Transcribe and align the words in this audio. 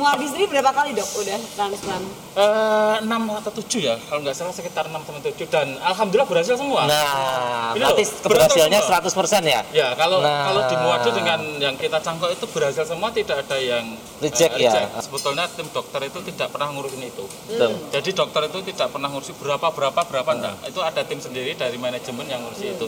Muardi 0.00 0.24
sendiri 0.24 0.48
berapa 0.48 0.72
kali 0.72 0.96
dok 0.96 1.04
udah 1.12 1.36
transplant? 1.52 2.04
Eh, 2.30 2.96
6 3.04 3.10
atau 3.36 3.52
7 3.52 3.84
ya, 3.84 3.94
kalau 4.00 4.24
nggak 4.24 4.32
salah 4.32 4.54
sekitar 4.54 4.88
6 4.88 4.96
sampai 4.96 5.20
7 5.28 5.44
dan 5.46 5.66
alhamdulillah 5.76 6.24
berhasil 6.24 6.56
semua. 6.56 6.88
Nah, 6.88 7.76
Ini 7.76 7.84
berarti 7.84 8.04
loh, 8.06 8.22
keberhasilannya 8.24 8.80
beruntung 8.80 9.12
100% 9.12 9.44
ya? 9.44 9.60
Ya, 9.76 9.88
kalau 9.92 10.24
Nah. 10.24 10.48
kalau 10.48 10.62
di 10.64 10.76
Muardi 10.78 11.10
dengan 11.12 11.40
yang 11.58 11.76
kita 11.76 12.00
cangkok 12.00 12.32
itu 12.32 12.48
berhasil 12.48 12.88
semua, 12.88 13.12
tidak 13.12 13.44
ada 13.44 13.60
yang 13.60 13.84
Reject 14.20 14.56
eh, 14.56 14.68
ya? 14.68 14.88
Sebetulnya 15.00 15.44
tim 15.50 15.68
dokter 15.68 16.00
itu 16.06 16.18
tidak 16.32 16.48
pernah 16.48 16.70
ngurusin 16.70 17.02
itu. 17.02 17.24
Betul. 17.50 17.72
Jadi 17.90 18.10
dokter 18.12 18.42
itu 18.46 18.58
tidak 18.68 18.88
pernah 18.88 19.08
ngurusi 19.08 19.32
berapa 19.36 19.66
berapa 19.68 20.00
berapa 20.00 20.30
enggak. 20.30 20.56
Itu 20.64 20.80
ada 20.80 21.02
tim 21.02 21.18
sendiri 21.18 21.52
dari 21.52 21.76
manajemen 21.76 22.24
yang 22.24 22.40
ngurusi 22.40 22.72
itu. 22.72 22.86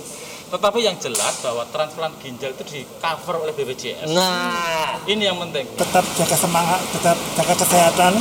Tetapi 0.52 0.84
yang 0.84 1.00
jelas 1.00 1.40
bahwa 1.40 1.64
transplant 1.66 2.12
ginjal 2.20 2.52
itu 2.52 2.64
di 2.68 2.80
cover 3.00 3.40
oleh 3.40 3.56
BPJS. 3.56 4.12
Nah, 4.12 5.00
Ini 5.02 5.32
yang 5.32 5.40
penting. 5.40 5.64
tetap 5.72 6.04
jaga 6.12 6.36
semangat, 6.36 6.76
tetap 7.02 7.18
jaga 7.34 7.54
kesehatan 7.58 8.14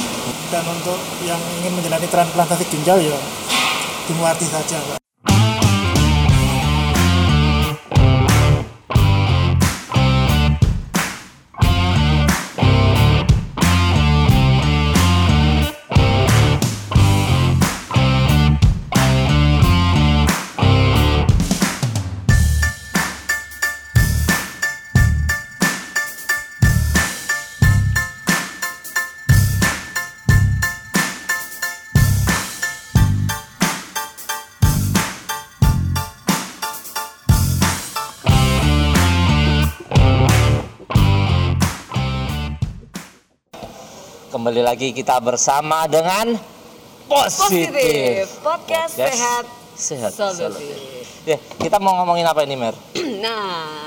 dan 0.50 0.64
untuk 0.66 0.98
yang 1.22 1.38
ingin 1.62 1.70
menjalani 1.78 2.10
transplantasi 2.10 2.66
ginjal 2.66 2.98
ya 2.98 3.14
dimuati 4.10 4.50
saja 4.50 4.82
Pak. 4.82 5.01
Kembali 44.32 44.64
lagi 44.64 44.96
kita 44.96 45.20
bersama 45.20 45.84
dengan 45.86 46.40
positif. 47.06 47.68
Positif, 47.68 48.24
podcast 48.40 48.94
sehat 48.96 49.44
sehat 49.76 50.12
solutif. 50.16 51.04
Ya, 51.28 51.36
kita 51.60 51.78
mau 51.78 52.00
ngomongin 52.00 52.24
apa 52.24 52.48
ini, 52.48 52.56
Mer? 52.56 52.72
Nah, 53.22 53.44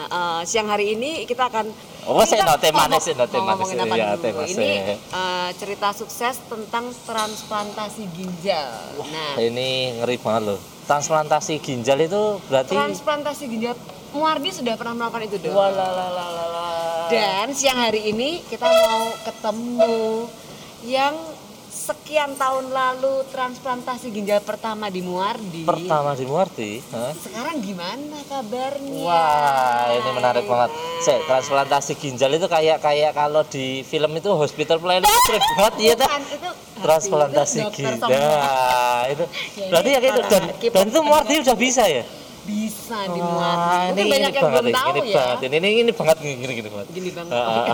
eh, 0.06 0.41
siang 0.47 0.69
hari 0.69 0.95
ini 0.95 1.25
kita 1.25 1.48
akan 1.48 1.67
Oh, 2.05 2.20
saya 2.23 2.45
no, 2.45 2.61
temanya 2.61 2.95
ngomong- 2.95 3.01
sih, 3.01 3.17
no, 3.17 3.25
sih. 3.25 3.81
apa 3.81 3.95
Ya, 3.97 4.14
tema 4.20 4.41
Ini 4.45 4.70
eh, 4.92 5.48
cerita 5.56 5.89
sukses 5.91 6.36
tentang 6.45 6.92
transplantasi 7.08 8.05
ginjal. 8.12 8.69
Nah, 9.01 9.41
Ini 9.41 9.98
ngeri 9.98 10.20
banget 10.20 10.42
loh. 10.53 10.61
Transplantasi 10.84 11.58
ginjal 11.58 11.97
itu 11.98 12.23
berarti 12.47 12.77
transplantasi 12.77 13.48
ginjal 13.48 13.73
Muardi 14.15 14.51
sudah 14.55 14.79
pernah 14.79 14.95
melakukan 14.95 15.27
itu 15.27 15.37
dong. 15.43 15.59
Walalalala. 15.59 17.11
Dan 17.11 17.51
siang 17.51 17.83
hari 17.83 18.15
ini 18.15 18.47
kita 18.47 18.62
mau 18.62 19.11
ketemu 19.27 20.31
yang 20.87 21.15
sekian 21.75 22.39
tahun 22.39 22.70
lalu 22.70 23.27
transplantasi 23.35 24.15
ginjal 24.15 24.39
pertama 24.47 24.87
di 24.87 25.03
Muardi. 25.03 25.67
pertama 25.67 26.15
di 26.15 26.25
Muarti, 26.25 26.79
hah? 26.95 27.11
Sekarang 27.19 27.59
gimana 27.59 28.23
kabarnya? 28.31 29.03
Wah, 29.03 29.91
ini 29.91 30.11
menarik 30.15 30.47
banget. 30.47 30.70
Saya 31.03 31.19
transplantasi 31.27 31.98
ginjal 31.98 32.31
itu 32.31 32.47
kayak 32.47 32.79
kayak 32.79 33.12
kalau 33.19 33.42
di 33.42 33.83
film 33.83 34.15
itu 34.15 34.31
hospital 34.31 34.79
planning 34.79 35.11
trip 35.27 35.42
banget 35.59 35.75
ya 35.83 35.95
tuh. 35.98 36.09
Itu 36.09 36.51
Transplantasi 36.79 37.59
itu 37.67 37.70
ginjal. 37.83 37.98
itu 39.11 39.25
Ya, 39.59 39.67
berarti 39.69 39.89
ya 39.91 39.98
gitu 39.98 40.20
para 40.23 40.31
dan 40.31 40.42
dan 40.70 40.85
itu 40.89 41.01
Muarti 41.03 41.35
udah 41.42 41.57
bisa 41.59 41.85
ya? 41.91 42.07
Bisa 42.45 43.08
di 43.08 43.20
Wah, 43.20 43.33
Muardi. 43.33 43.89
Mungkin 43.89 44.07
banyak 44.07 44.33
yang 44.33 44.45
banget, 44.45 44.61
belum 44.61 44.77
tahu 44.77 44.89
ini 44.92 45.01
ya. 45.01 45.17
banget. 45.17 45.39
Ini, 45.45 45.57
ini 45.57 45.68
ini 45.80 45.92
banget 45.96 46.17
gini 46.20 46.35
gini, 46.36 46.68
banget. 46.68 46.86
Gini 46.92 47.11
banget. 47.11 47.33
Ah. 47.33 47.67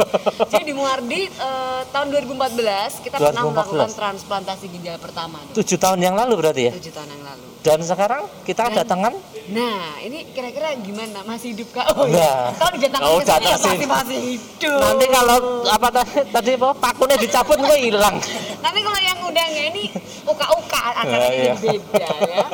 Jadi 0.52 0.64
di 0.68 0.74
Muardi 0.76 1.20
eh, 1.26 1.80
tahun 1.88 2.06
2014 2.12 3.04
kita 3.04 3.16
pernah 3.16 3.42
2014. 3.42 3.56
melakukan 3.56 3.90
transplantasi 3.96 4.64
ginjal 4.68 4.96
pertama. 5.00 5.40
Tujuh 5.56 5.78
tahun 5.80 5.98
yang 6.04 6.12
lalu 6.12 6.32
berarti 6.36 6.62
ya? 6.68 6.72
Tujuh 6.76 6.92
tahun 6.92 7.08
yang 7.08 7.24
lalu. 7.24 7.46
Dan 7.64 7.78
sekarang 7.80 8.22
kita 8.44 8.68
Dan- 8.68 8.76
datangan 8.84 9.12
Nah, 9.48 9.96
ini 9.98 10.28
kira-kira 10.28 10.76
gimana? 10.76 11.24
Masih 11.24 11.52
hidup 11.52 11.72
kak? 11.72 11.88
Oh 11.92 12.04
Nah. 12.04 12.52
Kalau 12.52 12.76
Oh, 13.08 13.20
pasti 13.22 13.48
sini. 13.74 13.86
masih 13.86 14.18
hidup. 14.30 14.76
nanti 14.78 15.06
kalau 15.08 15.36
apa 15.64 15.88
tadi 16.04 16.50
apa 16.54 16.68
pakunya 16.74 17.16
dicabut 17.16 17.56
gue 17.58 17.78
hilang. 17.82 18.16
Nanti 18.58 18.78
kalau 18.78 19.00
yang 19.00 19.18
udah 19.22 19.44
nggak 19.46 19.66
ini 19.70 19.84
uka-uka 20.22 20.80
acaranya 20.94 21.24
Ah, 21.24 21.32
iya. 21.32 21.54
beda 21.56 22.08
ya. 22.22 22.46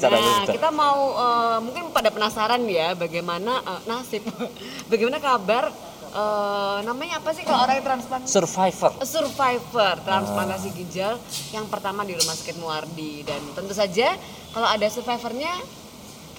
Nah, 0.10 0.42
kita 0.44 0.68
mau 0.70 0.98
eh, 1.14 1.58
mungkin 1.60 1.82
pada 1.90 2.08
penasaran 2.08 2.64
ya 2.64 2.92
bagaimana 2.94 3.60
eh, 3.60 3.80
nasib, 3.86 4.26
bagaimana 4.90 5.18
kabar 5.18 5.70
eh, 6.10 6.78
namanya 6.82 7.20
apa 7.20 7.30
sih 7.30 7.44
kalau 7.44 7.62
orang 7.62 7.78
yang 7.78 7.86
transplant 7.86 8.24
Survivor. 8.26 8.90
survivor 9.04 9.94
transplantasi 10.00 10.68
ginjal 10.72 11.14
yang 11.50 11.68
pertama 11.68 12.02
di 12.02 12.16
Rumah 12.16 12.34
Sakit 12.34 12.56
Muardi 12.56 13.22
dan 13.22 13.38
tentu 13.52 13.70
saja 13.70 14.18
kalau 14.50 14.66
ada 14.66 14.86
survivornya 14.88 15.52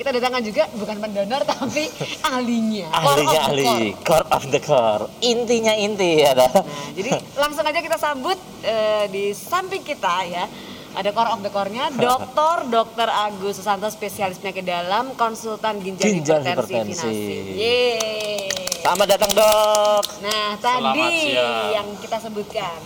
kita 0.01 0.09
datangkan 0.11 0.41
juga 0.41 0.65
bukan 0.73 0.97
pendonor 0.97 1.45
tapi 1.45 1.85
ahlinya 2.27 2.89
core 2.89 3.05
Ahlinya 3.21 3.29
the 3.29 3.41
ahli, 3.45 3.63
core. 3.63 3.93
core 4.01 4.27
of 4.27 4.43
the 4.49 4.59
core. 4.59 5.03
Intinya 5.21 5.77
inti 5.77 6.11
ya. 6.17 6.33
Nah, 6.33 6.49
jadi 6.91 7.09
langsung 7.37 7.61
aja 7.61 7.77
kita 7.77 7.95
sambut 7.95 8.33
eh, 8.61 9.05
di 9.07 9.29
samping 9.29 9.85
kita 9.85 10.25
ya. 10.25 10.45
Ada 10.91 11.13
core 11.13 11.31
of 11.31 11.39
the 11.39 11.47
core-nya, 11.47 11.87
Dr. 12.01 12.67
Dr. 12.67 13.07
Agus 13.07 13.55
Susanto 13.55 13.87
spesialis 13.87 14.35
penyakit 14.35 14.65
dalam, 14.65 15.13
konsultan 15.13 15.79
ginjal, 15.79 16.03
Ginjal 16.09 16.41
hipertensi, 16.41 16.91
hipertensi. 16.91 17.15
Yeay. 17.55 18.49
Selamat 18.81 19.07
datang 19.07 19.31
dok. 19.31 20.05
Nah, 20.19 20.57
tadi 20.57 21.37
yang 21.71 21.87
kita 21.95 22.17
sebutkan 22.19 22.81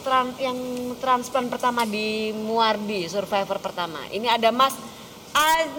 Tran- 0.00 0.38
yang 0.40 0.56
transplant 0.98 1.46
pertama 1.46 1.84
di 1.84 2.32
Muardi, 2.32 3.04
survivor 3.06 3.58
pertama. 3.58 4.02
Ini 4.08 4.32
ada 4.32 4.48
Mas 4.48 4.72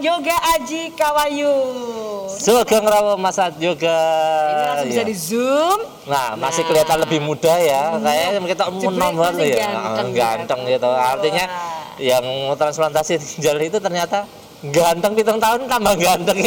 Yoga 0.03 0.35
Aji 0.57 0.91
Kawayu. 0.91 1.55
Sugeng 2.27 2.83
Rawo 2.83 3.15
Mas 3.15 3.37
Yoga. 3.55 4.01
Ini 4.43 4.63
langsung 4.65 4.89
bisa 4.89 4.99
Ya. 4.99 5.07
di 5.07 5.15
zoom. 5.15 5.79
Nah, 6.03 6.35
masih 6.35 6.61
Nah. 6.61 6.67
kelihatan 6.67 6.97
lebih 6.99 7.19
muda 7.21 7.53
ya. 7.55 7.95
Kayaknya 7.95 8.49
kita 8.49 8.63
umur 8.67 8.81
Jeblek 8.83 8.99
nomor 8.99 9.31
ya. 9.33 9.55
ganteng 9.55 10.07
ya. 10.09 10.17
Ganteng 10.19 10.59
gitu. 10.67 10.89
Artinya 10.89 11.45
Wah. 11.45 11.95
yang 11.95 12.25
transplantasi 12.53 13.13
ginjal 13.23 13.57
itu 13.61 13.77
ternyata 13.77 14.25
ganteng 14.65 15.13
pitung 15.13 15.39
tahun 15.39 15.61
tambah 15.65 15.95
ganteng. 15.95 16.37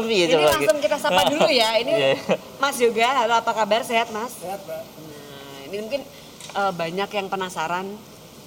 Piye 0.00 0.24
Ini 0.26 0.34
coba 0.34 0.48
langsung 0.50 0.78
kita 0.80 0.96
sapa 0.96 1.22
dulu 1.28 1.46
ya. 1.46 1.70
Ini 1.76 1.92
Iya. 1.92 2.10
Mas 2.56 2.76
Yoga, 2.76 3.08
halo 3.16 3.34
apa 3.36 3.52
kabar? 3.52 3.84
Sehat 3.84 4.08
Mas? 4.10 4.34
Sehat, 4.34 4.58
Pak. 4.64 4.82
Nah, 4.82 5.58
ini 5.68 5.76
mungkin 5.78 6.00
eh, 6.50 6.72
banyak 6.72 7.10
yang 7.12 7.26
penasaran, 7.28 7.86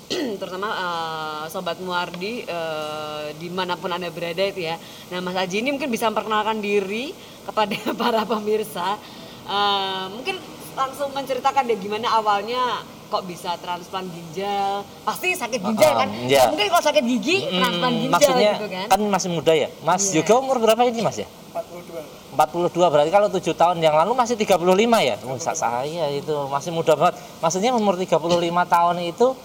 terutama 0.39 0.69
eh, 0.69 1.43
sobat 1.47 1.77
Muardi 1.77 2.43
eh, 2.43 3.25
di 3.33 3.47
mana 3.47 3.73
pun 3.73 3.89
anda 3.89 4.07
berada 4.07 4.41
itu 4.41 4.61
ya. 4.61 4.75
Nah 5.07 5.19
Mas 5.19 5.35
Aji 5.35 5.59
ini 5.59 5.69
mungkin 5.69 5.87
bisa 5.87 6.07
memperkenalkan 6.07 6.59
diri 6.59 7.11
kepada 7.43 7.73
para 8.01 8.21
pemirsa. 8.23 8.97
Eh, 9.43 10.05
mungkin 10.09 10.35
langsung 10.73 11.11
menceritakan 11.11 11.63
deh 11.65 11.77
gimana 11.77 12.09
awalnya 12.11 12.81
kok 13.05 13.23
bisa 13.23 13.53
transplant 13.57 14.09
ginjal. 14.09 14.81
Pasti 15.03 15.31
sakit 15.31 15.61
ginjal 15.61 15.91
Ah, 15.91 15.97
kan? 15.99 16.09
iya. 16.19 16.25
Nggak 16.39 16.45
Mungkin 16.49 16.67
kalau 16.67 16.83
sakit 16.83 17.03
gigi 17.05 17.37
Hmm, 17.41 17.59
transplant 17.59 17.93
ginjal 17.95 18.11
maksudnya 18.11 18.51
gitu 18.51 18.67
kan? 18.69 18.87
kan 18.89 18.99
masih 19.07 19.29
muda 19.29 19.53
ya. 19.53 19.69
Mas 19.79 20.03
Iya. 20.07 20.15
Yoga 20.19 20.33
umur 20.35 20.57
berapa 20.57 20.81
ini 20.83 20.99
Mas 20.99 21.17
ya? 21.17 21.27
42. 21.53 22.01
42 22.33 22.89
berarti 22.89 23.11
kalau 23.11 23.29
7 23.29 23.53
tahun 23.53 23.77
yang 23.77 23.93
lalu 23.93 24.11
masih 24.13 24.33
35 24.33 24.57
ya? 24.99 25.15
Oh, 25.21 25.37
sa- 25.37 25.53
saya 25.53 26.09
itu 26.09 26.33
masih 26.49 26.73
muda 26.73 26.97
banget. 26.97 27.15
Maksudnya 27.37 27.69
umur 27.71 27.93
35 27.93 28.17
tahun 28.65 28.97
itu 29.05 29.37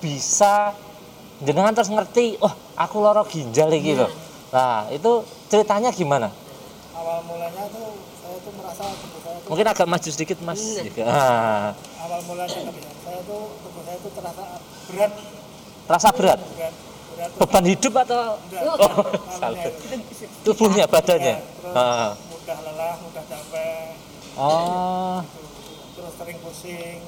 bisa 0.00 0.72
jenengan 1.38 1.72
terus 1.72 1.88
ngerti, 1.88 2.36
oh 2.38 2.50
aku 2.74 2.96
loro 2.98 3.22
ginjal 3.24 3.68
iki 3.70 3.94
Iya. 3.94 4.04
loh. 4.04 4.10
Nah, 4.50 4.88
itu 4.90 5.10
ceritanya 5.46 5.88
gimana? 5.90 6.28
Awal 6.90 7.22
mulanya 7.22 7.64
tuh 7.68 7.94
saya 8.18 8.36
tuh 8.36 8.52
merasa 8.56 8.82
tubuh 8.90 9.20
saya 9.20 9.36
tuh 9.38 9.48
Mungkin 9.48 9.66
agak 9.66 9.86
maju 9.86 10.08
sedikit 10.10 10.38
Mas. 10.40 10.60
Iya. 10.60 10.82
Gitu. 10.82 10.98
Ah, 11.02 11.72
awal 12.00 12.20
mulanya 12.24 12.58
saya 13.00 13.20
tuh 13.22 13.40
tubuh 13.56 13.82
saya 13.82 13.96
tuh 13.98 14.10
terasa 14.12 14.44
berat, 14.86 15.12
rasa 15.86 16.08
berat. 16.10 16.40
berat, 16.40 16.74
berat. 17.14 17.30
Beban 17.36 17.64
hidup 17.66 17.92
atau 18.00 18.22
Enggak, 18.40 18.62
Oh, 18.64 18.76
oh, 18.80 19.04
salah. 19.30 19.60
itu 19.60 19.92
tubuhnya, 20.42 20.84
badannya? 20.84 21.36
terus 21.36 21.76
Ah. 21.76 22.10
mudah 22.26 22.58
lelah, 22.64 22.94
mudah 22.98 23.24
capek, 23.24 23.92
Oh, 24.34 25.20
gitu. 25.20 25.40
terus 25.94 26.12
sering 26.16 26.38
pusing. 26.40 26.98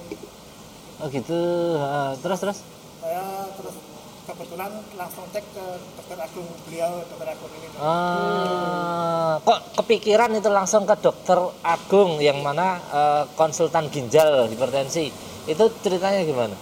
oh 1.01 1.09
gitu. 1.09 1.41
Ah, 1.81 2.13
terus 2.17 2.39
terus. 2.39 2.59
Saya 3.03 3.51
terus 3.59 3.75
kebetulan 4.23 4.71
langsung 4.95 5.27
cek 5.35 5.43
ke 5.43 5.67
dokter 5.99 6.19
agung 6.23 6.47
beliau 6.71 7.03
dokter 7.03 7.29
agung 7.35 7.51
ini 7.51 7.67
Ah, 7.83 9.43
kok 9.43 9.83
kepikiran 9.83 10.31
itu 10.39 10.47
langsung 10.47 10.87
ke 10.87 10.95
dokter 11.03 11.35
Agung 11.67 12.23
yang 12.23 12.39
mana 12.47 12.79
eh, 12.79 13.23
konsultan 13.35 13.91
ginjal 13.91 14.47
hipertensi 14.47 15.11
itu 15.51 15.65
ceritanya 15.83 16.23
gimana? 16.23 16.55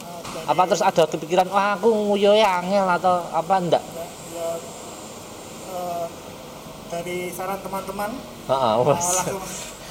Apa 0.49 0.65
terus 0.65 0.81
ada 0.81 1.05
kepikiran 1.05 1.53
wah 1.53 1.77
aku 1.77 1.93
nguyo 1.93 2.33
ya 2.33 2.65
angel 2.65 2.89
atau 2.89 3.21
apa 3.37 3.55
enggak? 3.61 3.85
ya 4.33 4.49
eh, 5.77 6.05
dari 6.89 7.29
saran 7.37 7.61
teman-teman 7.61 8.17
eh, 8.49 8.75
wes. 8.89 8.97
langsung 8.97 9.45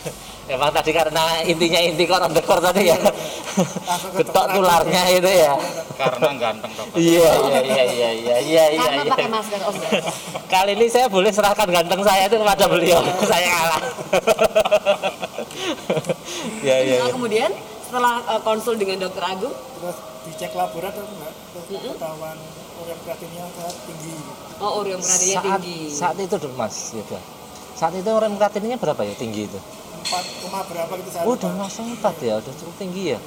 Emang 0.54 0.74
tadi 0.74 0.90
karena 0.90 1.46
intinya 1.46 1.78
inti 1.78 2.10
koran 2.10 2.34
dekor 2.34 2.58
tadi 2.58 2.90
ya. 2.90 2.98
langsung 3.86 4.12
ke 4.18 4.26
Getok 4.26 4.46
tularnya 4.58 5.04
itu 5.14 5.30
ya. 5.30 5.54
Karena 5.94 6.30
ganteng 6.42 6.72
dokter. 6.74 6.98
Iya 6.98 7.32
iya 7.38 7.60
iya 7.62 7.84
iya 7.86 8.10
iya 8.10 8.38
iya 8.42 8.64
iya. 8.74 8.82
Karena 8.82 9.04
iya. 9.06 9.12
pakai 9.14 9.30
masker. 9.30 9.60
Oh, 9.62 9.74
enggak. 9.78 10.02
Kali 10.54 10.72
ini 10.74 10.86
saya 10.90 11.06
boleh 11.06 11.30
serahkan 11.30 11.70
ganteng 11.70 12.02
saya 12.02 12.26
itu 12.26 12.36
kepada 12.42 12.66
beliau. 12.66 13.02
saya 13.30 13.48
kalah. 13.54 13.82
ya 16.66 16.76
ya. 16.82 16.98
Nah, 16.98 17.08
ya. 17.08 17.14
kemudian 17.14 17.52
setelah 17.86 18.16
eh, 18.26 18.42
konsul 18.42 18.74
dengan 18.82 19.06
dokter 19.06 19.22
Agung, 19.22 19.54
terus 19.54 19.98
dicek 20.26 20.52
laboratorium 20.58 21.10
enggak 21.14 21.34
terus 21.54 21.66
ketahuan 21.94 22.38
urea 22.80 22.96
kreatinnya 23.04 23.44
sangat 23.56 23.76
tinggi 23.88 24.14
oh 24.60 24.72
ureum 24.84 25.02
proteinnya 25.02 25.40
Saat 25.40 25.62
tinggi. 25.64 25.80
saat 25.92 26.18
itu 26.20 26.36
dulu 26.36 26.54
Mas, 26.60 26.76
gitu. 26.92 27.18
Saat 27.80 27.94
itu 27.96 28.12
rem 28.12 28.34
kreatinnya 28.36 28.76
berapa 28.76 29.02
ya 29.08 29.16
tinggi 29.16 29.48
itu? 29.48 29.60
4, 30.04 30.44
koma 30.46 30.60
berapa 30.66 30.92
gitu 31.00 31.10
saya 31.12 31.24
Oh, 31.28 31.36
udah 31.36 31.52
langsung 31.60 31.86
4 31.94 32.16
ya, 32.24 32.34
udah 32.40 32.54
cukup 32.56 32.76
tinggi 32.80 33.04
ya. 33.16 33.20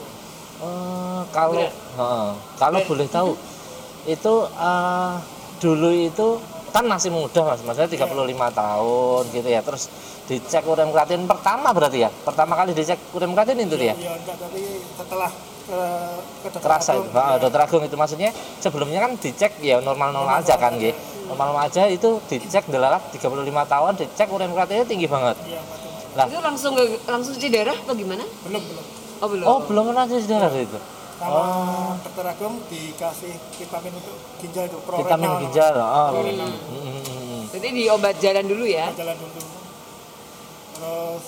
Eh, 0.62 1.22
kalau 1.34 1.66
heeh, 1.66 2.30
kalau 2.54 2.78
boleh 2.86 3.06
tahu 3.10 3.30
itu 4.06 4.34
eh, 4.46 5.14
dulu 5.58 5.90
itu 5.90 6.26
kan 6.72 6.84
masih 6.88 7.12
muda 7.12 7.44
mas, 7.44 7.60
maksudnya 7.66 7.90
35 7.90 8.48
tahun 8.54 9.22
gitu 9.34 9.48
ya. 9.48 9.60
Terus 9.60 9.92
dicek 10.30 10.64
ureum 10.64 10.94
kreatin 10.94 11.26
pertama 11.26 11.74
berarti 11.74 12.06
ya, 12.06 12.10
pertama 12.24 12.54
kali 12.54 12.72
dicek 12.72 12.96
ureum 13.12 13.34
kreatin 13.34 13.58
itu 13.58 13.76
dia. 13.76 13.92
Iya 13.92 14.16
enggak 14.16 14.36
tapi 14.38 14.62
setelah 14.96 15.30
ke 15.62 15.82
ke 16.42 16.48
dokter 16.50 16.66
Terasa 16.66 16.90
agung, 16.98 17.06
itu, 17.06 17.18
ya, 17.18 17.38
dokter 17.38 17.60
Agung 17.62 17.82
itu 17.86 17.96
maksudnya 17.98 18.30
sebelumnya 18.58 18.98
kan 18.98 19.12
dicek 19.14 19.52
ya 19.62 19.78
normal-normal 19.78 20.42
aja 20.42 20.58
kan 20.58 20.74
gitu. 20.78 20.94
Normal-normal 21.30 21.70
aja 21.70 21.86
itu 21.86 22.18
dicek 22.26 22.66
adalah 22.70 22.98
35 23.14 23.30
tahun 23.46 23.92
dicek 23.98 24.28
ureum 24.30 24.52
kreatinnya 24.54 24.86
tinggi 24.86 25.06
banget. 25.06 25.36
iya 25.46 25.62
Lah, 26.12 26.28
Itu 26.28 26.38
langsung 26.38 26.72
langsung 27.06 27.32
cuci 27.32 27.48
darah 27.48 27.72
atau 27.72 27.94
gimana? 27.96 28.20
belum 28.44 28.60
belum 28.60 28.84
Oh 29.22 29.28
belum. 29.30 29.46
oh 29.46 29.58
belum 29.64 29.84
pernah 29.88 30.04
cuci 30.04 30.26
darah 30.26 30.52
itu. 30.52 30.78
sama 31.16 31.94
dokter 32.02 32.26
agung 32.26 32.58
dikasih 32.66 33.30
vitamin 33.54 33.92
untuk 33.94 34.16
ginjal 34.42 34.66
itu 34.66 34.78
Vitamin 34.82 35.30
ginjal. 35.46 35.74
Oh. 35.78 36.10
Prorenal. 36.10 36.50
Mm, 36.50 36.58
mm, 36.74 36.82
mm, 36.82 37.02
mm. 37.06 37.42
Berarti 37.54 37.68
di 37.70 37.84
obat 37.86 38.14
jalan 38.18 38.44
dulu 38.44 38.64
ya. 38.66 38.90
jalan 38.92 39.14
dulu 39.14 39.40
terus 40.72 41.24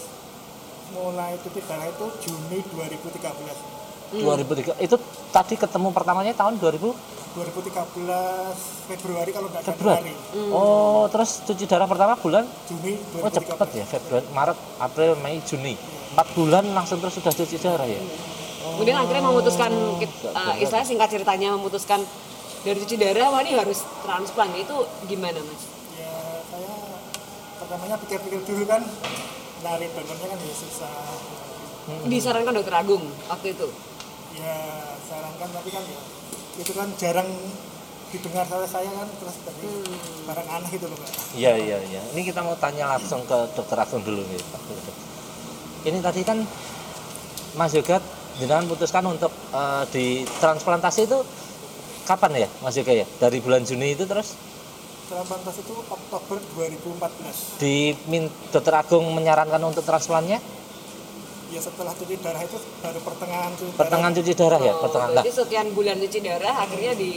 mulai 0.90 1.38
cuci 1.38 1.60
darah 1.62 1.86
itu 1.86 2.06
Juni 2.20 2.58
2013 2.66 3.83
2003 4.22 4.86
itu 4.86 4.96
tadi 5.34 5.54
ketemu 5.58 5.88
pertamanya 5.90 6.32
tahun 6.36 6.62
2000 6.62 7.14
2013 7.34 8.86
Februari 8.94 9.30
kalau 9.34 9.48
nggak 9.50 9.62
Februari. 9.66 10.14
Januari 10.14 10.54
Oh, 10.54 11.10
terus 11.10 11.42
cuci 11.42 11.64
darah 11.66 11.90
pertama 11.90 12.14
bulan 12.14 12.46
Juni 12.70 12.94
Oh, 13.18 13.26
cepet 13.26 13.68
ya 13.74 13.84
Februari, 13.90 14.26
Maret, 14.30 14.58
April, 14.78 15.12
Mei, 15.18 15.42
Juni. 15.42 15.74
4 16.14 16.36
bulan 16.38 16.62
langsung 16.70 17.02
terus 17.02 17.18
sudah 17.18 17.34
cuci 17.34 17.58
darah 17.58 17.90
ya. 17.90 17.98
Kemudian 18.64 18.96
akhirnya 18.96 19.28
memutuskan, 19.28 19.70
uh, 20.30 20.54
istilahnya 20.56 20.86
singkat 20.86 21.08
ceritanya 21.10 21.58
memutuskan 21.58 22.00
dari 22.62 22.78
cuci 22.80 22.96
darah, 22.96 23.28
wah 23.34 23.42
ini 23.42 23.58
harus 23.58 23.82
transplant. 24.06 24.54
Itu 24.54 24.86
gimana 25.10 25.42
mas? 25.42 25.62
ya 25.94 26.10
saya 26.50 26.74
pertamanya 27.62 27.96
pikir-pikir 28.02 28.40
dulu 28.46 28.64
kan 28.66 28.82
lari 29.62 29.86
donornya 29.94 30.26
kan 30.26 30.38
ya 30.38 30.54
susah 30.54 30.94
Disarankan 32.08 32.56
dokter 32.56 32.72
Agung 32.72 33.04
waktu 33.28 33.52
itu. 33.52 33.68
Ya 34.34 34.56
sarankan 35.04 35.48
tapi 35.50 35.68
kan 35.70 35.82
ya 35.82 36.00
itu 36.54 36.72
kan 36.72 36.88
jarang 36.94 37.28
didengar 38.10 38.46
oleh 38.46 38.70
saya 38.70 38.86
kan 38.86 39.08
terus 39.10 39.36
tadi 39.42 39.66
barang 40.22 40.48
aneh 40.48 40.70
gitu 40.70 40.86
loh 40.86 40.94
Pak. 40.94 41.10
Iya, 41.34 41.52
iya, 41.58 41.78
iya. 41.82 42.00
Ini 42.14 42.22
kita 42.22 42.46
mau 42.46 42.54
tanya 42.54 42.94
langsung 42.94 43.26
ke 43.26 43.34
dokter 43.50 43.74
Agung 43.74 44.06
dulu 44.06 44.22
nih, 44.22 44.38
Pak. 44.54 44.62
Ini 45.82 45.98
tadi 45.98 46.22
kan 46.22 46.38
Mas 47.54 47.74
Yoga 47.74 47.98
jenengan 48.38 48.70
putuskan 48.70 49.02
untuk 49.04 49.34
eh, 49.50 49.84
ditransplantasi 49.90 51.10
itu 51.10 51.18
kapan 52.06 52.46
ya, 52.46 52.48
Mas 52.62 52.78
Yoga 52.78 52.94
ya? 52.94 53.06
Dari 53.18 53.42
bulan 53.42 53.66
Juni 53.66 53.98
itu 53.98 54.06
terus 54.06 54.38
transplantasi 55.04 55.60
itu 55.60 55.74
Oktober 55.84 56.38
2014 56.56 57.60
di 57.60 57.74
min- 58.06 58.30
dokter 58.48 58.72
Agung 58.72 59.10
menyarankan 59.10 59.60
untuk 59.60 59.82
transplantnya 59.82 60.38
ya 61.52 61.60
setelah 61.60 61.92
cuci 61.92 62.14
darah 62.22 62.42
itu 62.42 62.56
baru 62.80 63.00
pertengahan 63.02 63.50
cuci 63.56 63.70
darah. 63.70 63.80
Pertengahan 63.80 64.12
cuci 64.14 64.32
darah 64.32 64.60
ya, 64.60 64.72
Oh, 64.72 64.80
pertengahan. 64.84 65.10
Nah, 65.12 65.22
berarti 65.22 65.32
sekian 65.34 65.66
bulan 65.74 65.96
cuci 66.00 66.18
darah 66.22 66.54
akhirnya 66.64 66.92
di 66.96 67.10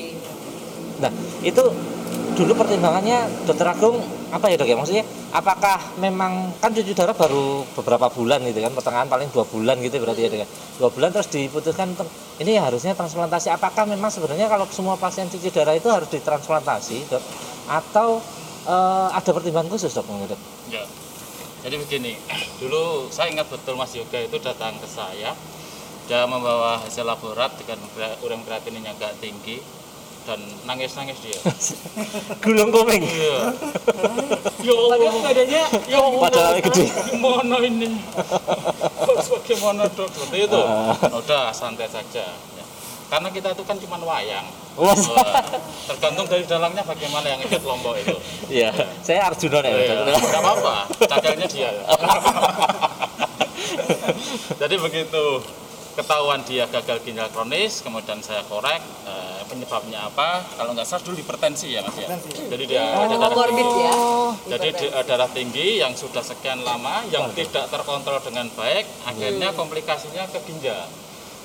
Nah, 0.97 1.12
itu 1.45 1.63
dulu 2.38 2.53
pertimbangannya 2.57 3.29
dokter 3.45 3.65
Agung 3.69 3.97
apa 4.33 4.45
ya 4.50 4.57
dok 4.57 4.68
ya? 4.69 4.75
Maksudnya 4.77 5.06
apakah 5.33 5.77
memang 6.01 6.53
kan 6.57 6.74
cuci 6.74 6.94
darah 6.94 7.13
baru 7.13 7.65
beberapa 7.77 8.09
bulan 8.09 8.41
gitu 8.45 8.62
kan 8.62 8.74
pertengahan 8.74 9.07
paling 9.09 9.29
dua 9.29 9.45
bulan 9.45 9.77
gitu 9.81 10.01
berarti 10.01 10.25
ya 10.25 10.30
dok 10.33 10.39
ya? 10.41 10.47
Dua 10.77 10.89
bulan 10.89 11.09
terus 11.13 11.30
diputuskan 11.30 11.94
untuk 11.94 12.09
ini 12.41 12.57
harusnya 12.57 12.94
transplantasi. 12.97 13.53
Apakah 13.53 13.85
memang 13.89 14.09
sebenarnya 14.09 14.50
kalau 14.50 14.65
semua 14.69 14.97
pasien 14.97 15.30
cuci 15.30 15.50
darah 15.53 15.77
itu 15.77 15.89
harus 15.89 16.09
ditransplantasi 16.09 17.09
dok? 17.09 17.23
Atau 17.69 18.21
eh, 18.65 19.07
ada 19.13 19.30
pertimbangan 19.33 19.69
khusus 19.69 19.94
dok 19.94 20.06
menurut 20.09 20.33
dok? 20.33 20.41
Ya. 20.73 20.83
Jadi 21.65 21.75
begini, 21.81 22.13
dulu 22.62 23.09
saya 23.09 23.33
ingat 23.33 23.50
betul 23.50 23.74
Mas 23.75 23.94
Yoga 23.98 24.21
itu 24.21 24.38
datang 24.38 24.77
ke 24.77 24.88
saya, 24.88 25.33
dia 26.07 26.21
membawa 26.30 26.80
hasil 26.80 27.04
laborat 27.04 27.51
dengan 27.59 27.81
ureum 28.24 28.45
kreatininnya 28.45 28.94
agak 28.95 29.18
tinggi 29.19 29.59
dan 30.27 30.44
nangis-nangis 30.68 31.18
dia. 31.24 31.39
gulung 32.44 32.68
komeng 32.69 33.00
Iya. 33.00 33.56
ya 34.68 34.74
Allah, 34.75 34.98
badannya 35.24 35.63
ya 35.88 35.98
Allah. 36.04 36.21
Padahal 36.27 36.56
gede. 36.59 36.86
Gimana 37.15 37.57
ini? 37.63 37.89
Harus 39.00 39.27
bagaimana 39.31 39.88
dok? 39.88 40.07
Seperti 40.12 40.51
itu. 40.51 40.62
Udah 41.15 41.56
santai 41.56 41.88
saja. 41.88 42.27
Karena 43.07 43.30
kita 43.30 43.51
itu 43.51 43.63
kan 43.63 43.77
cuma 43.77 43.98
wayang. 44.00 44.48
Wah. 44.75 44.94
Wah, 44.94 45.42
tergantung 45.88 46.27
dari 46.27 46.44
dalangnya 46.44 46.83
bagaimana 46.83 47.25
yang 47.25 47.42
ikut 47.42 47.62
lombok 47.62 47.98
itu. 47.98 48.15
Iya, 48.48 48.69
saya 49.01 49.25
Arjuna 49.25 49.59
ya. 49.59 49.74
Iya, 49.74 50.13
nggak 50.13 50.38
apa-apa, 50.38 50.75
cagalnya 51.01 51.48
dia. 51.48 51.71
Jadi 54.62 54.75
begitu 54.77 55.24
ketahuan 55.98 56.44
dia 56.45 56.68
gagal 56.68 57.01
ginjal 57.01 57.27
kronis, 57.31 57.81
kemudian 57.81 58.21
saya 58.21 58.45
korek 58.45 58.80
eh, 59.04 59.42
penyebabnya 59.49 60.06
apa? 60.06 60.45
Kalau 60.54 60.78
nggak 60.78 60.85
salah 60.85 61.02
dulu 61.02 61.16
hipertensi 61.18 61.73
ya 61.73 61.81
mas 61.81 61.95
ya. 61.95 62.06
Hipertensi. 62.06 62.30
Jadi 62.45 62.64
dia 62.68 62.83
ada 62.85 63.16
darah 63.18 63.47
tinggi. 63.49 63.81
ya. 63.81 63.94
Jadi 64.47 64.68
di- 64.78 64.92
eh, 64.94 65.04
darah 65.04 65.30
tinggi 65.31 65.68
yang 65.81 65.94
sudah 65.94 66.21
sekian 66.21 66.61
lama, 66.61 67.02
yang 67.09 67.33
tidak 67.33 67.66
terkontrol 67.68 68.19
dengan 68.21 68.47
baik, 68.54 68.85
akhirnya 69.04 69.49
komplikasinya 69.54 70.30
ke 70.30 70.40
ginjal. 70.45 70.85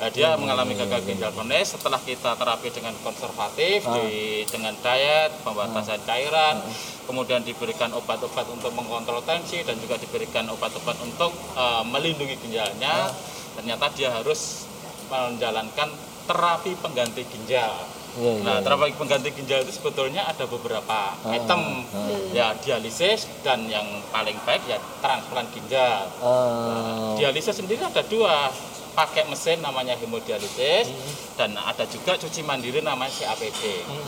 Nah, 0.02 0.10
dia 0.10 0.34
mengalami 0.34 0.74
gagal 0.74 1.06
ginjal 1.06 1.30
kronis 1.30 1.78
setelah 1.78 2.02
kita 2.02 2.34
terapi 2.34 2.74
dengan 2.74 2.90
konservatif, 3.06 3.86
di, 3.86 4.42
dengan 4.50 4.74
diet, 4.82 5.30
pembatasan 5.46 6.02
cairan, 6.02 6.58
kemudian 7.06 7.38
diberikan 7.46 7.86
obat-obat 7.94 8.50
untuk 8.50 8.74
mengontrol 8.74 9.22
tensi 9.22 9.62
dan 9.62 9.78
juga 9.78 9.94
diberikan 10.02 10.50
obat-obat 10.50 10.98
untuk 11.06 11.30
eh, 11.54 11.82
melindungi 11.86 12.34
ginjalnya. 12.34 13.14
Ternyata 13.54 13.94
dia 13.94 14.10
harus 14.10 14.66
menjalankan 15.06 15.94
terapi 16.26 16.74
pengganti 16.82 17.22
ginjal. 17.30 17.70
Iya, 18.18 18.32
iya. 18.36 18.42
Nah, 18.42 18.58
terapi 18.58 18.98
pengganti 18.98 19.30
ginjal 19.38 19.62
itu 19.62 19.70
sebetulnya 19.70 20.26
ada 20.26 20.50
beberapa 20.50 21.14
item, 21.30 21.86
ya 22.34 22.50
dialisis 22.58 23.30
dan 23.46 23.70
yang 23.70 23.86
paling 24.10 24.34
baik 24.42 24.66
ya 24.66 24.82
transplant 24.98 25.46
ginjal. 25.54 26.10
Eh, 26.10 27.22
Dialisis 27.22 27.54
sendiri 27.54 27.86
ada 27.86 28.02
dua, 28.02 28.50
pakai 28.92 29.24
mesin 29.24 29.58
namanya 29.58 29.96
hemodialisis 29.96 30.88
dan 31.34 31.56
ada 31.56 31.88
juga 31.88 32.16
cuci 32.16 32.44
mandiri 32.44 32.84
namanya 32.84 33.08
CAPD. 33.08 33.62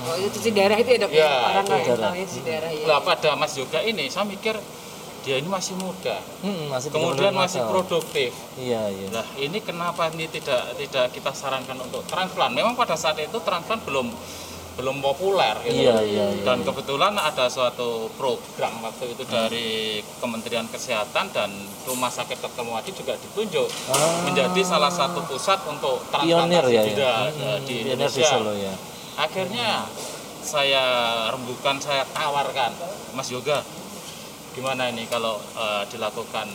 Oh, 0.05 0.17
itu 0.21 0.29
cuci 0.41 0.51
darah 0.53 0.77
itu 0.77 0.91
ya 0.93 0.99
dok? 1.01 1.11
Iya, 1.11 1.31
Orang 1.51 1.65
cuci 1.65 1.89
darah. 1.89 2.05
tahu 2.05 2.15
ya 2.15 2.25
cuci 2.29 2.43
darah 2.45 2.71
ya. 2.73 2.85
Lah 2.85 3.01
pada 3.01 3.31
Mas 3.35 3.53
Yoga 3.57 3.81
ini 3.81 4.05
saya 4.13 4.29
mikir 4.29 4.55
dia 5.25 5.41
ini 5.41 5.49
masih 5.49 5.73
muda, 5.81 6.21
hmm, 6.45 6.69
masih 6.69 6.93
kemudian 6.93 7.33
35 7.33 7.41
masih 7.49 7.61
produktif. 7.65 8.31
Iya, 8.61 8.93
iya. 8.93 9.09
Nah 9.09 9.25
ini 9.41 9.57
kenapa 9.65 10.13
ini 10.13 10.29
tidak 10.29 10.77
tidak 10.77 11.17
kita 11.17 11.33
sarankan 11.33 11.81
untuk 11.81 12.05
transplant? 12.05 12.53
Memang 12.53 12.77
pada 12.77 12.93
saat 12.93 13.17
itu 13.17 13.41
transplant 13.41 13.81
belum 13.89 14.13
belum 14.75 14.99
populer 14.99 15.55
gitu. 15.63 15.87
Iya, 15.87 15.97
iya, 16.03 16.27
iya. 16.35 16.43
Dan 16.43 16.67
kebetulan 16.67 17.15
ada 17.15 17.47
suatu 17.47 18.11
program 18.19 18.83
waktu 18.83 19.15
itu 19.15 19.23
dari 19.27 20.03
Kementerian 20.19 20.67
Kesehatan 20.67 21.31
dan 21.31 21.51
Rumah 21.87 22.11
Sakit 22.11 22.43
Dr. 22.43 22.67
Muadi 22.67 22.91
juga 22.91 23.15
ditunjuk 23.15 23.69
menjadi 24.27 24.61
salah 24.67 24.91
satu 24.91 25.23
pusat 25.31 25.63
untuk 25.71 26.03
transplantasi 26.11 26.75
ya, 26.75 26.83
ginjal 26.83 27.07
ya. 27.07 27.15
eh, 27.23 27.31
Hmm, 27.35 27.59
di 27.63 27.75
pionir 27.79 27.87
di 27.87 27.93
Indonesia. 27.95 28.27
Solo 28.27 28.53
ya. 28.59 28.75
Akhirnya 29.15 29.87
saya 30.43 30.85
rembukan, 31.31 31.79
saya 31.79 32.03
tawarkan, 32.11 32.75
Mas 33.15 33.31
Yoga, 33.31 33.63
gimana 34.59 34.91
ini 34.91 35.07
kalau 35.07 35.39
eh, 35.39 35.83
dilakukan 35.87 36.51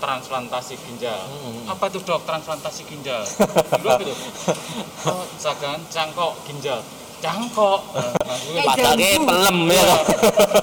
transplantasi 0.00 0.74
ginjal? 0.88 1.20
Apa 1.68 1.92
itu 1.92 2.00
dok 2.02 2.24
transplantasi 2.24 2.88
ginjal? 2.88 3.20
Dok 3.84 4.00
itu, 4.00 4.14
oh, 5.06 5.24
cangkok 5.92 6.32
ginjal, 6.48 6.80
cangkok. 7.20 7.80
Eh, 8.50 8.64
Padahal 8.64 8.96
jambu. 8.96 9.28
pelem 9.28 9.58
ya. 9.68 9.84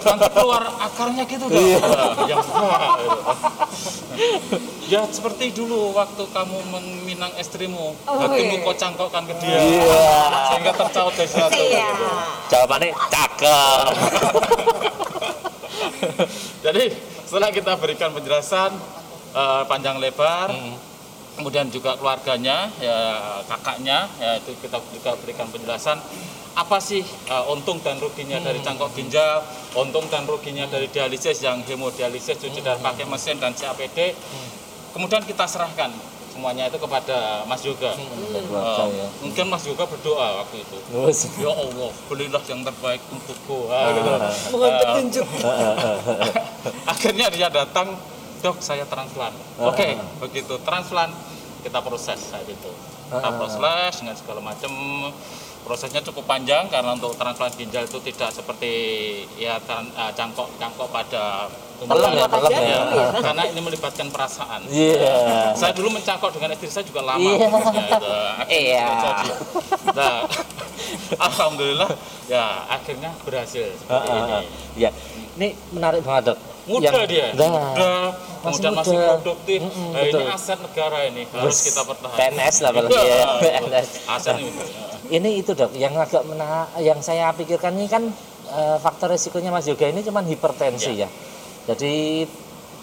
nanti 0.04 0.28
keluar 0.34 0.64
akarnya 0.82 1.24
gitu 1.24 1.46
dong. 1.46 1.62
yang 2.26 2.42
gitu. 2.42 2.66
ya 4.88 5.02
seperti 5.08 5.54
dulu 5.54 5.94
waktu 5.94 6.24
kamu 6.28 6.58
meminang 6.68 7.32
istrimu, 7.36 7.94
Oh, 8.04 8.18
hatimu 8.18 8.56
iya. 8.58 8.66
kau 8.66 8.74
cangkokkan 8.74 9.24
ke 9.24 9.34
dia, 9.38 9.58
Iya. 9.58 10.10
sehingga 10.50 10.72
tercaut 10.76 11.14
dari. 11.14 11.30
Iya. 11.54 11.86
gitu. 11.86 12.08
Jawabannya 12.50 12.90
cakep. 13.08 13.94
Jadi 16.64 16.84
setelah 17.24 17.50
kita 17.52 17.72
berikan 17.78 18.10
penjelasan 18.12 18.72
eh, 19.30 19.64
panjang 19.68 20.00
lebar, 20.00 20.50
kemudian 21.36 21.70
juga 21.70 21.94
keluarganya, 21.94 22.72
ya 22.80 22.98
kakaknya, 23.46 24.10
ya 24.18 24.42
itu 24.42 24.58
kita 24.58 24.82
juga 24.90 25.14
berikan 25.20 25.46
penjelasan 25.48 26.02
apa 26.58 26.82
sih 26.82 27.06
eh, 27.06 27.44
untung 27.48 27.78
dan 27.80 28.02
ruginya 28.02 28.42
dari 28.42 28.58
cangkok 28.60 28.90
ginjal, 28.92 29.46
untung 29.74 30.10
dan 30.10 30.26
ruginya 30.26 30.66
dari 30.66 30.90
dialisis 30.90 31.38
yang 31.40 31.62
hemodialisis, 31.62 32.34
cuci 32.36 32.60
darah 32.60 32.82
pakai 32.82 33.06
mesin 33.06 33.38
dan 33.38 33.54
CAPD. 33.54 34.18
Kemudian 34.90 35.22
kita 35.22 35.46
serahkan 35.46 35.94
semuanya 36.28 36.66
itu 36.66 36.78
kepada 36.78 37.46
Mas 37.46 37.62
Yoga. 37.62 37.94
Keluarga, 37.94 38.90
Eh, 38.90 38.98
ya. 38.98 39.08
mungkin 39.22 39.46
Mas 39.48 39.64
Yoga 39.64 39.86
berdoa 39.86 40.42
waktu 40.42 40.58
itu. 40.60 40.78
Ya 41.38 41.50
Allah, 41.52 41.92
belilah 42.10 42.42
yang 42.44 42.62
terbaik 42.62 43.02
untukku. 43.08 43.70
Ah, 43.70 43.94
gitu. 43.94 44.10
Mohon 44.50 44.72
petunjuk. 44.76 45.28
akhirnya 46.86 47.28
dia 47.30 47.48
datang 47.48 47.94
dok 48.38 48.58
saya 48.60 48.86
transplant 48.86 49.34
oke 49.58 49.88
begitu 50.22 50.62
transplant 50.62 51.10
kita 51.62 51.80
proses 51.82 52.20
saat 52.22 52.46
itu 52.46 52.72
kita 53.08 53.30
proses 53.34 53.92
dengan 53.98 54.16
segala 54.16 54.42
macam 54.44 54.72
prosesnya 55.68 56.00
cukup 56.02 56.24
panjang 56.24 56.72
karena 56.72 56.96
untuk 56.96 57.12
transplant 57.14 57.52
ginjal 57.54 57.84
itu 57.84 58.00
tidak 58.02 58.32
seperti 58.32 58.72
ya 59.36 59.60
tran- 59.60 59.92
eh, 59.92 60.12
cangkok 60.16 60.48
cangkok 60.56 60.88
pada 60.88 61.52
Pelem 61.78 62.18
ya, 62.18 62.26
ya. 62.50 62.80
ya. 62.90 63.08
karena 63.22 63.44
ini 63.46 63.62
melibatkan 63.62 64.10
perasaan 64.10 64.66
Iya. 64.66 65.54
saya 65.54 65.70
dulu 65.78 65.94
mencangkok 65.94 66.34
dengan 66.34 66.50
istri 66.50 66.74
saya 66.74 66.82
juga 66.82 67.06
lama 67.06 67.22
Iya. 67.22 67.38
prosesnya, 67.46 67.84
gitu. 67.86 68.10
Iya. 68.50 68.90
Nah, 69.94 70.18
alhamdulillah 71.30 71.92
ya 72.26 72.66
akhirnya 72.66 73.14
berhasil 73.22 73.70
seperti 73.78 74.10
ini. 74.10 74.40
Ya, 74.76 74.90
ini 75.38 75.54
menarik 75.70 76.02
banget 76.02 76.34
dok. 76.34 76.38
Muda 76.68 76.92
Yang- 76.94 77.08
dia. 77.08 77.28
Nah, 77.34 78.12
muda 78.44 78.70
masih 78.72 78.94
muda. 78.94 79.08
produktif 79.16 79.60
Mm-mm, 79.64 79.90
nah, 79.90 80.02
ini 80.04 80.24
aset 80.28 80.60
negara 80.60 81.00
ini 81.04 81.24
harus 81.26 81.58
kita 81.64 81.82
pertahankan. 81.82 82.20
PNS 82.20 82.56
lah 82.60 82.70
apalagi 82.70 82.94
ya. 82.94 83.28
PNS. 83.40 83.88
aset 84.06 84.36
ini 84.38 84.52
Ini 85.08 85.30
itu 85.40 85.52
dok, 85.52 85.72
yang 85.74 85.96
agak 85.96 86.22
mena 86.24 86.68
yang 86.78 87.00
saya 87.00 87.32
pikirkan 87.32 87.72
ini 87.74 87.88
kan 87.88 88.04
eh, 88.50 88.78
faktor 88.78 89.08
resikonya 89.10 89.50
Mas 89.50 89.64
Yoga 89.64 89.88
ini 89.88 90.04
cuman 90.04 90.24
hipertensi 90.24 90.94
ya. 90.98 91.08
Jadi 91.66 92.28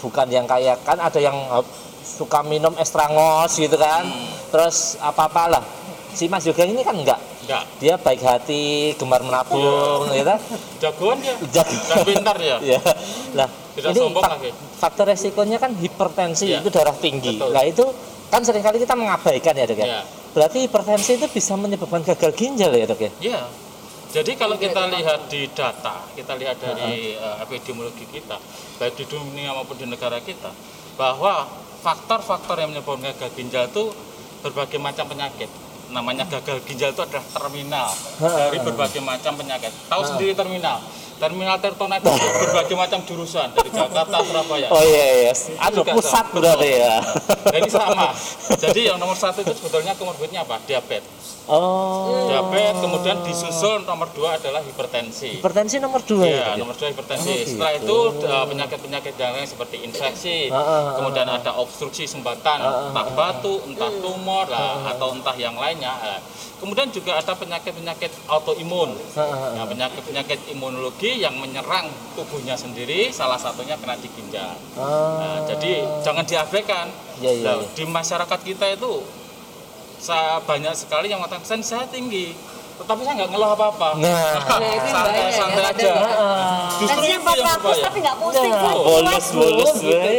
bukan 0.01 0.29
yang 0.29 0.45
kayak 0.45 0.81
kan 0.83 0.97
ada 0.97 1.17
yang 1.17 1.37
eh, 1.37 1.65
suka 2.03 2.41
minum 2.43 2.73
estrangos 2.77 3.53
gitu 3.55 3.77
kan, 3.77 4.09
terus 4.49 4.97
apa 4.99 5.25
apalah. 5.25 5.65
Si 6.11 6.25
Mas 6.27 6.45
Yoga 6.45 6.65
ini 6.65 6.81
kan 6.81 6.95
enggak, 6.95 7.21
enggak 7.45 7.63
dia 7.77 7.95
baik 7.95 8.21
hati, 8.21 8.65
gemar 8.95 9.21
menabung, 9.21 10.09
gitu. 10.09 10.35
jagoan 10.81 11.17
dia 11.19 11.35
Jago. 11.55 11.77
dan 11.85 11.99
pintar 12.03 12.37
dia 12.37 12.57
Ya. 12.59 12.81
Lah, 13.35 13.49
Tidak 13.75 13.91
ini 13.91 13.99
sombong 14.01 14.23
fak- 14.23 14.35
lagi. 14.35 14.51
faktor 14.75 15.05
resikonya 15.07 15.57
kan 15.57 15.71
hipertensi 15.73 16.47
Iya. 16.47 16.59
itu 16.59 16.69
darah 16.69 16.95
tinggi. 16.95 17.37
Betul. 17.37 17.51
Nah, 17.51 17.63
itu 17.63 17.85
kan 18.27 18.41
sering 18.41 18.63
kali 18.63 18.79
kita 18.79 18.95
mengabaikan 18.95 19.53
ya, 19.53 19.65
Dok 19.65 19.77
ya. 19.77 19.87
Iya. 19.87 20.01
Berarti 20.31 20.59
hipertensi 20.63 21.11
itu 21.15 21.27
bisa 21.29 21.55
menyebabkan 21.55 22.03
gagal 22.05 22.33
ginjal 22.33 22.71
ya, 22.71 22.85
Dok 22.85 23.01
ya. 23.01 23.11
ya 23.21 23.41
jadi 24.11 24.31
kalau 24.37 24.55
kita 24.55 24.87
lihat 24.89 25.27
di 25.27 25.51
data 25.51 26.07
kita 26.15 26.33
lihat 26.35 26.55
dari 26.57 27.13
eh, 27.13 27.37
epidemiologi 27.43 28.07
kita 28.07 28.39
baik 28.77 28.95
di 28.95 29.05
dunia 29.05 29.51
maupun 29.51 29.75
di 29.75 29.91
negara 29.91 30.23
kita 30.23 30.55
bahwa 30.95 31.51
faktor-faktor 31.81 32.57
yang 32.57 32.71
menyebabkan 32.71 33.11
gagal 33.11 33.35
ginjal 33.35 33.67
itu 33.67 33.91
berbagai 34.41 34.79
macam 34.79 35.05
penyakit 35.05 35.51
namanya 35.95 36.27
gagal 36.27 36.59
ginjal 36.67 36.91
itu 36.91 37.03
adalah 37.07 37.23
terminal 37.23 37.89
dari 38.19 38.59
berbagai 38.59 38.99
macam 38.99 39.39
penyakit. 39.39 39.71
Tahu 39.87 40.03
sendiri 40.03 40.35
terminal 40.35 40.83
terminal 41.25 41.57
tertona 41.57 41.97
itu 41.97 42.13
berbagai 42.45 42.77
macam 42.77 43.01
jurusan 43.09 43.49
dari 43.57 43.71
Jakarta 43.73 44.17
Surabaya 44.21 44.69
Oh 44.69 44.85
iya, 44.85 45.33
iya. 45.33 45.33
Juga 45.73 45.97
pusat 45.97 46.29
berarti 46.37 46.71
ya. 46.85 47.01
Nah, 47.01 47.57
ini 47.57 47.71
sama. 47.73 48.13
Jadi 48.61 48.81
yang 48.93 49.01
nomor 49.01 49.17
satu 49.17 49.41
itu 49.41 49.57
sebetulnya 49.57 49.97
komorbidnya 49.97 50.45
apa? 50.45 50.61
Diabetes. 50.69 51.41
Oh. 51.49 52.29
Diabetes, 52.29 52.81
kemudian 52.81 53.17
disusul 53.25 53.85
nomor 53.89 54.09
dua 54.13 54.37
adalah 54.37 54.61
hipertensi. 54.65 55.41
Hipertensi 55.41 55.77
nomor 55.81 56.05
dua 56.05 56.25
ya. 56.25 56.45
Ya, 56.55 56.61
nomor 56.61 56.77
dua 56.77 56.89
hipertensi. 56.93 57.33
Oh, 57.33 57.49
Setelah 57.49 57.73
gitu. 57.81 57.97
itu 58.21 58.27
eh, 58.29 58.45
penyakit-penyakit 58.49 59.15
yang 59.17 59.33
lain 59.37 59.49
seperti 59.49 59.77
infeksi, 59.85 60.39
Ah, 60.49 60.57
ah, 60.57 60.65
ah, 60.65 60.83
kemudian 61.01 61.29
ada 61.29 61.51
obstruksi 61.59 62.05
sumbatan, 62.07 62.61
entah 62.63 63.07
batu, 63.13 63.61
entah 63.69 63.91
tumor, 64.01 64.47
lah, 64.49 64.95
atau 64.95 65.17
entah 65.17 65.37
yang 65.37 65.57
lainnya. 65.57 65.93
Eh, 66.05 66.21
Kemudian 66.55 66.89
juga 66.89 67.21
ada 67.21 67.37
penyakit-penyakit 67.37 68.25
autoimun. 68.25 68.97
Ah, 69.13 69.21
ah, 69.21 69.37
ah. 69.37 69.51
Nah, 69.53 69.65
penyakit-penyakit 69.69 70.49
imunologi 70.49 71.14
yang 71.21 71.39
menyerang 71.39 71.91
tubuhnya 72.19 72.59
sendiri, 72.59 73.13
salah 73.15 73.39
satunya 73.39 73.79
kena 73.79 73.95
di 73.99 74.09
ginjal. 74.11 74.55
Ah. 74.75 75.19
Nah, 75.21 75.39
jadi 75.47 75.87
jangan 76.03 76.25
diabaikan. 76.27 76.87
Nah, 77.23 77.31
iya. 77.31 77.55
Di 77.75 77.85
masyarakat 77.87 78.41
kita 78.43 78.75
itu 78.75 79.03
banyak 80.45 80.75
sekali 80.77 81.09
yang 81.09 81.25
mengatakan 81.25 81.47
"Sen, 81.47 81.63
saya 81.65 81.89
tinggi, 81.89 82.37
tetapi 82.75 83.01
saya 83.07 83.15
nggak 83.23 83.31
ngeluh 83.31 83.51
apa-apa. 83.55 83.89
Nah. 83.99 84.35
Nah, 84.45 84.71
itu 84.75 84.89
yang 84.89 84.89
santai 84.91 85.15
bahaya 85.15 85.31
ya, 85.31 85.31
santai 85.35 85.63
ada 85.63 85.71
aja. 85.71 85.91
ya. 85.95 86.11
Justru 86.83 86.99
itu 87.01 87.09
yang 87.15 87.23
400 87.23 87.35
berbahaya. 87.45 87.85
tapi 87.87 87.99
nggak 88.03 88.17
pusing. 88.19 88.51
Nah, 88.51 88.75
bolos, 88.75 89.27
bolos, 89.35 89.77
gitu 89.79 89.97
kan. 89.99 90.15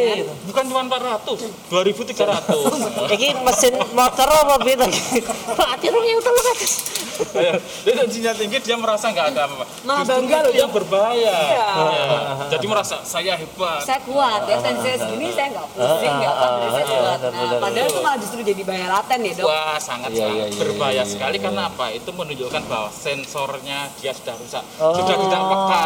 Bukan 0.47 0.63
cuma 0.71 0.81
400, 0.87 1.39
2300. 1.67 3.15
Iki 3.15 3.27
mesin 3.43 3.73
motor 3.91 4.27
apa 4.31 4.55
beda? 4.63 4.87
Pak, 5.59 5.71
tirung 5.83 6.03
ya 6.03 6.15
udah 6.15 6.31
lepas. 6.31 6.71
Ya, 7.15 7.55
Dia 7.87 7.93
tensinya 7.95 8.31
tinggi, 8.35 8.59
dia 8.59 8.75
merasa 8.75 9.07
nggak 9.07 9.27
ada 9.31 9.47
apa-apa. 9.47 9.65
Justru 9.87 10.03
bangga 10.03 10.35
itu 10.35 10.49
loh, 10.51 10.53
yang 10.59 10.71
berbahaya. 10.71 11.15
Iya. 11.15 11.67
Ya. 11.71 12.03
Jadi 12.51 12.65
merasa 12.67 12.95
saya 13.05 13.33
hebat. 13.39 13.79
saya 13.85 13.99
kuat 14.03 14.41
ya 14.45 14.57
tensi 14.59 14.81
saya 14.83 14.97
segini 14.99 15.27
saya 15.31 15.47
nggak 15.55 15.67
pusing 15.71 16.13
nggak 16.19 16.33
apa 16.33 16.45
Ah, 16.45 16.69
saya 16.71 16.85
ah, 16.85 16.89
kuat 16.89 17.19
benar, 17.19 17.31
nah 17.35 17.59
padahal 17.61 17.87
itu 17.87 17.99
malah 18.01 18.19
justru 18.19 18.39
jadi 18.41 18.61
bahaya 18.63 18.87
laten 18.91 19.19
ya 19.21 19.31
dok 19.35 19.47
Wah, 19.47 19.77
sangat 19.79 20.09
Iya, 20.11 20.27
iya, 20.31 20.45
iya, 20.47 20.57
berbahaya 20.59 21.03
iya, 21.03 21.03
sekali 21.05 21.37
iya, 21.39 21.43
karena 21.45 21.63
iya. 21.67 21.71
apa? 21.73 21.85
Itu 21.91 22.09
menunjukkan 22.45 22.69
bahwa 22.69 22.89
sensornya 22.91 23.79
dia 23.97 24.13
sudah 24.13 24.37
rusak, 24.37 24.61
Oh. 24.77 24.93
sudah 24.93 25.17
tidak 25.17 25.41
peka. 25.43 25.85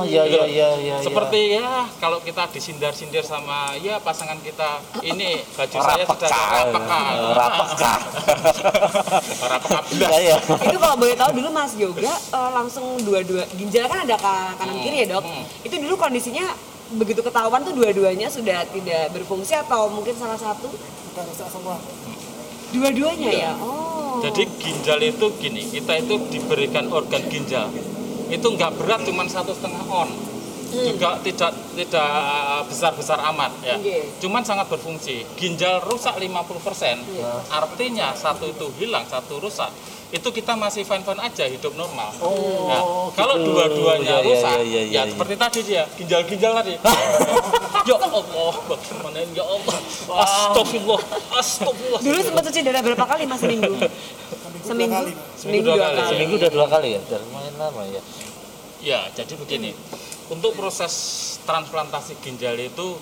Iya, 0.00 0.22
Gitu 0.22 0.32
iya, 0.32 0.40
loh. 0.40 0.48
iya, 0.48 0.68
iya. 0.80 0.96
Seperti 0.98 1.40
ya 1.54 1.68
kalau 2.00 2.18
kita 2.18 2.48
disindar-sindir 2.48 3.20
sama 3.22 3.76
ya 3.76 4.00
pasangan 4.00 4.40
kita 4.40 4.80
ini 5.02 5.44
baju 5.50 5.76
saya 5.78 6.00
sudah 6.02 6.08
peka. 6.08 6.26
tidak 6.26 6.66
peka. 6.72 7.00
Ora 7.28 7.46
peka. 7.54 7.92
Ora 9.44 9.56
peka 9.58 9.78
belas. 9.90 10.10
Iya. 10.16 10.36
itu 10.62 10.78
kalau 10.78 10.96
boleh 10.96 11.14
tahu 11.14 11.30
dulu 11.34 11.48
Mas 11.50 11.72
Yoga 11.74 12.00
eh, 12.08 12.50
langsung 12.50 12.96
dua-dua 12.98 13.44
ginjal 13.52 13.84
kan 13.84 14.00
ada 14.00 14.16
ka- 14.16 14.56
kanan 14.56 14.80
kiri 14.80 15.04
ya 15.04 15.12
dok 15.12 15.24
itu 15.62 15.74
dulu 15.76 15.94
kondisinya 15.96 16.48
begitu 16.92 17.20
ketahuan 17.20 17.60
tuh 17.60 17.70
dua-duanya 17.72 18.26
sudah 18.26 18.64
tidak 18.66 19.12
berfungsi 19.12 19.52
atau 19.54 19.86
mungkin 19.86 20.16
salah 20.16 20.34
satu 20.34 20.66
Udah 21.10 21.24
rusak 21.24 21.48
semua. 21.48 21.76
dua-duanya 22.70 23.30
ya 23.30 23.52
oh 23.56 23.89
Jadi 24.20 24.42
ginjal 24.60 25.00
itu 25.00 25.26
gini, 25.40 25.64
kita 25.64 25.96
itu 25.96 26.14
diberikan 26.28 26.92
organ 26.92 27.24
ginjal 27.26 27.72
itu 28.30 28.46
nggak 28.46 28.78
berat 28.78 29.02
cuma 29.02 29.26
satu 29.26 29.50
setengah 29.50 29.82
on, 29.90 30.06
juga 30.70 31.18
tidak 31.18 31.50
tidak 31.74 32.10
besar 32.70 32.94
besar 32.94 33.18
amat 33.34 33.50
ya. 33.66 33.74
Oke. 33.74 34.06
Cuman 34.22 34.46
sangat 34.46 34.70
berfungsi. 34.70 35.26
Ginjal 35.34 35.82
rusak 35.82 36.14
50%, 36.14 37.02
artinya 37.50 38.14
satu 38.14 38.46
itu 38.46 38.70
hilang, 38.78 39.02
satu 39.10 39.42
rusak. 39.42 39.74
Itu 40.10 40.28
kita 40.28 40.58
masih 40.58 40.82
fine-fine 40.82 41.22
aja 41.22 41.46
hidup 41.46 41.70
normal. 41.74 42.10
Oh, 42.18 42.66
Nah, 42.66 42.82
kalau 43.14 43.38
gitu. 43.38 43.54
dua-duanya 43.54 44.18
Iya, 44.18 44.18
iya, 44.18 44.26
rusak, 44.26 44.56
iya, 44.58 44.62
iya, 44.66 44.82
ya 44.82 45.02
iya. 45.06 45.12
seperti 45.14 45.34
tadi 45.38 45.58
dia, 45.62 45.82
ginjal-ginjal 45.94 46.52
tadi. 46.52 46.74
ya 47.88 47.94
Allah, 47.94 48.54
bagaimana 48.66 49.18
ini? 49.22 49.38
ya 49.38 49.44
Allah. 49.46 49.76
Astagfirullah, 50.10 51.02
astagfirullah. 51.32 52.00
dulu 52.02 52.20
sempat 52.20 52.42
cuci 52.44 52.60
darah 52.60 52.82
berapa 52.82 53.04
kali 53.06 53.22
Mas 53.24 53.38
seminggu 53.38 53.72
seminggu 54.60 55.02
seminggu 55.38 55.64
dua 55.64 55.76
dua 55.78 55.86
kali. 55.86 55.96
kali 55.96 56.10
Seminggu 56.10 56.34
udah 56.36 56.50
dua 56.50 56.66
kali 56.68 56.88
ya? 56.92 57.00
Udah 57.00 57.18
lumayan 57.24 57.54
lama 57.56 57.82
ya. 57.86 58.02
Ya, 58.80 59.00
jadi 59.14 59.34
begini. 59.36 59.70
Untuk 60.26 60.54
proses 60.54 60.92
transplantasi 61.42 62.18
ginjal 62.18 62.58
itu 62.58 62.98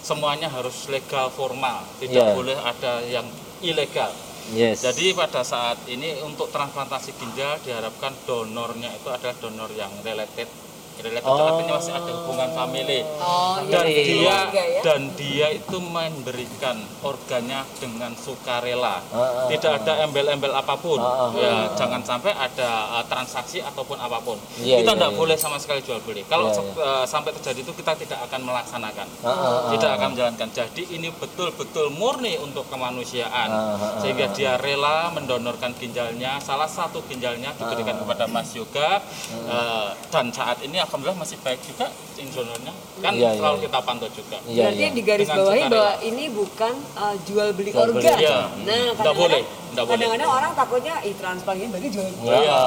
semuanya 0.00 0.46
harus 0.48 0.86
legal 0.86 1.30
formal, 1.30 1.82
tidak 1.98 2.24
Ya. 2.24 2.34
boleh 2.34 2.56
ada 2.56 3.02
yang 3.04 3.26
ilegal. 3.60 4.10
Yes. 4.52 4.84
Jadi 4.84 5.16
pada 5.16 5.40
saat 5.40 5.80
ini 5.88 6.20
untuk 6.20 6.52
transplantasi 6.52 7.16
ginjal 7.16 7.56
diharapkan 7.64 8.12
donornya 8.28 8.92
itu 8.92 9.08
adalah 9.08 9.32
donor 9.40 9.72
yang 9.72 9.88
related. 10.04 10.63
Related 11.00 11.24
itu 11.24 11.30
Oh. 11.34 11.48
artinya 11.50 11.74
masih 11.76 11.92
ada 11.92 12.12
hubungan 12.14 12.50
family. 12.54 13.00
Oh, 13.18 13.56
dan 13.66 13.84
iya. 13.84 14.02
dia 14.04 14.14
Keluarga 14.14 14.62
ya? 14.62 14.80
dan 14.84 15.00
dia 15.16 15.46
itu 15.50 15.76
memberikan 15.80 16.76
organnya 17.02 17.60
dengan 17.80 18.12
sukarela. 18.14 19.02
Ah, 19.10 19.18
ah, 19.18 19.46
Tidak 19.50 19.72
ada 19.82 19.92
embel-embel 20.04 20.52
apa 20.52 20.74
pun. 20.78 21.00
Ah, 21.00 21.28
ah. 21.28 21.30
Ya, 21.34 21.54
jangan 21.74 22.02
sampai 22.04 22.30
ada 22.32 23.00
uh, 23.00 23.04
transaksi 23.06 23.58
ataupun 23.58 23.98
apa 23.98 24.22
pun. 24.22 24.38
Iya, 24.60 24.84
kita 24.84 24.92
iya, 24.92 24.98
tidak 25.00 25.12
iya. 25.12 25.18
boleh 25.18 25.36
sama 25.36 25.56
sekali 25.58 25.80
jual 25.82 25.98
beli. 26.04 26.22
Kalau 26.28 26.52
Iya, 26.52 26.56
se- 26.56 26.78
uh, 26.78 27.04
sampai 27.04 27.30
terjadi 27.34 27.60
itu 27.62 27.72
kita 27.74 27.92
tidak 27.98 28.18
akan 28.28 28.40
melaksanakan. 28.44 29.06
Ah, 29.20 29.28
ah, 29.28 29.34
ah. 29.34 29.70
Tidak 29.72 29.90
akan 29.90 30.08
menjalankan. 30.14 30.48
Jadi 30.52 30.82
ini 30.92 31.08
betul-betul 31.10 31.90
murni 31.90 32.38
untuk 32.38 32.68
kemanusiaan. 32.68 33.48
Ah, 33.50 33.74
ah, 33.74 33.76
ah, 33.78 34.00
Sehingga 34.04 34.30
dia 34.30 34.54
rela 34.60 35.10
mendonorkan 35.10 35.72
ginjalnya. 35.74 36.38
Salah 36.38 36.68
satu 36.68 37.02
ginjalnya 37.08 37.50
diberikan 37.56 37.96
kepada 37.96 38.28
Mas 38.28 38.52
Yoga. 38.52 39.00
Uh, 39.44 39.90
dan 40.08 40.28
saat 40.30 40.60
ini 40.60 40.76
alhamdulillah 40.84 41.18
masih 41.18 41.36
baik 41.40 41.60
juga 41.60 41.88
donornya. 42.34 42.72
Kan 42.98 43.12
Iya, 43.14 43.30
iya, 43.30 43.38
selalu 43.38 43.56
iya. 43.56 43.64
kita 43.64 43.78
pantau 43.80 44.08
juga. 44.10 44.36
Iya, 44.44 44.62
Berarti 44.66 44.82
iya. 44.82 44.90
di 44.90 45.02
garis 45.02 45.28
bawahi 45.28 45.62
bahwa 45.70 45.92
ini 46.02 46.24
bukan 46.30 46.74
uh, 46.94 47.16
jual 47.22 47.48
beli 47.54 47.70
Jual 47.70 47.88
beli, 47.90 48.02
organ. 48.02 48.18
iya. 48.18 48.38
Nah, 48.42 48.50
Nggak 48.50 48.94
kadang-kadang 48.96 49.14
boleh, 49.14 49.42
nggak 49.44 49.84
boleh. 49.84 49.92
kadang-kadang 49.94 50.30
orang 50.32 50.52
takutnya 50.54 50.94
ih 51.02 51.14
transplant 51.14 51.58
ini 51.58 51.68
berarti 51.70 51.88
jual 51.90 52.06
Ya, 52.24 52.34
Iya. 52.34 52.58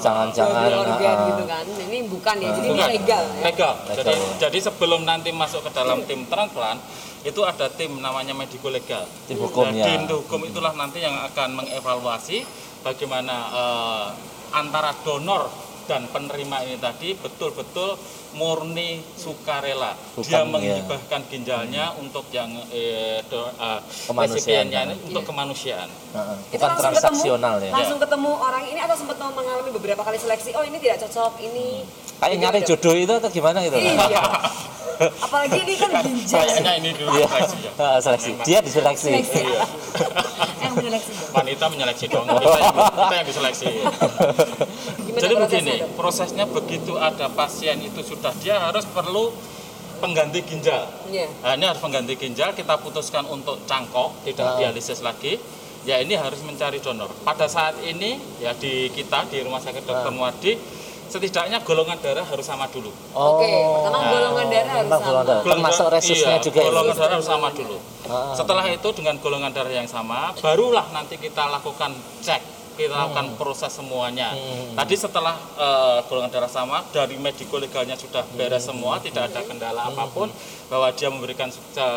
jangan-jangan. 0.00 0.56
jual 0.56 0.62
beli 0.64 0.74
organ 0.78 1.14
ah, 1.14 1.26
gitu 1.26 1.44
kan. 1.44 1.64
Ini 1.68 1.98
bukan 2.08 2.34
ya. 2.36 2.48
Jadi 2.50 2.68
Bukan. 2.70 2.80
ini 2.80 2.92
legal 2.96 3.22
ya. 3.24 3.42
Legal. 3.44 3.74
Legal, 3.84 3.96
Jadi 3.98 4.12
ya. 4.12 4.28
jadi 4.40 4.58
sebelum 4.62 5.00
nanti 5.04 5.28
masuk 5.30 5.60
ke 5.62 5.70
dalam 5.70 5.98
tim 6.04 6.20
transplant 6.24 6.80
itu 7.24 7.40
ada 7.40 7.66
tim 7.68 7.92
namanya 7.98 8.32
medico 8.32 8.68
legal. 8.68 9.04
Tim 9.26 9.36
hukum, 9.38 9.64
Nah, 9.64 9.72
ya. 9.74 9.84
Tim 9.86 10.00
hukum 10.06 10.40
itulah 10.44 10.72
nanti 10.72 11.00
yang 11.00 11.16
akan 11.24 11.56
mengevaluasi 11.56 12.44
bagaimana 12.80 13.36
eh, 13.50 14.06
antara 14.54 14.92
donor 15.02 15.48
dan 15.84 16.08
penerima 16.08 16.56
ini 16.62 16.76
tadi 16.76 17.12
betul-betul 17.14 17.96
murni 18.34 18.98
sukarela. 19.14 19.94
Bukan, 20.12 20.26
Dia 20.26 20.42
ya. 20.42 20.44
menghibahkan 20.44 21.20
ginjalnya 21.28 21.94
untuk 21.96 22.26
yang 22.28 22.50
eh, 22.68 23.22
do, 23.24 23.46
Kemanusiaan, 24.04 24.16
resipiennya 24.66 24.80
ini 24.82 24.94
kan? 24.96 25.06
untuk 25.06 25.22
kemanusiaan. 25.24 25.88
ah, 26.12 26.18
ah. 26.18 26.38
Itu 26.46 26.56
Bukan 26.56 26.66
langsung 26.66 26.82
transaksional 26.90 27.54
ketemu, 27.56 27.68
ya. 27.68 27.72
Langsung 27.74 27.98
ketemu 27.98 28.30
orang 28.34 28.64
ini 28.66 28.80
atau 28.80 28.96
sempat 28.96 29.16
mengalami 29.18 29.70
beberapa 29.70 30.02
kali 30.02 30.18
seleksi. 30.18 30.50
Oh 30.52 30.62
ini 30.62 30.76
tidak 30.78 31.02
cocok, 31.02 31.32
ini. 31.40 31.86
Kayak 32.14 32.30
Gitu, 32.30 32.42
nyari 32.42 32.60
gitu. 32.60 32.68
jodoh 32.74 32.94
itu 32.96 33.12
atau 33.14 33.30
gimana 33.30 33.58
gitu? 33.60 33.76
Iya. 33.76 34.22
Apalagi 35.26 35.58
ini 35.60 35.74
kan 35.74 35.90
ginjal. 36.00 36.38
Kayaknya 36.38 36.72
ini 36.78 36.90
dulu 36.94 37.10
Iya. 37.12 37.26
seleksinya. 37.28 37.70
Ah, 37.76 37.98
seleksi. 37.98 38.30
Dia 38.42 38.58
diseleksi. 38.62 39.10
Seleksi. 39.10 39.42
Iya. 39.42 39.62
Yang 40.64 40.72
menyeleksi. 40.74 41.12
Wanita 41.30 41.64
menyeleksi 41.66 42.04
dong, 42.08 42.24
kita 42.24 42.46
yang, 42.56 42.74
kita 42.94 43.14
yang 43.14 43.26
diseleksi. 43.26 43.66
Gimana 45.14 45.22
Jadi 45.22 45.34
prosesnya, 45.36 45.46
begini, 45.62 45.74
Dok? 45.78 45.90
prosesnya 45.94 46.44
begitu 46.44 46.92
ada 46.98 47.26
pasien 47.30 47.78
itu 47.78 48.00
sudah 48.02 48.34
dia 48.36 48.58
harus 48.58 48.82
perlu 48.84 49.30
pengganti 49.96 50.42
ginjal. 50.42 50.90
Iya. 51.06 51.30
Nah, 51.40 51.54
ini 51.54 51.64
harus 51.64 51.78
pengganti 51.78 52.14
ginjal, 52.14 52.50
kita 52.52 52.74
putuskan 52.76 53.24
untuk 53.26 53.62
cangkok, 53.64 54.10
tidak 54.22 54.44
Ah. 54.44 54.56
dialisis 54.58 55.00
lagi. 55.00 55.38
Ya 55.84 56.00
ini 56.00 56.12
harus 56.12 56.40
mencari 56.40 56.80
donor. 56.80 57.12
Pada 57.22 57.44
saat 57.44 57.78
ini 57.78 58.16
ya 58.38 58.50
di 58.52 58.88
kita 58.88 59.28
di 59.28 59.38
Rumah 59.38 59.60
Sakit 59.60 59.84
Dr. 59.84 60.08
Ah. 60.08 60.10
Muardi 60.10 60.56
setidaknya 61.04 61.60
golongan 61.60 62.00
darah 62.00 62.24
harus 62.24 62.42
sama 62.42 62.64
dulu. 62.66 62.88
Oke, 63.12 63.46
pertama 63.46 63.92
Nah, 63.94 64.10
golongan 64.10 64.46
darah 64.48 64.72
harus 64.74 64.90
sama. 64.90 65.04
golongan 65.04 65.26
darah. 65.28 65.44
Termasuk 65.46 65.86
resusnya 65.92 66.34
iya, 66.34 66.42
juga 66.42 66.58
ya? 66.58 66.66
Golongan 66.66 66.94
darah 66.96 67.14
harus 67.14 67.28
sama 67.28 67.48
dulu. 67.52 67.76
Ah. 68.04 68.32
Setelah 68.34 68.64
itu 68.66 68.88
dengan 68.92 69.14
golongan 69.20 69.52
darah 69.52 69.70
yang 69.70 69.86
sama, 69.86 70.32
barulah 70.34 70.88
nanti 70.90 71.14
kita 71.14 71.44
lakukan 71.46 71.92
cek, 72.18 72.40
kita 72.74 72.94
lakukan 72.94 73.38
proses 73.38 73.70
semuanya. 73.70 74.34
Hmm. 74.34 74.74
Tadi 74.74 74.94
setelah 74.98 75.34
eh, 75.56 75.98
golongan 76.10 76.30
darah 76.30 76.50
sama, 76.50 76.82
dari 76.90 77.16
mediko 77.16 77.62
legalnya 77.62 77.94
sudah 77.94 78.26
beres 78.34 78.66
semua, 78.66 78.98
tidak 78.98 79.30
ada 79.30 79.40
kendala 79.46 79.88
apa 79.88 80.04
pun, 80.10 80.28
bahwa 80.68 80.90
dia 80.92 81.08
memberikan 81.08 81.48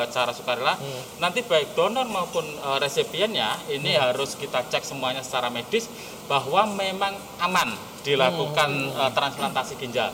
cara 0.10 0.32
sukarela. 0.32 0.78
Nanti 1.18 1.42
baik 1.42 1.74
donor 1.74 2.06
maupun 2.08 2.46
eh, 2.46 2.78
resipiennya 2.78 3.74
ini 3.74 3.98
harus 3.98 4.38
kita 4.38 4.66
cek 4.70 4.86
semuanya 4.86 5.26
secara 5.26 5.50
medis 5.50 5.90
bahwa 6.30 6.64
memang 6.78 7.18
aman 7.42 7.74
dilakukan 8.06 8.70
eh, 8.94 9.12
transplantasi 9.12 9.76
ginjal. 9.82 10.14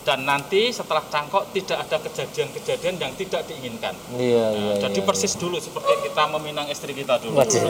Dan 0.00 0.24
nanti 0.24 0.72
setelah 0.72 1.04
cangkok 1.06 1.52
tidak 1.52 1.84
ada 1.84 2.00
kejadian-kejadian 2.00 2.96
yang 2.96 3.12
tidak 3.14 3.44
diinginkan. 3.44 3.92
Iya, 4.16 4.44
Nah, 4.50 4.56
iya. 4.56 4.74
jadi 4.80 4.96
iya, 4.96 5.04
persis 5.04 5.36
dulu 5.36 5.60
seperti 5.60 6.08
kita 6.08 6.24
meminang 6.32 6.66
istri 6.66 6.96
kita 6.96 7.20
dulu. 7.20 7.36
Waduh. 7.36 7.60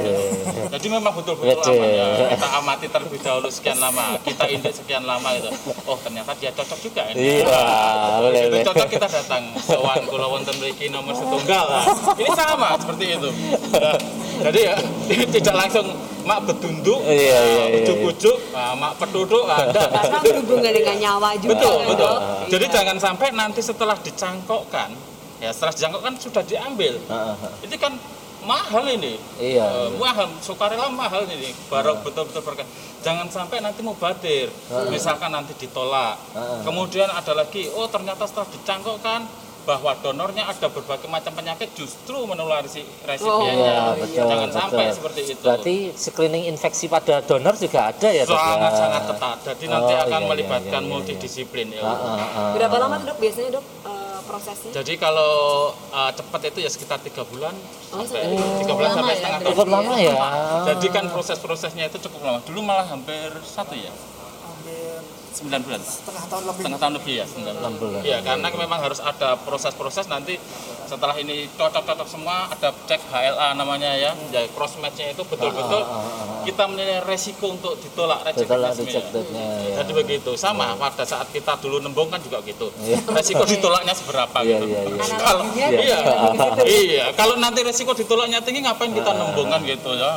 Jadi 0.71 0.87
memang 0.87 1.11
betul-betul 1.11 1.75
aman 1.75 1.91
ya. 1.91 2.07
Kita 2.31 2.49
amati 2.55 2.87
terlebih 2.87 3.19
dahulu 3.19 3.51
sekian 3.51 3.79
lama, 3.79 4.15
kita 4.23 4.47
indek 4.47 4.71
sekian 4.73 5.03
lama 5.03 5.27
itu. 5.35 5.51
Oh 5.85 5.99
ternyata 5.99 6.31
dia 6.39 6.55
cocok 6.55 6.79
juga 6.79 7.03
ini. 7.11 7.43
Iya, 7.43 7.63
boleh, 8.23 8.41
Itu 8.41 8.51
boleh. 8.55 8.65
cocok 8.71 8.89
kita 8.89 9.07
datang 9.11 9.43
sowan 9.61 10.01
kula 10.07 10.27
wonten 10.31 10.55
mriki 10.63 10.87
nomor 10.87 11.13
setunggal. 11.13 11.67
Nah, 11.67 11.85
ini 12.15 12.31
sama 12.31 12.69
seperti 12.79 13.05
itu. 13.11 13.29
Nah, 13.75 13.99
jadi 14.47 14.61
ya 14.71 14.75
tidak 15.35 15.55
langsung 15.59 15.87
mak 16.25 16.41
betunduk, 16.47 17.01
Iya, 17.05 17.15
iya, 17.15 17.39
iya, 17.43 17.65
iya. 17.71 17.77
ujuk-ujuk, 17.85 18.39
nah, 18.53 18.73
mak 18.77 18.95
petuduk, 19.01 19.45
nah, 19.47 19.65
enggak. 19.67 19.89
Karena 19.91 20.19
berhubungan 20.27 20.73
dengan 20.73 20.97
nyawa 20.97 21.31
juga. 21.39 21.51
Betul, 21.57 21.77
kan, 21.77 21.89
betul. 21.93 22.17
Jadi 22.51 22.65
Iya. 22.67 22.75
jangan 22.77 22.97
sampai 23.01 23.27
nanti 23.33 23.61
setelah 23.61 23.97
dicangkokkan, 23.99 24.91
ya 25.41 25.51
setelah 25.51 25.73
dicangkokkan 25.75 26.15
sudah 26.21 26.43
diambil. 26.45 26.95
Ah, 27.09 27.35
ah, 27.35 27.45
ah. 27.47 27.53
Ini 27.65 27.77
kan 27.81 27.93
mahal 28.45 28.85
ini. 28.89 29.21
Iya, 29.37 29.67
iya. 29.69 29.97
mahal, 30.01 30.29
sukarela 30.41 30.89
mahal 30.89 31.29
ini. 31.29 31.53
Baru 31.69 32.01
betul-betul 32.01 32.41
berkah. 32.41 32.69
Jangan 33.01 33.33
sampai 33.33 33.65
nanti 33.65 33.81
mau 33.81 33.97
batir. 33.97 34.53
Misalkan 34.93 35.33
nanti 35.33 35.57
ditolak. 35.57 36.17
Ah. 36.37 36.61
Kemudian 36.65 37.09
ada 37.09 37.33
lagi, 37.33 37.69
oh 37.73 37.89
ternyata 37.89 38.29
setelah 38.29 38.49
dicangkokkan 38.53 39.25
bahwa 39.63 39.93
donornya 39.97 40.45
ada 40.45 40.67
berbagai 40.67 41.07
macam 41.07 41.31
penyakit 41.31 41.71
justru 41.73 42.25
menulari 42.25 42.67
si 42.67 42.81
Oh, 42.81 43.07
resipiennya. 43.07 43.55
Iya, 43.55 43.79
betul. 43.95 44.27
Jangan 44.27 44.51
sampai 44.51 44.85
betul. 44.85 44.97
seperti 44.97 45.21
itu. 45.27 45.43
Berarti 45.43 45.75
screening 45.93 46.45
infeksi 46.49 46.87
pada 46.87 47.21
donor 47.21 47.55
juga 47.55 47.89
ada 47.89 48.09
ya, 48.09 48.25
Dok? 48.25 48.33
ya? 48.33 48.41
sangat 48.41 48.73
sangat 48.75 49.03
ketat. 49.09 49.39
Jadi 49.47 49.65
nanti 49.67 49.93
Oh, 49.93 50.01
akan 50.01 50.09
iya, 50.11 50.19
iya, 50.19 50.29
melibatkan 50.29 50.81
iya, 50.81 50.87
iya. 50.87 50.93
multidisiplin 50.93 51.67
ya. 51.71 51.83
Ah, 51.83 51.91
ah, 51.91 51.99
ah. 52.19 52.53
Berapa 52.53 52.77
lama 52.77 52.95
tuh 52.97 53.07
dok 53.09 53.19
biasanya 53.19 53.51
dok 53.53 53.67
eh, 53.85 54.19
prosesnya? 54.25 54.71
Jadi 54.73 54.93
kalau 54.97 55.33
uh, 55.91 56.11
cepat 56.11 56.41
itu 56.49 56.59
ya 56.61 56.71
sekitar 56.71 56.99
tiga 57.01 57.23
bulan 57.25 57.55
Oh, 57.91 58.07
sampai 58.07 58.23
sampai 58.23 58.59
tiga 58.63 58.73
bulan 58.73 58.91
lama 58.91 58.97
sampai 58.97 59.11
ya, 59.11 59.19
setengah 59.19 59.39
tahun. 59.41 59.51
Cukup 59.51 59.69
lama 59.69 59.95
ya. 59.99 60.15
Jadi 60.71 60.87
kan 60.89 61.05
proses-prosesnya 61.11 61.85
itu 61.87 61.99
cukup 62.01 62.21
lama. 62.23 62.39
Dulu 62.41 62.61
malah 62.61 62.87
hampir 62.87 63.29
satu 63.43 63.75
ya, 63.75 63.91
hampir 65.31 65.39
sembilan 65.39 65.61
bulan. 65.63 65.81
setengah 65.81 66.25
tahun 66.27 66.43
lebih 66.51 66.61
Setengah 66.61 66.81
tahun 66.83 66.95
lebih 66.99 67.15
ya, 67.15 67.27
sembilan 67.31 67.55
bulan. 67.55 67.71
Enam 67.71 67.75
bulan. 67.79 68.01
Iya, 68.03 68.19
karena 68.27 68.47
memang 68.51 68.81
harus 68.83 69.01
ada 69.01 69.29
proses-proses 69.39 70.05
nanti 70.11 70.35
setelah 70.91 71.15
ini 71.15 71.47
cocok-cocok 71.55 72.09
semua 72.11 72.51
ada 72.51 72.75
cek 72.75 72.99
HLA 73.07 73.55
namanya 73.55 73.95
ya, 73.95 74.11
ya 74.35 74.43
cross 74.51 74.75
match-nya 74.83 75.15
itu 75.15 75.23
betul-betul 75.23 75.79
Ah, 75.81 75.95
ah, 75.95 76.03
ah, 76.03 76.43
ah. 76.43 76.43
kita 76.43 76.67
menilai 76.67 76.99
resiko 77.07 77.55
untuk 77.55 77.79
ditolak 77.79 78.27
reject 78.27 78.51
Betul 78.51 78.59
lah 78.59 78.75
resmi 78.75 78.91
ya. 78.91 79.03
ya. 79.07 79.79
Jadi 79.79 79.91
begitu 79.95 80.31
sama 80.35 80.75
pada 80.75 81.07
saat 81.07 81.31
kita 81.31 81.55
dulu 81.63 81.79
nembung 81.79 82.11
kan 82.11 82.19
juga 82.19 82.43
gitu. 82.43 82.75
Iya. 82.83 82.99
Resiko 83.07 83.47
ditolaknya 83.47 83.95
seberapa 83.95 84.35
Iya, 84.43 84.59
gitu. 84.59 84.67
iya, 84.67 84.81
iya. 84.83 84.99
Kalau 84.99 85.43
Analoginya 85.47 85.69
iya, 85.71 85.79
begitu. 85.79 86.63
iya, 86.91 87.05
kalau 87.15 87.35
nanti 87.39 87.61
resiko 87.63 87.93
ditolaknya 87.95 88.43
tinggi 88.43 88.67
ngapain 88.67 88.91
kita 88.91 89.11
nembung 89.15 89.47
kan 89.47 89.63
gitu 89.63 89.91
ya. 89.95 90.11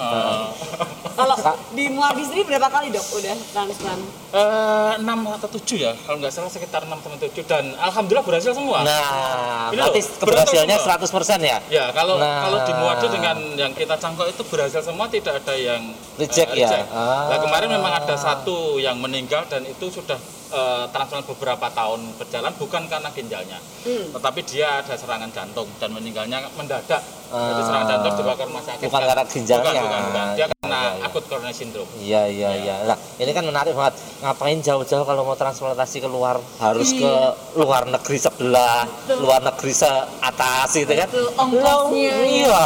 Kalau 1.13 1.35
di 1.77 1.85
Muardi 1.93 2.25
sendiri 2.25 2.43
berapa 2.49 2.67
kali 2.73 2.89
dok 2.89 3.05
udah 3.13 3.37
transplant? 3.53 4.01
Eh, 4.33 4.93
6 4.97 5.05
atau 5.37 5.45
7 5.45 5.77
ya, 5.77 5.93
kalau 6.09 6.17
nggak 6.17 6.33
salah 6.33 6.49
sekitar 6.49 6.89
6 6.89 6.97
atau 6.97 7.21
7 7.21 7.45
dan 7.45 7.69
alhamdulillah 7.77 8.25
berhasil 8.25 8.57
semua. 8.57 8.81
Nah, 8.81 9.69
Ini 9.69 9.77
berarti 10.25 10.57
loh, 10.57 10.62
beruntung 10.65 11.19
100% 11.19 11.39
ya? 11.43 11.57
Ya, 11.69 11.85
kalau 11.91 12.15
Nah. 12.17 12.47
kalau 12.47 12.59
di 12.63 12.73
Muardi 12.73 13.07
dengan 13.11 13.37
yang 13.59 13.71
kita 13.75 13.95
cangkok 13.99 14.27
itu 14.31 14.41
berhasil 14.47 14.81
semua 14.81 15.09
tidak 15.11 15.43
ada 15.43 15.53
yang 15.57 15.81
Reject 16.15 16.53
eh, 16.53 16.63
ya? 16.63 16.85
Ah. 16.93 17.33
Nah, 17.33 17.37
kemarin 17.41 17.69
memang 17.73 17.93
ada 17.97 18.15
satu 18.15 18.77
yang 18.79 18.97
meninggal 19.01 19.43
dan 19.49 19.65
itu 19.65 19.89
sudah 19.89 20.17
eh, 20.53 20.85
transplant 20.89 21.25
beberapa 21.25 21.67
tahun 21.67 21.99
berjalan 22.15 22.53
bukan 22.55 22.85
karena 22.85 23.09
ginjalnya. 23.09 23.59
Hmm. 23.83 24.05
Tetapi 24.13 24.39
dia 24.45 24.79
ada 24.79 24.93
serangan 24.93 25.29
jantung 25.29 25.65
dan 25.75 25.89
meninggalnya 25.89 26.45
mendadak. 26.53 27.01
Jadi 27.33 27.33
Ah. 27.33 27.65
serangan 27.65 27.87
jantung 27.89 28.13
dibawa 28.13 28.35
ke 28.35 28.45
rumah 28.45 28.61
sakit. 28.61 28.85
Bukan 28.85 28.93
kan- 28.95 29.09
karena 29.09 29.23
ginjalnya. 29.25 29.65
Bukan, 29.65 29.83
bukan, 29.83 30.01
bukan. 30.05 30.27
Dia 30.29 30.45
Iya, 30.45 30.47
kena 30.53 30.77
iya, 30.77 30.91
iya. 30.93 31.03
akut 31.03 31.23
coronary 31.25 31.55
syndrome. 31.55 31.89
Iya 31.97 32.21
iya 32.29 32.49
iya. 32.55 32.75
Lah, 32.85 32.97
ini 33.17 33.31
kan 33.31 33.43
menarik 33.43 33.73
banget. 33.73 33.93
Ngapain 34.21 34.59
jauh-jauh 34.59 35.03
kalau 35.03 35.21
mau 35.23 35.33
transplantasi 35.33 35.97
keluar 35.99 36.37
harus 36.59 36.89
ke 36.91 37.11
luar 37.55 37.83
negeri 37.85 38.17
sebelah, 38.17 38.85
luar 39.15 39.41
negeri 39.41 39.73
se 39.73 39.89
atas 40.21 40.69
gitu 40.71 40.93
kan? 40.93 41.09
Betul, 41.09 41.27
ongkosnya. 41.33 42.13
Iya. 42.21 42.63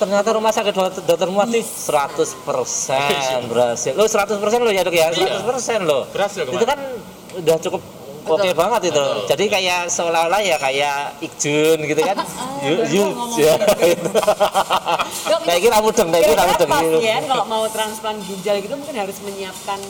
Ternyata 0.00 0.32
rumah 0.32 0.48
sakit 0.48 0.72
dokter, 0.72 1.02
dokter 1.04 1.28
Muati 1.28 1.60
100% 1.60 3.52
berhasil. 3.52 3.92
Lo 3.92 4.08
100% 4.08 4.40
lo 4.64 4.70
ya 4.72 4.80
dok 4.80 4.96
ya? 4.96 5.12
100% 5.12 5.84
lo. 5.84 6.08
Berhasil 6.08 6.48
Itu 6.48 6.64
kan 6.64 6.78
udah 7.36 7.56
cukup 7.60 7.82
oke 8.24 8.48
banget 8.56 8.82
itu. 8.88 9.06
Jadi 9.28 9.44
kayak 9.52 9.92
seolah-olah 9.92 10.40
ya 10.40 10.56
kayak 10.56 11.20
Ikjun 11.20 11.84
gitu 11.84 12.00
kan. 12.00 12.16
Yuk, 12.64 12.76
baru 12.76 12.92
yuk. 12.92 13.08
mau 13.16 13.24
ngomong 13.24 13.40
ya, 13.40 13.54
gitu. 13.56 14.10
Dok, 14.12 15.40
Kayak 15.48 15.58
itu 15.60 15.64
kira 15.64 15.78
mudeng, 15.80 16.08
kayak 16.12 16.24
kira 16.28 16.32
kira-kira 16.36 16.44
mudeng 16.44 16.68
gitu. 16.68 16.98
pasien 17.00 17.22
kalau 17.24 17.44
mau 17.48 17.64
transplant 17.72 18.20
ginjal 18.20 18.56
gitu 18.60 18.74
mungkin 18.76 18.96
harus 19.00 19.16
menyiapkan 19.24 19.80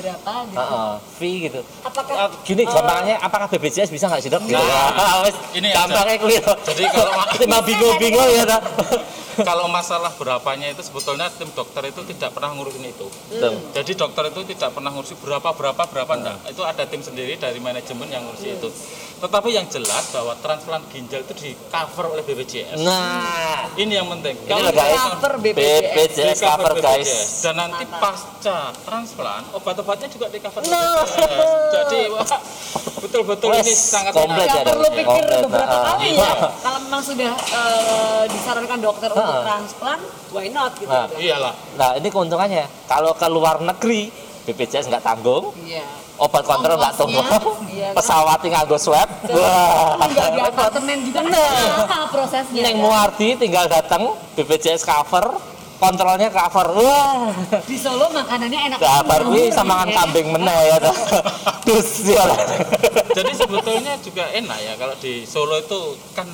berapa 0.00 0.32
gitu. 0.46 0.56
Heeh, 0.58 0.92
fee 1.14 1.36
gitu. 1.44 1.60
Apakah 1.82 2.14
Ah, 2.16 2.28
Gini 2.42 2.62
eh, 2.62 2.66
gampangnya 2.66 3.16
apakah 3.18 3.46
BPJS 3.46 3.88
bisa 3.88 4.08
nggak 4.08 4.20
sih 4.20 4.28
dok? 4.28 4.42
Gitu. 4.42 4.56
Nah, 4.56 5.20
Wes, 5.22 5.36
ini 5.52 5.68
aja. 5.68 5.84
gampangnya 5.84 6.16
clear. 6.18 6.44
Jadi 6.64 6.82
kalau 6.88 7.12
Timbang 7.40 7.62
bingung-bingung 7.62 8.28
ya 8.30 8.44
Dok. 8.44 8.62
kalau 9.40 9.66
masalah 9.66 10.12
berapanya 10.12 10.68
itu 10.68 10.82
sebetulnya 10.82 11.32
tim 11.32 11.48
dokter 11.50 11.80
itu 11.86 12.00
tidak 12.06 12.34
pernah 12.34 12.52
ngurusin 12.52 12.84
itu. 12.84 13.06
Betul. 13.30 13.56
Jadi 13.72 13.92
dokter 13.94 14.24
itu 14.28 14.40
tidak 14.48 14.70
pernah 14.70 14.90
ngurusi 14.90 15.14
berapa 15.16 15.48
berapa 15.50 15.82
berapa 15.82 16.12
enggak. 16.12 16.36
Itu 16.50 16.62
ada 16.62 16.84
tim 16.84 17.00
sendiri 17.00 17.36
dari 17.36 17.56
manajemen 17.56 18.04
yang 18.06 18.24
ngurusi 18.24 18.48
itu. 18.52 18.68
Tetapi 19.20 19.48
yang 19.52 19.68
jelas 19.68 20.08
bahwa 20.12 20.32
transplant 20.40 20.84
ginjal 20.88 21.20
itu 21.20 21.32
di 21.36 21.50
cover 21.68 22.08
oleh 22.10 22.24
BPJS. 22.24 22.80
Nah, 22.80 23.59
Ini 23.76 23.92
yang 23.94 24.08
penting. 24.10 24.36
ini 24.36 24.46
Kalau 24.46 24.70
guys. 24.70 25.00
cover 25.10 25.32
BPJS. 25.38 25.82
BPJS 25.86 26.36
di 26.36 26.44
cover 26.44 26.74
guys. 26.76 27.06
BPJS. 27.06 27.30
Dan 27.40 27.54
nanti 27.56 27.84
pasca 27.88 28.58
transplant 28.80 29.44
obat-obatnya 29.52 30.08
juga 30.08 30.26
di 30.26 30.38
cover 30.38 30.60
Nah. 30.62 31.00
BPJS. 31.00 31.10
Jadi 31.70 32.00
betul-betul 33.00 33.48
ini 33.56 33.72
sangat 33.72 34.12
komplit 34.12 34.44
ya, 34.44 34.62
perlu 34.62 34.88
pikir 34.88 35.06
Komplit, 35.06 35.40
beberapa 35.42 35.72
nah. 35.72 35.84
kali 35.90 36.08
ya. 36.12 36.32
Kalau 36.60 36.78
memang 36.80 37.02
sudah 37.02 37.32
eh, 37.32 38.24
disarankan 38.28 38.78
dokter 38.78 39.08
untuk 39.08 39.24
Heeh. 39.26 39.44
transplant, 39.44 40.02
why 40.30 40.46
not 40.48 40.72
gitu. 40.76 40.90
Nah. 40.90 41.08
Iyalah. 41.10 41.54
Nah, 41.74 41.90
ini 41.96 42.08
keuntungannya. 42.08 42.64
Kalau 42.86 43.12
ke 43.12 43.26
luar 43.26 43.58
negeri, 43.58 44.12
BPJS 44.42 44.86
nggak 44.86 45.02
tanggung, 45.02 45.52
Iya. 45.60 45.84
Obat 46.20 46.44
kontrol 46.44 46.76
nggak 46.76 46.94
Ongkosnya, 47.00 47.24
tanggung, 47.32 47.58
iya 47.72 47.88
kan? 47.90 47.96
pesawat 47.96 48.38
nganggo 48.44 48.76
swab. 48.76 49.08
Wah. 49.32 49.96
Tinggal 50.04 50.28
di 50.36 50.40
apartemen 50.44 50.96
juga 51.08 51.20
kan 51.24 51.32
mahal 51.32 52.04
prosesnya. 52.12 52.60
Neng 52.60 52.76
ya. 52.76 52.82
Muardi 52.84 53.28
tinggal 53.40 53.64
datang, 53.72 54.02
BPJS 54.36 54.84
cover, 54.84 55.40
kontrolnya 55.80 56.28
cover. 56.28 56.66
Wah. 56.76 57.32
Di 57.64 57.76
Solo 57.80 58.12
makanannya 58.12 58.60
enak. 58.68 58.78
Kabar 58.78 59.20
kuwi 59.24 59.48
banget, 59.48 59.56
sama 59.56 59.88
ya. 59.88 59.96
kambing 59.96 60.28
meneh 60.28 60.60
ya. 60.68 60.76
Dus 61.66 61.90
ya. 62.04 62.24
Jadi 63.16 63.32
sebetulnya 63.32 63.96
juga 64.04 64.28
enak 64.28 64.58
ya 64.60 64.72
kalau 64.76 64.94
di 65.00 65.24
Solo 65.24 65.56
itu 65.56 65.96
kan 66.12 66.28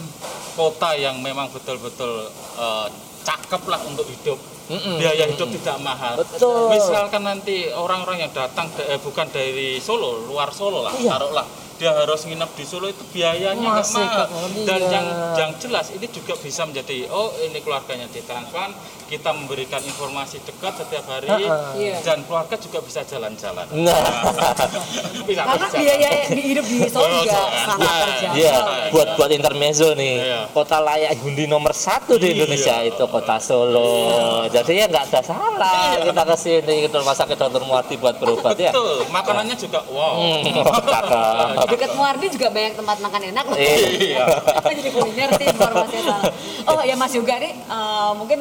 kota 0.59 0.99
yang 0.99 1.23
memang 1.23 1.47
betul-betul 1.55 2.27
eh, 2.59 2.87
cakep 3.23 3.63
lah 3.71 3.81
untuk 3.87 4.07
hidup. 4.11 4.56
Mm-mm. 4.69 4.97
Biaya 4.97 5.25
hidup 5.27 5.47
tidak 5.53 5.79
mahal. 5.79 6.15
Betul. 6.19 6.69
Misalkan 6.69 7.23
nanti 7.23 7.57
orang-orang 7.69 8.19
yang 8.21 8.33
datang 8.33 8.67
da- 8.69 8.83
eh, 8.85 8.99
bukan 8.99 9.27
dari 9.29 9.79
Solo, 9.79 10.25
luar 10.25 10.51
Solo 10.51 10.83
lah, 10.83 10.93
Iya. 10.93 11.15
taruhlah 11.15 11.47
dia 11.77 11.93
harus 11.93 12.25
nginep 12.25 12.51
di 12.51 12.65
Solo 12.65 12.89
itu 12.89 13.05
biayanya 13.07 13.53
nggak 13.55 13.85
Masih 13.85 14.01
mahal. 14.01 14.25
kekali, 14.27 14.61
Dan 14.65 14.81
ya. 14.81 14.89
yang 14.91 15.07
yang 15.37 15.51
jelas 15.57 15.87
ini 15.91 16.09
juga 16.09 16.33
bisa 16.35 16.65
menjadi 16.65 17.05
oh 17.07 17.29
ini 17.39 17.61
keluarganya 17.61 18.09
ditransfer, 18.09 18.73
kita 19.07 19.31
memberikan 19.31 19.79
informasi 19.81 20.41
dekat 20.41 20.73
setiap 20.75 21.05
hari 21.07 21.29
Ha-ha. 21.29 21.77
Iya. 21.77 22.01
dan 22.01 22.25
keluarga 22.25 22.57
juga 22.57 22.81
bisa 22.81 23.05
jalan-jalan. 23.05 23.69
Nah, 23.77 23.93
Bisa 25.27 25.43
Karena 25.43 25.67
berjalan. 25.69 25.83
biaya 25.85 26.11
di 26.29 26.43
hidup 26.45 26.65
di 26.65 26.79
Solo 26.87 27.05
Oh, 27.05 27.21
juga 27.21 27.41
sangat 27.61 27.83
Nah, 27.83 27.99
terjangkau. 28.01 28.37
Iya, 28.37 28.53
Iya. 28.57 28.89
buat 28.89 29.09
buat 29.15 29.31
intermezzo 29.31 29.89
nih. 29.93 30.15
Iya. 30.19 30.41
Kota 30.49 30.79
layak 30.81 31.13
huni 31.19 31.45
nomor 31.45 31.73
satu 31.73 32.17
di 32.17 32.25
Iya. 32.25 32.35
Indonesia 32.41 32.77
itu 32.83 33.05
kota 33.07 33.37
Solo. 33.37 34.49
Jadi 34.57 34.73
ya 34.81 34.87
nggak 34.89 35.05
ada 35.13 35.21
salah 35.21 36.01
kita 36.01 36.23
ke 36.25 36.37
sini 36.41 36.89
ke 36.89 36.97
rumah 36.97 37.13
sakit 37.13 37.37
Dr. 37.37 37.63
Muarti 37.69 38.01
buat 38.01 38.17
berobat 38.17 38.57
ya. 38.57 38.73
Betul, 38.73 39.05
makanannya 39.13 39.57
juga 39.61 39.85
wow. 39.93 40.17
Hmm, 40.17 40.65
cakep. 40.97 41.69
Dekat 41.77 41.93
Muardi 41.93 42.27
juga 42.33 42.49
banyak 42.49 42.75
tempat 42.81 42.97
makan 43.05 43.23
enak 43.37 43.45
loh. 43.45 43.57
Iya. 43.61 44.25
Kita 44.65 44.73
jadi 44.81 44.91
kuliner 44.97 45.31
sih 45.37 45.47
informasinya 45.53 46.03
salah. 46.09 46.33
Oh 46.73 46.81
ya 46.81 46.95
Mas 46.97 47.13
Yoga 47.13 47.37
nih 47.37 47.53
eh, 47.53 48.11
mungkin 48.17 48.39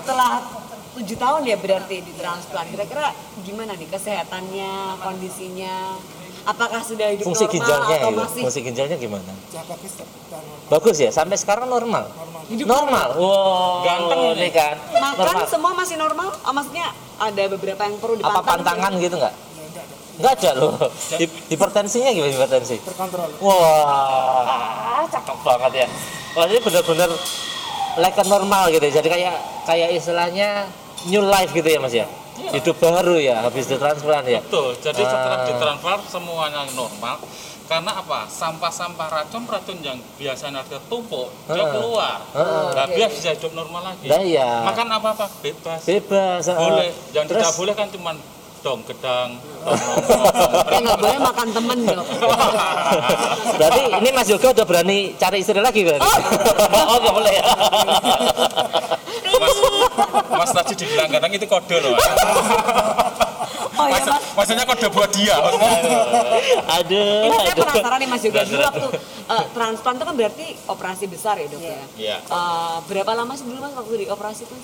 setelah 0.00 0.40
tujuh 0.96 1.16
tahun 1.20 1.42
ya 1.44 1.56
berarti 1.60 1.96
di 2.00 2.12
transplant. 2.16 2.68
Kira-kira 2.72 3.12
gimana 3.44 3.76
nih 3.76 3.88
kesehatannya, 3.92 5.00
kondisinya? 5.04 6.00
Apakah 6.42 6.80
sudah 6.80 7.06
hidup 7.12 7.24
Fungsi 7.24 7.44
normal 7.44 7.54
ginjalnya 7.54 7.96
atau 7.96 8.10
itu, 8.10 8.18
masih 8.18 8.40
fungsi 8.42 8.60
ginjalnya 8.62 8.96
gimana? 8.96 9.32
Ya 9.50 9.62
bagus 9.62 9.92
normal. 9.92 10.92
Ya, 10.96 11.10
sampai 11.10 11.36
sekarang 11.36 11.66
normal. 11.66 12.04
normal. 12.08 12.42
hidup 12.46 12.64
Normal. 12.66 13.08
Wow, 13.14 13.82
Ganteng 13.82 14.20
ini 14.34 14.48
kan. 14.50 14.74
Makan 14.90 15.20
Normal. 15.20 15.46
semua 15.46 15.72
masih 15.74 15.96
normal? 15.96 16.28
Oh, 16.32 16.52
maksudnya 16.52 16.86
ada 17.16 17.42
beberapa 17.48 17.82
yang 17.82 17.96
perlu 17.98 18.14
Apa 18.16 18.22
dipantau? 18.24 18.44
pantangan 18.46 18.92
gitu 18.96 19.14
nggak? 19.14 19.34
Ya 19.34 19.62
enggak 19.62 19.84
ada. 19.84 19.94
Nggak 20.16 20.32
ada 20.32 20.50
loh. 20.56 20.72
Hi- 21.12 21.34
Hipertensinya 21.48 22.10
gimana 22.10 22.32
hipertensi? 22.32 22.76
Terkontrol. 22.80 23.28
Wah, 23.40 25.04
cakep 25.06 25.38
banget 25.40 25.72
ya. 25.76 25.86
Wah, 26.32 26.44
ini 26.46 26.58
benar-benar 26.58 27.10
like 27.98 28.16
a 28.16 28.24
normal 28.24 28.62
gitu. 28.70 28.82
ya. 28.82 28.92
Jadi 29.02 29.08
kayak 29.10 29.34
kayak 29.66 29.88
istilahnya 29.92 30.48
new 31.04 31.22
life 31.22 31.50
gitu 31.50 31.66
ya, 31.66 31.78
Mas 31.78 31.92
ya. 31.92 32.06
Hidup 32.50 32.76
baru 32.76 33.16
ya 33.16 33.44
habis 33.44 33.64
ditransplant 33.66 34.26
ya. 34.26 34.40
Betul. 34.40 34.74
Jadi 34.78 35.02
setelah 35.02 35.38
Ah. 35.40 35.46
ditransfer 35.46 35.98
semuanya 36.08 36.64
normal. 36.72 37.16
Karena 37.64 38.02
apa? 38.02 38.26
Sampah-sampah 38.26 39.06
racun-racun 39.06 39.78
yang 39.78 39.94
biasanya 40.18 40.66
tertumpuk 40.66 41.30
dia 41.46 41.62
Heeh. 41.62 41.70
keluar. 41.70 42.18
Heeh. 42.34 42.66
Nah, 42.74 42.82
Oke. 42.82 42.98
biar 42.98 43.08
bisa 43.08 43.30
hidup 43.30 43.52
normal 43.54 43.82
lagi. 43.86 44.10
Nah, 44.10 44.18
iya. 44.20 44.66
Makan 44.66 44.86
apa-apa 44.90 45.30
bebas. 45.38 45.78
Bebas. 45.86 46.50
ah. 46.50 46.58
Boleh. 46.58 46.90
Yang 47.14 47.26
Terus 47.30 47.38
tidak 47.38 47.54
boleh 47.54 47.74
kan 47.78 47.86
cuma 47.88 48.10
dong 48.60 48.80
nongkrong. 48.84 49.30
Eh 50.68 50.78
nggak 50.84 50.98
boleh 51.00 51.18
makan 51.20 51.48
temen 51.52 51.78
dong. 51.88 52.08
berarti 53.56 53.82
ini 54.00 54.08
Mas 54.12 54.28
Yoga 54.28 54.48
udah 54.52 54.66
berani 54.68 54.98
cari 55.16 55.40
istri 55.40 55.60
lagi 55.60 55.80
berarti. 55.84 56.10
Oh, 56.76 56.96
nggak 57.00 57.14
boleh 57.16 57.32
ya. 57.32 57.44
Mas, 59.40 59.56
mas 60.28 60.50
tadi 60.52 60.74
dibilang 60.76 61.08
kadang 61.08 61.32
itu 61.32 61.46
kode 61.48 61.76
loh. 61.80 61.96
Oh 63.80 63.86
iya 63.88 64.04
Mas, 64.04 64.24
maksudnya 64.36 64.64
kode 64.68 64.86
buat 64.92 65.10
dia. 65.16 65.36
Aduh, 66.80 67.32
Ini 67.32 67.36
saya 67.40 67.52
aduh. 67.56 67.64
penasaran 67.64 67.98
nih 68.04 68.08
Mas 68.12 68.22
Yoga. 68.28 68.40
Dulu 68.44 68.60
waktu 68.60 68.88
eh, 69.30 69.44
transplant 69.56 69.96
itu 69.96 70.04
kan 70.04 70.14
berarti 70.20 70.46
operasi 70.68 71.04
besar 71.08 71.34
ya 71.40 71.46
dok 71.48 71.60
ya? 71.64 71.80
Iya. 71.96 72.16
Eh, 72.20 72.76
berapa 72.84 73.12
lama 73.16 73.32
sih 73.32 73.48
dulu 73.48 73.58
Mas 73.64 73.72
waktu 73.72 74.04
di 74.04 74.06
operasi 74.12 74.44
itu. 74.44 74.56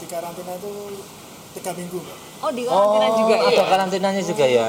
Di 0.00 0.06
karantina 0.08 0.56
itu 0.56 0.72
tiga 1.56 1.72
minggu. 1.72 1.98
Oh 2.38 2.50
di 2.52 2.62
karantina 2.62 3.06
Oh, 3.08 3.16
juga 3.16 3.34
ya? 3.34 3.48
ada 3.48 3.62
karantinanya 3.64 4.22
juga 4.22 4.44
ya. 4.44 4.68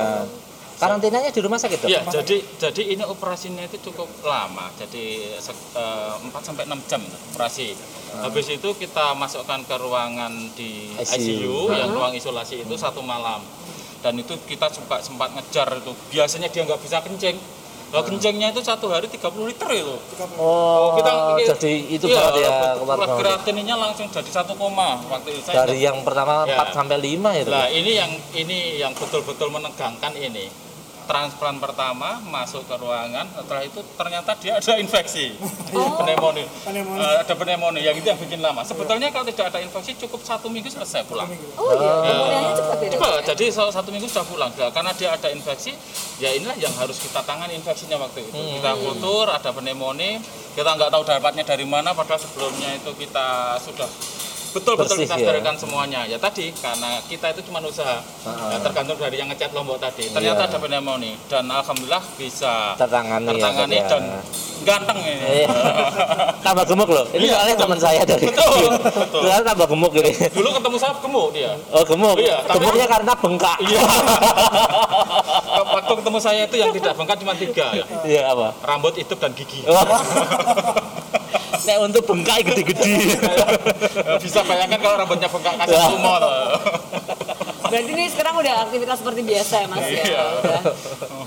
Karantinanya 0.77 1.33
di 1.33 1.41
rumah 1.41 1.57
sakit, 1.57 1.77
Dok? 1.81 1.89
Iya, 1.89 2.05
jadi 2.05 2.37
jadi 2.61 2.81
ini 2.93 3.01
operasinya 3.01 3.65
itu 3.65 3.81
cukup 3.81 4.05
lama. 4.21 4.69
Jadi 4.77 5.33
eh, 5.33 6.13
4 6.21 6.29
sampai 6.37 6.69
6 6.69 6.85
jam 6.85 7.01
operasi. 7.33 7.73
Habis 8.17 8.47
itu 8.53 8.69
kita 8.77 9.17
masukkan 9.17 9.57
ke 9.65 9.75
ruangan 9.75 10.31
di 10.53 10.93
ICU. 10.93 11.17
ICU, 11.17 11.57
yang 11.73 11.89
ruang 11.91 12.13
isolasi 12.13 12.61
itu 12.61 12.75
satu 12.77 13.01
malam. 13.01 13.41
Dan 14.05 14.21
itu 14.21 14.37
kita 14.45 14.69
sempat 14.69 15.01
sempat 15.01 15.33
ngejar 15.33 15.65
itu. 15.75 15.91
Biasanya 16.13 16.47
dia 16.47 16.61
nggak 16.61 16.77
bisa 16.79 17.01
kencing. 17.01 17.35
Kalau 17.87 18.03
kencingnya 18.03 18.51
itu 18.51 18.59
satu 18.59 18.91
hari 18.91 19.07
30 19.07 19.47
liter 19.47 19.69
itu. 19.71 19.95
Oh, 20.35 20.99
kita 20.99 21.11
jadi 21.55 21.73
itu 21.87 22.05
iya, 22.11 22.19
banget 22.19 22.43
ya 22.43 22.51
keluar 22.75 22.97
kreatininnya 23.15 23.75
langsung 23.79 24.11
jadi 24.11 24.27
satu 24.27 24.59
koma 24.59 24.99
waktu 25.07 25.39
itu 25.39 25.41
saya 25.47 25.63
Dari 25.63 25.79
yang 25.79 26.03
pertama 26.03 26.43
Ya. 26.43 26.67
4 26.67 26.75
sampai 26.75 26.99
5 26.99 27.31
ya, 27.31 27.43
Dok? 27.47 27.53
Nah 27.55 27.67
ini 27.71 27.91
yang 27.95 28.11
ini 28.35 28.57
yang 28.83 28.91
betul-betul 28.91 29.47
menegangkan 29.47 30.11
ini. 30.19 30.66
Transplant 31.07 31.57
pertama 31.63 32.19
masuk 32.27 32.67
ke 32.67 32.75
ruangan, 32.75 33.23
setelah 33.31 33.63
itu 33.63 33.79
ternyata 33.95 34.35
dia 34.43 34.59
ada 34.59 34.73
infeksi, 34.75 35.39
pneumonia. 36.03 36.43
Pneumonia. 36.67 36.99
Eh, 36.99 37.17
ada 37.23 37.33
pneumonia, 37.33 37.79
yang 37.79 37.95
itu 37.95 38.07
yang 38.11 38.19
bikin 38.19 38.43
lama. 38.43 38.61
Sebetulnya 38.67 39.07
kalau 39.15 39.23
tidak 39.23 39.55
ada 39.55 39.63
infeksi 39.63 39.95
cukup 40.03 40.19
satu 40.27 40.51
minggu 40.51 40.67
selesai 40.67 41.07
pulang. 41.07 41.31
Oh 41.55 41.71
iya, 41.79 41.91
pembuliannya 42.03 42.53
cepat 42.59 42.77
ya 42.83 43.19
jadi 43.33 43.45
so- 43.55 43.71
satu 43.71 43.89
minggu 43.95 44.07
sudah 44.11 44.27
pulang. 44.27 44.51
Nah, 44.59 44.67
karena 44.75 44.91
dia 44.99 45.15
ada 45.15 45.31
infeksi, 45.31 45.71
ya 46.19 46.35
inilah 46.35 46.59
yang 46.59 46.75
harus 46.75 46.99
kita 46.99 47.23
tangani 47.23 47.55
infeksinya 47.55 47.95
waktu 47.95 48.27
itu. 48.27 48.35
Kita 48.59 48.75
kultur, 48.75 49.31
ada 49.31 49.49
pneumonia, 49.55 50.19
kita 50.59 50.69
nggak 50.75 50.91
tahu 50.91 51.03
dapatnya 51.07 51.43
dari 51.47 51.63
mana, 51.63 51.95
padahal 51.95 52.19
sebelumnya 52.19 52.75
itu 52.75 52.91
kita 52.99 53.55
sudah 53.63 53.87
betul-betul 54.57 54.95
Bersih, 54.95 55.05
kita 55.05 55.15
ya. 55.15 55.23
sterilkan 55.23 55.55
semuanya. 55.55 56.01
Ya 56.03 56.17
tadi 56.17 56.49
karena 56.51 56.89
kita 57.03 57.25
itu 57.31 57.41
cuma 57.45 57.61
usaha, 57.61 58.01
ya, 58.25 58.57
tergantung 58.59 58.97
dari 58.97 59.15
yang 59.15 59.27
ngecat 59.27 59.51
lombok 59.51 59.77
tadi. 59.77 60.09
Ternyata 60.09 60.41
Iya. 60.43 60.49
ada 60.49 60.57
pneumonia 60.57 61.13
dan 61.27 61.45
alhamdulillah 61.45 62.03
bisa 62.15 62.73
Tertangani 62.75 63.23
ya, 63.23 63.31
tertangani 63.31 63.75
ya. 63.75 63.85
dan 63.87 64.03
ganteng 64.63 64.97
ini. 64.99 65.25
Iya. 65.37 65.47
tambah 66.45 66.65
gemuk 66.65 66.89
loh. 66.89 67.05
Ini 67.09 67.23
Iya, 67.23 67.33
soalnya 67.33 67.55
teman 67.55 67.77
saya 67.77 68.01
dari 68.01 68.25
Betul, 68.25 68.67
betul. 68.81 69.21
Tambah 69.47 69.67
gemuk 69.67 69.93
ini. 69.95 70.11
Dulu 70.29 70.49
ketemu 70.51 70.77
saya 70.77 70.93
gemuk 70.97 71.27
dia. 71.31 71.51
Oh, 71.69 71.83
gemuk. 71.83 72.15
Iya, 72.17 72.37
tapi- 72.43 72.55
Gemuknya 72.57 72.85
karena 72.85 73.13
bengkak. 73.13 73.57
Iya. 73.61 73.79
Waktu 75.77 75.93
ketemu 75.95 76.19
saya 76.19 76.41
itu 76.43 76.55
yang 76.55 76.71
tidak 76.71 76.93
bengkak 76.95 77.17
cuma 77.17 77.33
tiga, 77.33 77.65
ya. 77.71 77.85
Iya, 78.03 78.21
apa? 78.27 78.47
rambut, 78.63 78.93
hidup 78.93 79.17
dan 79.17 79.31
gigi. 79.31 79.61
Nek 81.59 81.77
untuk 81.81 82.03
bengkak 82.05 82.43
gede-gede. 82.43 83.17
Bisa 84.23 84.39
bayangkan 84.43 84.79
kalau 84.79 84.95
rambutnya 84.97 85.27
bengkak 85.27 85.53
kasih 85.59 85.79
tumor. 85.89 86.23
Nek 86.23 87.67
Berarti 87.67 87.91
ini 87.91 88.07
sekarang 88.07 88.33
udah 88.33 88.53
aktivitas 88.63 89.03
seperti 89.03 89.21
biasa 89.21 89.53
ya 89.57 89.67
mas 89.67 89.83
ya. 89.83 89.99
Iya. 89.99 90.23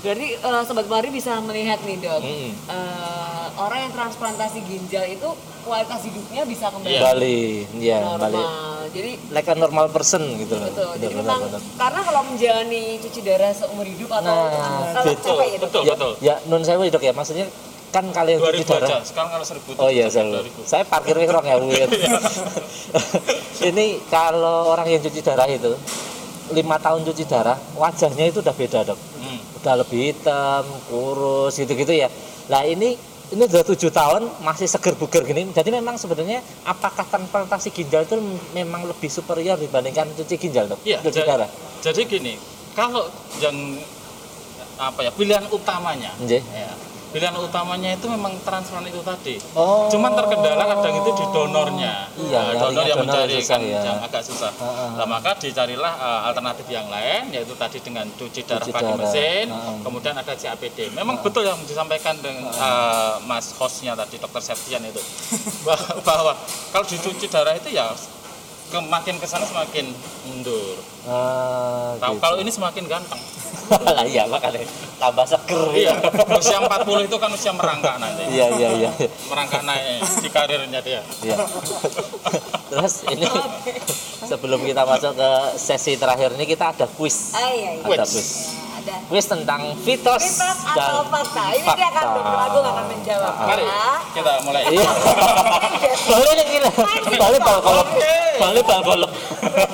Berarti 0.01 0.27
eh, 0.33 0.61
sobat 0.65 0.87
Mari 0.87 1.09
bisa 1.09 1.37
melihat 1.39 1.77
nih 1.85 2.01
dok, 2.01 2.17
Mm. 2.17 2.49
eh, 2.65 3.45
orang 3.55 3.79
yang 3.79 3.93
transplantasi 3.93 4.65
ginjal 4.65 5.05
itu 5.05 5.29
kualitas 5.61 6.01
hidupnya 6.01 6.41
bisa 6.43 6.73
kembali 6.73 6.89
Iya. 6.89 7.01
Bali, 7.03 7.41
ya 7.77 7.97
normal. 8.01 8.17
Bali. 8.25 8.43
Jadi 8.91 9.11
Like 9.29 9.47
a 9.47 9.55
normal 9.55 9.87
person 9.87 10.25
gitu 10.35 10.57
loh. 10.57 10.65
betul. 10.67 10.89
Jadi 10.97 11.13
Benar, 11.13 11.21
memang 11.23 11.39
benar. 11.45 11.61
karena 11.77 11.99
kalau 12.01 12.21
menjalani 12.25 12.83
cuci 12.97 13.19
darah 13.21 13.51
seumur 13.53 13.85
hidup 13.85 14.09
atau 14.11 14.25
Nah, 14.25 14.49
kalau 14.91 15.05
betul, 15.07 15.37
capek 15.37 15.45
ya 15.45 15.53
dok. 15.53 15.61
betul 15.63 15.81
Ya, 15.81 15.93
betul 15.93 16.11
ya 16.19 16.35
nun 16.47 16.61
saya 16.65 16.81
dok 16.81 17.03
ya, 17.03 17.13
maksudnya 17.13 17.45
kan 17.91 18.07
2000 18.07 18.39
cuci 18.39 18.63
darah. 18.65 19.03
sekarang 19.03 19.29
kalau 19.35 19.45
1000 19.45 19.83
Oh 19.83 19.89
iya, 19.91 20.07
saya, 20.07 20.25
2000 20.31 20.63
saya 20.63 20.83
parkir 20.87 21.15
mikrong 21.19 21.43
ya, 21.43 21.55
Bu. 21.59 21.67
Ini 23.69 23.85
kalau 24.09 24.71
orang 24.73 24.87
yang 24.89 25.03
cuci 25.03 25.21
darah 25.21 25.45
itu 25.45 25.75
lima 26.51 26.75
tahun 26.79 27.05
cuci 27.07 27.23
darah, 27.27 27.55
wajahnya 27.77 28.31
itu 28.31 28.43
udah 28.43 28.55
beda 28.55 28.79
dok. 28.87 28.99
Hmm. 29.21 29.39
Udah 29.61 29.73
lebih 29.83 30.11
hitam, 30.11 30.63
kurus 30.89 31.55
gitu-gitu 31.55 31.93
ya. 31.95 32.09
Nah 32.51 32.65
ini 32.67 32.97
ini 33.31 33.47
udah 33.47 33.63
tujuh 33.63 33.91
tahun 33.95 34.27
masih 34.43 34.67
seger 34.67 34.97
buger 34.99 35.23
gini. 35.23 35.47
Jadi 35.55 35.71
memang 35.71 35.95
sebenarnya 35.95 36.43
apakah 36.67 37.07
transplantasi 37.07 37.71
ginjal 37.71 38.03
itu 38.03 38.19
memang 38.51 38.83
lebih 38.83 39.07
superior 39.07 39.55
dibandingkan 39.55 40.11
cuci 40.19 40.35
ginjal 40.35 40.67
dok? 40.67 40.79
Iya, 40.83 40.99
cuci 40.99 41.21
darah. 41.23 41.47
jadi 41.81 42.01
gini, 42.05 42.37
kalau 42.77 43.07
yang 43.41 43.55
apa 44.77 45.05
ya 45.05 45.11
pilihan 45.13 45.45
utamanya, 45.49 46.11
ya, 46.25 46.41
pilihan 47.11 47.35
utamanya 47.35 47.91
itu 47.91 48.07
memang 48.07 48.33
transplant 48.41 48.83
itu 48.83 48.99
tadi. 48.99 49.35
Oh. 49.53 49.85
Cuman 49.87 50.11
terkendala 50.11 50.63
kadang 50.65 50.95
itu 50.95 51.11
di 51.13 51.25
donornya, 51.27 51.93
Iya, 52.17 52.39
Nah, 52.41 52.53
donor 52.57 52.83
yang 52.83 52.99
donor 52.99 53.11
mencari 53.27 53.37
kan 53.41 53.59
ya. 53.59 53.81
yang 53.83 53.99
agak 53.99 54.23
susah. 54.23 54.49
Heeh. 54.49 54.89
Nah, 54.95 55.05
maka 55.05 55.35
dicarilah 55.35 55.93
uh, 55.93 56.21
alternatif 56.25 56.65
yang 56.67 56.87
lain, 56.87 57.29
yaitu 57.29 57.51
tadi 57.53 57.77
dengan 57.79 58.07
cuci 58.09 58.41
darah 58.43 58.63
Cuci 58.63 58.71
pakai 58.71 58.87
darah. 58.89 58.99
mesin, 59.03 59.45
Heeh. 59.47 59.75
kemudian 59.83 60.15
ada 60.15 60.33
CAPD. 60.33 60.79
Memang 60.91 61.19
betul 61.19 61.43
yang 61.43 61.59
disampaikan 61.61 62.15
dengan 62.17 62.47
uh, 62.53 63.19
Mas 63.23 63.51
hostnya 63.53 63.91
tadi, 63.93 64.15
Dokter 64.15 64.41
Septian 64.41 64.81
itu, 64.81 65.03
bahwa, 65.61 65.87
bahwa 66.07 66.33
kalau 66.71 66.85
dicuci 66.85 67.27
darah 67.27 67.53
itu 67.53 67.69
ya 67.69 67.91
ke, 68.71 68.79
makin 68.87 69.15
ke 69.19 69.27
sana 69.27 69.43
semakin 69.43 69.91
mundur. 70.25 70.79
Ah, 71.03 71.99
Tahu 71.99 72.15
gitu. 72.15 72.23
kalau 72.23 72.37
ini 72.39 72.47
semakin 72.47 72.87
ganteng. 72.87 73.19
Lah, 73.71 74.03
iya 74.11 74.23
makanya 74.31 74.63
tambah 74.95 75.25
seger. 75.27 75.63
Iya, 75.75 75.93
usia 76.39 76.57
40 76.63 77.07
itu 77.07 77.17
kan 77.19 77.29
usia 77.35 77.51
merangkak 77.51 77.99
nanti. 77.99 78.23
Iya 78.31 78.47
iya 78.55 78.69
iya. 78.79 78.91
Merangkak 79.27 79.61
naik 79.67 80.01
di 80.23 80.29
karirnya 80.31 80.79
dia. 80.79 81.03
Iya. 81.23 81.35
Terus 82.71 82.93
ini 83.11 83.27
sebelum 84.23 84.63
kita 84.63 84.87
masuk 84.87 85.13
ke 85.19 85.29
sesi 85.59 85.99
terakhir 85.99 86.31
ini 86.39 86.47
kita 86.47 86.71
ada 86.71 86.87
quiz. 86.87 87.35
Ah, 87.35 87.51
iya, 87.51 87.75
iya. 87.75 87.83
Ada 87.83 88.07
Quiz. 88.07 88.60
Ada. 88.81 88.97
Quiz 89.05 89.25
tentang 89.29 89.61
fitos, 89.85 90.23
Mitos 90.25 90.57
dan 90.73 90.89
atau 90.89 91.05
fakta? 91.05 91.43
Ini 91.53 91.67
dia 91.77 91.87
akan 91.93 92.05
Agung 92.17 92.65
akan 92.65 92.85
menjawab. 92.89 93.33
Mari 93.45 93.63
kita 94.17 94.31
mulai. 94.41 94.61
Iya. 94.73 94.89
Boleh 96.09 96.31
nih 96.33 96.45
gila. 96.49 96.69
Boleh 97.13 97.39
bal 97.39 97.59
kolom. 97.61 97.87
Boleh 98.41 98.63
bal 98.65 98.81
kolom. 98.81 99.11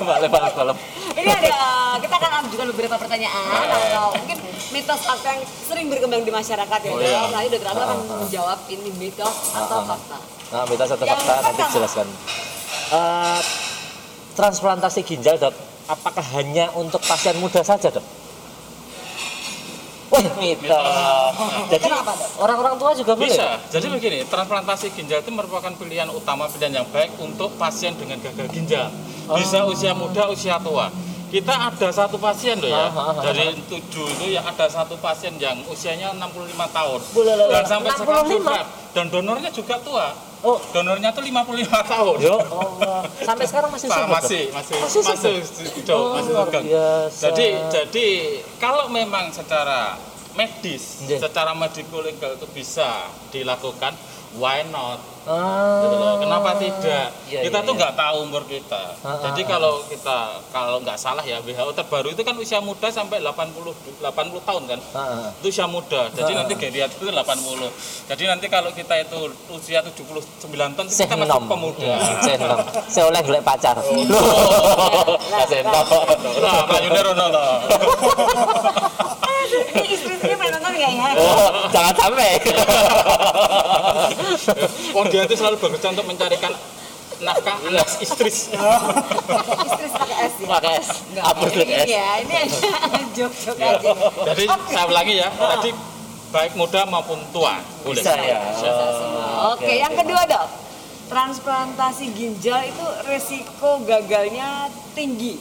Boleh 0.04 0.28
bal 0.28 0.50
kolom. 0.52 0.78
Ini 1.18 1.30
ada 1.34 1.58
kita 1.98 2.16
akan 2.20 2.32
ajukan 2.46 2.68
beberapa 2.76 2.96
pertanyaan 3.00 3.68
atau 3.74 4.12
mungkin 4.14 4.38
mitos 4.76 5.02
fakta 5.08 5.28
yang 5.34 5.44
sering 5.48 5.88
berkembang 5.88 6.22
di 6.28 6.32
masyarakat 6.36 6.80
ya. 6.84 6.92
Oh, 6.92 7.00
iya. 7.00 7.32
Nanti 7.32 7.48
dokter 7.56 7.70
Agung 7.72 7.88
akan 7.88 7.98
menjawab 8.28 8.60
ini 8.68 8.90
mitos 9.00 9.36
atau 9.56 9.78
Ah, 9.78 9.82
ah. 9.82 9.90
fakta. 9.96 10.18
Nah, 10.48 10.64
minta 10.68 10.84
satu 10.84 11.04
Yang 11.08 11.20
fakta 11.24 11.34
nanti 11.48 11.64
jelaskan. 11.72 12.08
Eh, 12.88 13.40
transplantasi 14.36 15.00
ginjal 15.04 15.36
dok, 15.36 15.56
apakah 15.88 16.24
hanya 16.36 16.72
untuk 16.76 17.00
pasien 17.04 17.36
muda 17.40 17.64
saja 17.64 17.88
dok? 17.88 18.04
Mitos. 20.40 21.34
Jadi 21.72 21.84
Kenapa, 21.84 22.12
Dok? 22.16 22.30
orang-orang 22.42 22.76
tua 22.80 22.92
juga 22.94 23.14
boleh? 23.14 23.30
Bisa. 23.30 23.60
Jadi 23.70 23.86
begini, 23.92 24.20
transplantasi 24.26 24.94
ginjal 24.94 25.22
itu 25.22 25.32
merupakan 25.32 25.72
pilihan 25.76 26.10
utama 26.10 26.50
pilihan 26.50 26.82
yang 26.84 26.88
baik 26.90 27.14
untuk 27.20 27.54
pasien 27.56 27.94
dengan 27.96 28.18
gagal 28.22 28.48
ginjal. 28.50 28.88
Bisa 29.36 29.68
usia 29.68 29.92
muda, 29.92 30.32
usia 30.32 30.56
tua. 30.58 30.88
Kita 31.28 31.52
ada 31.68 31.92
satu 31.92 32.16
pasien 32.16 32.56
loh 32.64 32.72
ya, 32.72 32.88
Ah, 32.88 33.12
ah, 33.12 33.12
ah, 33.12 33.20
dari 33.20 33.52
tujuh 33.68 34.08
itu 34.16 34.26
ya 34.32 34.48
ada 34.48 34.64
satu 34.72 34.96
pasien 34.96 35.36
yang 35.36 35.60
usianya 35.68 36.16
65 36.16 36.56
tahun. 36.72 37.00
Boleh, 37.12 37.34
boleh. 37.36 37.52
Dan 37.52 37.64
sampai 37.68 37.92
sekarang 38.00 38.24
65? 38.24 38.32
survive. 38.32 38.68
Dan 38.96 39.06
donornya 39.12 39.52
juga 39.52 39.76
tua. 39.84 40.08
Oh, 40.46 40.62
Donornya 40.70 41.10
tuh 41.10 41.26
55 41.26 41.66
tahun. 41.66 42.18
yo 42.22 42.38
Allah. 42.38 43.02
Sampai 43.26 43.46
sekarang 43.50 43.70
masih 43.74 43.90
sibuk. 43.90 44.10
Masih, 44.14 44.44
masih, 44.54 44.76
Masih 44.78 45.02
masih, 45.02 45.36
hidup, 45.74 45.98
Oh, 45.98 46.14
masih. 46.14 46.34
Jadi, 47.10 47.48
jadi 47.74 48.08
kalau 48.62 48.86
memang 48.94 49.34
secara 49.34 49.98
medis, 50.38 51.02
Nggih. 51.02 51.18
secara 51.18 51.58
medical 51.58 52.06
legal 52.06 52.38
itu 52.38 52.48
bisa 52.54 53.10
dilakukan, 53.34 53.98
why 54.38 54.62
not? 54.70 55.02
Ah, 55.28 55.84
Gitu 55.84 55.96
loh. 56.00 56.16
Kenapa 56.24 56.50
tidak? 56.56 57.08
Iya, 57.28 57.40
kita 57.44 57.60
iya, 57.60 57.68
tuh 57.68 57.74
iya. 57.76 57.80
nggak 57.84 57.94
tahu 58.00 58.18
umur 58.24 58.44
kita. 58.48 58.84
Ah, 59.04 59.20
Jadi 59.30 59.42
ah, 59.44 59.48
kalau 59.52 59.74
kita 59.86 60.18
kalau 60.56 60.78
nggak 60.82 60.98
salah 60.98 61.24
ya 61.28 61.44
WHO 61.44 61.72
terbaru 61.76 62.08
itu 62.16 62.22
kan 62.24 62.36
usia 62.40 62.60
muda 62.64 62.88
sampai 62.88 63.20
80 63.20 64.00
80 64.00 64.48
tahun 64.48 64.64
kan. 64.66 64.80
Ah, 64.96 65.00
ah. 65.00 65.30
Itu 65.44 65.48
usia 65.52 65.68
muda. 65.68 66.08
Jadi 66.16 66.32
Ah, 66.32 66.44
nanti 66.44 66.54
geriat 66.56 66.90
itu 66.96 67.04
80. 67.12 67.70
Jadi 68.08 68.24
nanti 68.24 68.46
kalau 68.48 68.72
kita 68.72 68.94
itu 69.04 69.20
usia 69.52 69.84
79 69.84 70.48
tahun 70.48 70.88
kita 70.88 71.16
masih 71.20 71.42
pemuda. 71.46 71.92
Hmm. 72.00 72.64
Saya 72.88 73.06
oleh 73.12 73.20
golek 73.22 73.44
pacar. 73.44 73.76
Oh. 73.78 74.00
Loh. 74.08 75.20
Seh 75.48 75.64
enom. 75.64 75.86
Nah, 76.44 76.68
Pak 76.68 76.80
Yuda 76.84 77.00
Rono 77.08 77.26
toh. 77.32 77.56
Ini 79.48 79.88
istri-istri 79.96 80.36
pernah 80.36 80.60
nonton 80.60 80.76
nggak 80.76 80.92
ya? 80.92 81.10
Oh, 81.16 81.50
jangan 81.72 81.94
sampai. 81.96 82.36
Oh 84.94 85.04
dia 85.08 85.24
itu 85.24 85.36
selalu 85.36 85.56
bekerja 85.60 85.88
untuk 85.92 86.06
mencarikan 86.06 86.54
nafkah 87.18 87.58
anak 87.66 87.88
istri. 87.98 88.30
Istri 88.30 89.88
pakai 89.90 90.18
S 90.24 90.34
ya? 90.38 90.48
Pakai. 90.48 90.78
Enggak, 90.80 91.24
Upload 91.28 91.54
ini, 91.58 91.74
es. 91.74 91.84
ini 91.84 91.94
ya, 91.94 92.10
ini 92.22 92.34
hanya 92.38 93.04
jok-jok 93.18 93.58
aja. 93.58 93.92
Jadi 94.34 94.44
saya 94.70 94.86
ulangi 94.86 95.14
ya, 95.18 95.30
tadi 95.34 95.70
baik 96.28 96.52
muda 96.54 96.82
maupun 96.86 97.20
tua 97.34 97.58
boleh. 97.82 97.98
Bisa 97.98 98.14
ya. 98.16 98.38
Oh, 99.42 99.58
Oke, 99.58 99.74
yang 99.82 99.94
kedua 99.96 100.22
dok, 100.30 100.46
transplantasi 101.08 102.06
ginjal 102.14 102.62
itu 102.68 102.86
resiko 103.08 103.82
gagalnya 103.84 104.70
tinggi. 104.94 105.40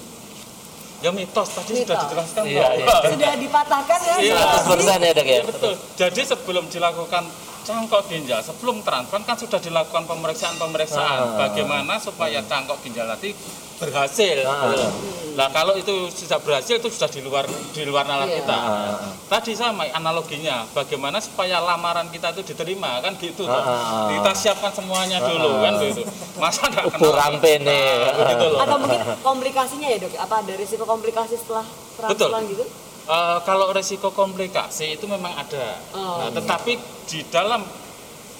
Ya 1.04 1.12
mitos 1.12 1.52
tadi 1.52 1.84
sudah 1.84 1.92
Mitos. 1.92 2.00
dijelaskan 2.08 2.42
Iya, 2.48 2.66
iya. 2.72 2.86
Sudah 3.04 3.32
dipatahkan 3.36 3.98
ya? 4.00 4.16
Iya. 4.16 4.36
100% 4.64 4.96
ya 5.04 5.12
dok 5.12 5.26
ya. 5.28 5.34
Iya, 5.36 5.42
betul. 5.44 5.72
Jadi 5.92 6.20
sebelum 6.24 6.64
dilakukan 6.72 7.22
cangkok 7.66 8.06
ginjal, 8.06 8.38
sebelum 8.38 8.78
transplant 8.80 9.26
kan 9.26 9.34
sudah 9.34 9.58
dilakukan 9.58 10.06
pemeriksaan-pemeriksaan 10.06 11.18
Ah. 11.18 11.36
bagaimana 11.36 11.98
supaya 11.98 12.38
cangkok 12.40 12.78
ginjal 12.80 13.10
tadi 13.10 13.34
berhasil. 13.76 14.46
Ah. 14.46 14.70
gitu. 14.70 14.86
Nah 15.36 15.52
kalau 15.52 15.76
itu 15.76 15.92
sudah 16.08 16.40
berhasil 16.40 16.80
itu 16.80 16.88
sudah 16.88 17.10
di 17.10 17.20
luar 17.20 17.44
di 17.44 17.82
luar 17.84 18.06
nalar 18.06 18.24
Iya. 18.24 18.38
kita. 18.40 18.56
Ah. 18.56 18.96
Tadi 19.26 19.52
sama 19.52 19.84
analoginya, 19.90 20.64
bagaimana 20.70 21.18
supaya 21.18 21.58
lamaran 21.58 22.06
kita 22.08 22.30
itu 22.32 22.54
diterima 22.54 23.02
kan 23.02 23.18
gitu 23.18 23.44
toh. 23.44 23.52
Ah. 23.52 24.08
Kita 24.14 24.30
siapkan 24.32 24.70
semuanya 24.70 25.18
dulu 25.20 25.60
kan 25.60 25.74
gitu. 25.82 26.06
Masa 26.38 26.70
nggak 26.70 26.88
Ukur 26.88 27.12
rampene. 27.12 27.66
Nah, 27.66 28.14
begitu 28.14 28.46
loh. 28.46 28.60
Atau 28.62 28.76
mungkin 28.78 29.00
komplikasinya 29.20 29.88
ya 29.90 29.98
dok? 29.98 30.14
Apa 30.16 30.34
ada 30.40 30.52
risiko 30.54 30.86
komplikasi 30.86 31.34
setelah 31.34 31.66
Betul. 31.98 32.30
transplant 32.30 32.46
gitu? 32.48 32.64
Eh, 33.06 33.38
kalau 33.42 33.70
resiko 33.70 34.10
komplikasi 34.10 34.98
itu 34.98 35.06
memang 35.06 35.30
ada. 35.30 35.78
Oh. 35.94 36.18
Nah, 36.18 36.30
tetapi 36.34 36.74
di 37.06 37.22
dalam 37.30 37.62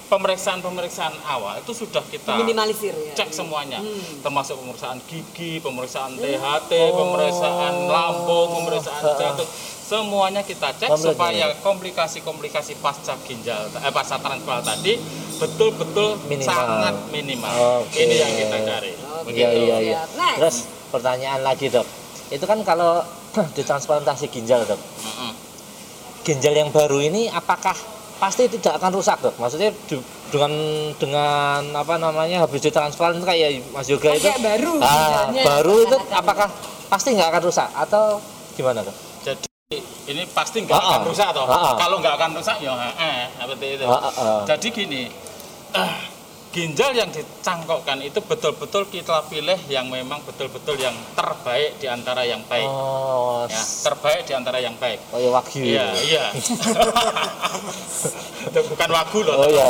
pemeriksaan-pemeriksaan 0.07 1.15
awal 1.25 1.59
itu 1.59 1.71
sudah 1.73 2.03
kita 2.03 2.35
Minimalisir 2.35 2.91
ya? 2.91 3.11
cek 3.13 3.31
semuanya, 3.31 3.79
Hmm. 3.79 4.19
termasuk 4.19 4.55
pemeriksaan 4.57 4.99
gigi, 5.03 5.59
pemeriksaan 5.59 6.15
THT, 6.15 6.71
pemeriksaan 6.91 7.75
lambung, 7.85 8.55
pemeriksaan 8.55 9.03
jantung, 9.15 9.47
semuanya 9.83 10.43
kita 10.43 10.71
cek 10.73 10.95
supaya 10.95 11.55
komplikasi-komplikasi 11.59 12.79
pasca 12.79 13.15
ginjal, 13.23 13.67
eh, 13.73 13.91
pasca 13.91 14.15
transplant 14.17 14.63
tadi 14.63 14.95
betul-betul 15.37 16.19
Minimal. 16.25 16.43
sangat 16.45 16.95
minimal. 17.07 17.55
Oke. 17.83 17.99
Ini 17.99 18.15
yang 18.17 18.33
kita 18.33 18.57
cari. 18.65 18.91
Oke. 18.95 19.23
Begitu. 19.27 19.43
Iya 19.43 19.59
iya 19.61 19.77
iya. 19.81 19.95
Siap. 19.97 20.09
Next. 20.17 20.35
Terus 20.39 20.57
pertanyaan 20.89 21.41
lagi 21.41 21.67
dok, 21.67 21.87
itu 22.29 22.43
kan 22.43 22.59
kalau 22.63 23.03
ditransplantasi 23.53 24.27
ginjal 24.27 24.63
dok, 24.63 24.77
Mm-mm. 24.77 25.31
ginjal 26.21 26.53
yang 26.53 26.69
baru 26.69 26.99
ini 26.99 27.27
apakah 27.27 27.75
pasti 28.17 28.47
tidak 28.47 28.77
akan 28.77 28.91
rusak 28.91 29.17
dok? 29.19 29.35
Maksudnya 29.35 29.69
du- 29.85 30.01
dengan 30.27 30.51
dengan 30.99 31.61
apa 31.71 31.95
namanya 31.95 32.43
habis 32.43 32.59
ditransplant 32.59 33.21
kayak 33.21 33.63
Mas 33.71 33.87
Yoga 33.87 34.11
itu, 34.11 34.25
kayak 34.25 34.41
baru 34.41 34.73
ah, 34.77 34.91
ginjalnya. 35.29 35.43
baru 35.45 35.75
itu 35.81 35.95
Akan- 35.97 36.15
apakah 36.17 36.47
pasti 36.87 37.09
nggak 37.13 37.29
akan 37.29 37.41
rusak 37.43 37.69
atau 37.71 38.03
gimana 38.53 38.81
dok? 38.81 38.95
Jadi 39.23 39.47
ini 40.07 40.23
pasti 40.27 40.63
nggak 40.63 40.73
Ah, 40.73 40.83
akan 40.89 40.99
ah. 40.99 41.07
rusak 41.07 41.27
toh. 41.31 41.45
Ah. 41.45 41.75
Kalau 41.75 41.99
nggak 41.99 42.15
akan 42.15 42.29
rusak 42.35 42.57
ya 42.59 42.71
eh 42.93 43.27
seperti 43.33 43.65
itu. 43.75 43.85
Jadi 44.43 44.67
gini, 44.69 45.01
ah, 45.71 45.95
ginjal 46.49 46.91
yang 46.91 47.07
dicangkokkan 47.07 47.97
itu 47.99 48.17
betul-betul 48.19 48.83
kita 48.87 49.21
pilih 49.25 49.55
yang 49.67 49.87
memang 49.87 50.21
betul-betul 50.21 50.75
yang 50.75 50.93
terbaik 51.13 51.77
di 51.77 51.85
antara 51.85 52.23
yang 52.23 52.41
baik. 52.43 52.65
Oh, 52.65 53.45
Ya, 53.45 53.61
terbaik 53.83 54.23
di 54.23 54.31
antara 54.33 54.57
yang 54.57 54.73
baik. 54.75 54.97
oh 55.11 55.17
ya 55.17 55.29
wagyu. 55.29 55.61
Iya, 55.63 55.85
iya. 56.01 56.23
Itu 58.47 58.59
bukan 58.65 58.89
wagu 58.89 59.19
loh. 59.21 59.33
Oh 59.37 59.47
iya. 59.47 59.65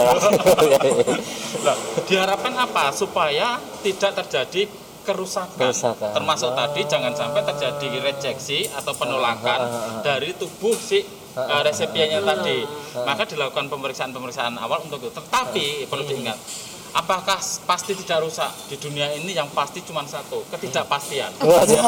Lah, 1.66 1.76
diharapkan 2.06 2.54
apa? 2.56 2.92
Supaya 2.92 3.58
tidak 3.82 4.12
terjadi 4.24 4.62
kerusakan. 5.04 5.58
Kerusakan. 5.60 6.10
Termasuk 6.14 6.50
Ah. 6.52 6.56
tadi 6.66 6.82
jangan 6.86 7.12
sampai 7.12 7.42
terjadi 7.44 7.88
rejeksi 8.02 8.68
atau 8.70 8.94
penolakan 8.94 9.60
Ah, 9.60 9.68
ah, 9.68 9.84
ah. 9.98 10.02
dari 10.04 10.32
tubuh 10.34 10.74
si 10.74 11.00
Ah, 11.00 11.04
uh, 11.38 11.62
resepiennya 11.62 12.26
tadi. 12.26 12.66
Ah. 12.98 13.06
Maka 13.06 13.30
dilakukan 13.30 13.70
pemeriksaan-pemeriksaan 13.70 14.58
awal 14.58 14.82
untuk 14.82 15.06
itu. 15.06 15.14
Tetapi 15.14 15.86
perlu 15.86 16.04
diingat, 16.10 16.38
apakah 16.98 17.38
pasti 17.40 17.94
tidak 17.94 18.26
rusak? 18.26 18.50
Di 18.74 18.82
dunia 18.82 19.14
ini 19.14 19.38
yang 19.38 19.46
pasti 19.54 19.86
cuma 19.86 20.02
satu, 20.10 20.42
ketidakpastian. 20.50 21.30
Waduh. 21.46 21.84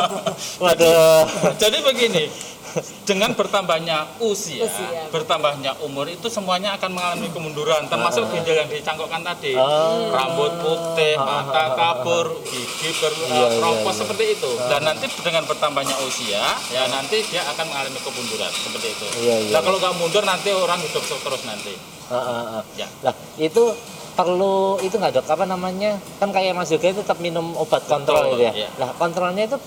Waduh. 0.64 1.22
Jadi 1.58 1.78
begini, 1.82 2.30
dengan 3.08 3.30
bertambahnya 3.32 4.18
usia, 4.18 4.66
Usia. 4.66 5.06
bertambahnya 5.08 5.78
umur 5.80 6.06
itu 6.06 6.26
semuanya 6.26 6.74
akan 6.74 6.90
mengalami 6.90 7.28
kemunduran, 7.30 7.86
termasuk 7.86 8.26
ginjal 8.30 8.56
yang 8.56 8.68
dicangkokkan 8.68 9.22
tadi, 9.22 9.54
Ah. 9.54 10.10
rambut 10.10 10.52
putih, 10.58 11.14
mata 11.16 11.74
kabur, 11.74 12.42
gigi 12.44 12.90
ber- 12.98 13.12
Iya, 13.14 13.30
iya, 13.30 13.46
keropos 13.56 13.94
iya. 13.94 14.00
seperti 14.02 14.24
itu. 14.34 14.50
Dan 14.66 14.80
nanti 14.82 15.06
dengan 15.20 15.42
bertambahnya 15.44 15.96
usia, 16.02 16.42
ya 16.68 16.82
nanti 16.88 17.22
dia 17.26 17.42
akan 17.46 17.64
mengalami 17.66 18.00
kemunduran 18.02 18.50
seperti 18.50 18.88
itu. 18.90 19.06
Iya, 19.22 19.36
iya. 19.40 19.52
Nah 19.54 19.60
kalau 19.62 19.78
nggak 19.78 19.94
mundur 19.94 20.22
nanti 20.22 20.50
orang 20.50 20.80
hidup 20.82 21.02
terus 21.04 21.42
nanti. 21.44 21.74
Ah, 22.06 22.16
ah, 22.16 22.44
ah. 22.58 22.62
Ya. 22.74 22.90
Lah, 23.00 23.14
itu 23.36 23.72
perlu 24.14 24.78
itu 24.78 24.94
nggak 24.94 25.10
dok 25.12 25.26
apa 25.26 25.42
namanya 25.42 25.98
kan 26.22 26.30
kayak 26.30 26.54
Mas 26.54 26.70
Yoga 26.70 26.86
itu 26.86 27.02
tetap 27.02 27.18
minum 27.18 27.50
obat 27.58 27.82
kontrol 27.84 28.22
Betul, 28.22 28.32
gitu 28.32 28.42
ya. 28.46 28.52
iya. 28.54 28.68
Lah 28.78 28.94
kontrolnya 28.94 29.42
itu 29.44 29.58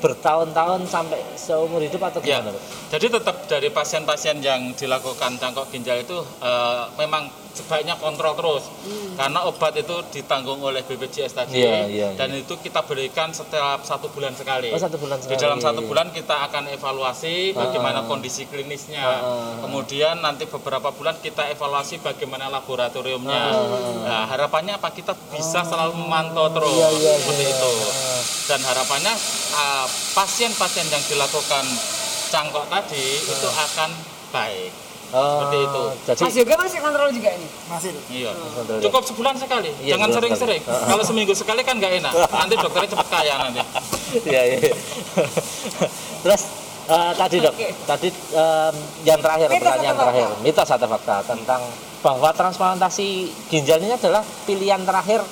bertahun-tahun 0.00 0.86
sampai 0.86 1.20
seumur 1.34 1.78
hidup 1.78 2.02
atau 2.02 2.18
Ya, 2.22 2.40
gimana? 2.40 2.54
Dok? 2.54 2.62
jadi 2.90 3.06
tetap 3.20 3.36
dari 3.46 3.68
pasien-pasien 3.68 4.36
yang 4.40 4.72
dilakukan 4.72 5.36
cangkok 5.36 5.70
ginjal 5.70 6.00
itu 6.00 6.18
eh, 6.40 6.82
memang 6.98 7.28
sebaiknya 7.54 7.94
kontrol 7.96 8.34
terus 8.34 8.66
karena 9.14 9.46
obat 9.46 9.72
itu 9.74 9.94
ditanggung 10.10 10.58
oleh 10.58 10.82
BPJS 10.82 11.32
tadi 11.32 11.56
Iya, 11.56 11.86
iya, 11.86 12.08
dan 12.12 12.34
itu 12.34 12.50
kita 12.56 12.82
berikan 12.82 13.30
setiap 13.30 13.80
satu 13.80 14.10
bulan 14.10 14.34
sekali. 14.34 14.68
Oh 14.68 14.76
satu 14.76 14.98
bulan 14.98 15.16
Di 15.16 15.30
sekali. 15.30 15.38
dalam 15.38 15.58
satu 15.58 15.80
bulan 15.80 16.10
kita 16.10 16.34
akan 16.44 16.66
evaluasi 16.68 17.54
bagaimana 17.54 18.02
Ah. 18.02 18.06
kondisi 18.06 18.44
klinisnya. 18.44 19.00
Ah. 19.00 19.62
Kemudian 19.62 20.18
nanti 20.18 20.44
beberapa 20.44 20.90
bulan 20.90 21.14
kita 21.16 21.46
evaluasi 21.48 21.98
bagaimana 21.98 22.50
laboratoriumnya. 22.50 23.42
Ah. 23.46 24.02
Nah, 24.02 24.24
harapannya 24.26 24.74
apa 24.74 24.90
kita 24.90 25.14
bisa 25.30 25.62
selalu 25.62 25.94
memantau 25.96 26.50
terus 26.50 26.74
Iya, 26.74 26.88
iya, 26.92 27.12
seperti 27.16 27.44
iya. 27.44 27.54
itu. 27.54 27.72
Ah. 27.86 28.20
Dan 28.44 28.60
harapannya 28.60 29.14
pasien-pasien 30.12 30.86
yang 30.86 31.04
dilakukan 31.04 31.64
cangkok 32.28 32.66
tadi 32.66 33.04
itu 33.20 33.48
akan 33.48 33.90
baik. 34.30 34.72
Oh, 35.10 35.20
Seperti 35.44 35.58
itu. 35.60 35.82
Jadi 36.04 36.20
Mas 36.22 36.34
Yoga 36.34 36.54
masih 36.58 36.78
kontrol 36.80 37.08
juga 37.08 37.30
ini? 37.30 37.46
masih 37.66 37.90
Iya. 38.08 38.30
kontrol 38.32 38.76
ya? 38.76 38.82
Cukup 38.86 39.02
sebulan 39.04 39.34
sekali. 39.36 39.70
Iya, 39.78 39.92
Jangan 39.94 40.08
sering-sering. 40.12 40.62
Ah. 40.64 40.86
Kalau 40.86 41.04
seminggu 41.04 41.34
sekali 41.34 41.60
kan 41.60 41.76
nggak 41.76 41.92
enak. 42.00 42.12
Nanti 42.40 42.54
dokternya 42.56 42.88
cepat 42.90 43.08
kaya 43.08 43.34
nanti. 43.38 43.60
Iya, 44.24 44.42
iya. 44.48 44.58
Terus 46.20 46.42
eh, 46.86 47.12
tadi 47.14 47.36
dok, 47.38 47.52
Oke. 47.52 47.68
tadi 47.84 48.08
em, 48.10 48.74
yang 49.02 49.18
terakhir 49.18 49.48
Mitos 49.48 49.60
pertanyaan 49.60 49.94
atau 49.94 50.02
terakhir, 50.04 50.28
mitos 50.40 50.68
atau 50.68 50.88
fakta 50.88 51.16
tentang 51.24 51.60
bahwa 52.00 52.28
transplantasi 52.30 53.08
ginjal 53.48 53.80
ini 53.80 53.94
adalah 53.94 54.20
pilihan 54.44 54.82
terakhir 54.82 55.24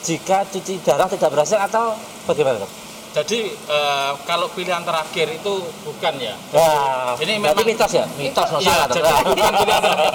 jika 0.00 0.42
cuci 0.44 0.82
darah 0.82 1.06
tidak 1.06 1.30
berhasil 1.30 1.58
atau 1.60 1.94
bagaimana 2.24 2.58
dok? 2.58 2.70
Jadi 3.18 3.38
eh, 3.50 4.12
kalau 4.22 4.46
pilihan 4.48 4.78
terakhir 4.80 5.26
itu 5.32 5.52
bukan 5.82 6.14
ya. 6.16 6.34
Wah, 6.54 7.18
Ini 7.18 7.42
memang- 7.42 7.66
mitos 7.66 7.90
ya, 7.90 8.06
mitos 8.14 8.46
no, 8.48 8.58
Iya, 8.58 8.70
salah 8.70 8.86
dok. 8.86 8.96
jadi 8.96 9.22
bukan 9.26 9.52
pilihan 9.58 9.82
terakhir, 9.82 10.10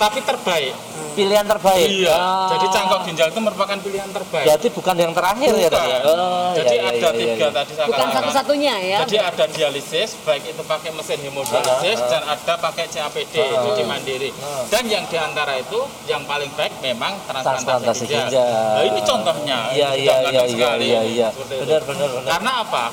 tapi 0.00 0.18
terbaik. 0.22 0.74
pilihan 1.12 1.44
terbaik. 1.44 1.88
Iya. 1.92 2.08
Ah. 2.10 2.48
Jadi 2.48 2.66
cangkok 2.72 3.00
ginjal 3.04 3.28
itu 3.28 3.36
merupakan 3.38 3.76
pilihan 3.76 4.08
terbaik. 4.08 4.46
Berarti 4.48 4.68
bukan 4.72 4.96
yang 4.96 5.12
terakhir 5.12 5.52
ya 5.52 5.68
dok 5.68 5.84
ya? 5.84 5.98
Bukan. 6.00 6.16
Oh, 6.16 6.50
Jadi 6.56 6.72
iya, 6.72 6.80
iya, 6.80 6.88
ada 6.88 6.96
iya, 6.96 7.10
tiga 7.12 7.36
iya. 7.36 7.48
tadi 7.52 7.72
saya 7.76 7.86
Bukan 7.92 8.06
satu-satunya 8.08 8.74
ya? 8.80 8.98
Jadi 9.04 9.16
ada 9.20 9.44
dialisis, 9.46 10.08
baik 10.24 10.42
itu 10.48 10.62
pakai 10.64 10.88
mesin 10.90 11.18
hemodialisis 11.20 11.98
Ah, 12.00 12.00
ah. 12.00 12.08
dan 12.08 12.22
ada 12.24 12.54
pakai 12.56 12.84
CAPD, 12.88 13.34
Ah, 13.34 13.44
ah. 13.44 13.60
cuci 13.62 13.82
mandiri. 13.84 14.30
Ah. 14.40 14.64
Dan 14.72 14.84
yang 14.88 15.04
di 15.04 15.16
antara 15.20 15.52
itu 15.54 15.78
yang 16.08 16.24
paling 16.24 16.48
baik 16.56 16.72
memang 16.80 17.12
transplantasi, 17.22 17.60
Transplantasi 17.60 18.04
ginjal. 18.08 18.24
ginjal. 18.24 18.48
Nah, 18.48 18.82
ini 18.82 19.00
contohnya. 19.04 19.58
Iya, 19.68 19.88
iya, 19.92 20.14
iya, 20.24 20.42
iya, 20.48 20.70
iya, 20.80 21.00
iya. 21.04 21.28
Itu. 21.28 21.54
Benar, 21.60 21.82
benar, 21.84 22.08
benar. 22.08 22.21
Karena 22.26 22.52
apa? 22.62 22.84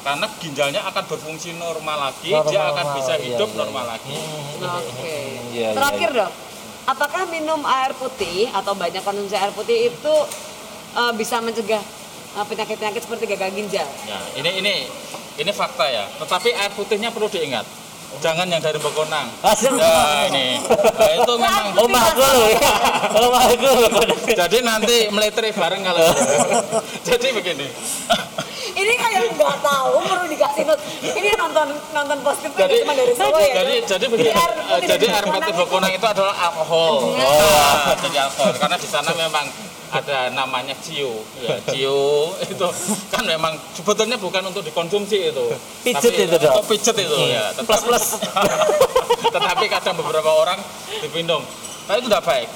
Karena 0.00 0.26
ginjalnya 0.40 0.80
akan 0.88 1.04
berfungsi 1.04 1.60
normal 1.60 2.08
lagi, 2.08 2.32
Normal, 2.32 2.48
dia 2.48 2.60
akan 2.72 2.86
bisa 2.96 3.12
iya, 3.20 3.24
hidup 3.28 3.50
iya, 3.52 3.58
normal 3.60 3.84
iya. 3.84 3.92
lagi. 3.92 4.16
Oke. 4.60 5.04
Iya, 5.04 5.20
iya, 5.52 5.68
Terakhir 5.76 6.08
dok, 6.16 6.32
apakah 6.88 7.22
minum 7.28 7.60
air 7.68 7.92
putih 7.92 8.48
atau 8.48 8.72
banyak 8.72 9.02
konsumsi 9.04 9.36
air 9.36 9.52
putih 9.52 9.92
itu 9.92 10.14
eh, 10.96 11.12
bisa 11.20 11.44
mencegah 11.44 11.84
eh, 12.36 12.44
penyakit-penyakit 12.48 13.02
seperti 13.04 13.24
gagal 13.28 13.52
ginjal? 13.52 13.88
Ya, 14.08 14.20
ini 14.40 14.50
ini 14.64 14.74
ini 15.36 15.52
fakta 15.52 15.84
ya. 15.84 16.08
Tetapi 16.16 16.48
air 16.56 16.72
putihnya 16.72 17.12
perlu 17.12 17.28
diingat. 17.28 17.79
Jangan 18.18 18.46
yang 18.50 18.58
dari 18.58 18.78
Bekonang. 18.82 19.30
Ya, 19.62 20.26
ini. 20.26 20.58
Nah, 20.66 21.10
itu 21.14 21.32
memang 21.38 21.66
Oh, 21.78 21.86
aku 21.86 22.20
loh. 22.26 22.50
Oh, 23.14 23.30
aku. 23.38 23.70
Jadi 24.34 24.58
nanti 24.66 25.06
meletri 25.14 25.54
bareng 25.54 25.86
kalau 25.86 26.10
Jadi 27.08 27.26
begini. 27.30 27.70
Ini 28.70 28.92
kayak 28.98 29.34
nggak 29.34 29.56
tahu 29.62 29.92
perlu 30.04 30.26
dikasih 30.26 30.62
not. 30.66 30.78
Ini 31.02 31.30
nonton 31.34 31.66
nonton 31.90 32.18
positif 32.22 32.50
Jadi 32.54 32.74
cuma 32.82 32.92
dari 32.94 33.12
Solo 33.14 33.38
ya. 33.38 33.52
jadi 33.62 33.74
jadi 33.86 34.04
begini. 34.06 34.30
air 34.30 34.52
eh, 34.58 34.78
Jadi 34.86 35.06
air 35.10 35.24
putih 35.26 35.54
Bekonang 35.54 35.92
itu 35.94 36.06
adalah 36.06 36.34
alkohol. 36.50 37.14
Nah, 37.14 37.94
jadi 37.98 38.16
alkohol 38.26 38.52
karena 38.58 38.76
di 38.76 38.88
sana 38.88 39.10
memang 39.14 39.46
ada 39.90 40.30
namanya 40.30 40.74
cio, 40.78 41.26
ya 41.42 41.58
cio 41.66 42.30
itu 42.46 42.66
kan 43.10 43.26
memang 43.26 43.58
sebetulnya 43.74 44.14
bukan 44.16 44.46
untuk 44.46 44.62
dikonsumsi 44.62 45.34
itu, 45.34 45.44
Pijet 45.82 46.14
Tapi, 46.14 46.24
itu, 46.30 46.36
Dok. 46.38 46.52
oh, 46.54 46.64
pijet 46.64 46.96
itu 46.96 47.16
ya. 47.26 47.50
Plus, 47.58 47.82
plus. 47.82 48.06
Tetapi 49.34 49.64
kadang 49.66 49.98
beberapa 49.98 50.30
orang 50.30 50.58
diminum, 51.02 51.42
nah 51.90 51.98
itu 51.98 52.06
tidak 52.06 52.22
baik. 52.22 52.48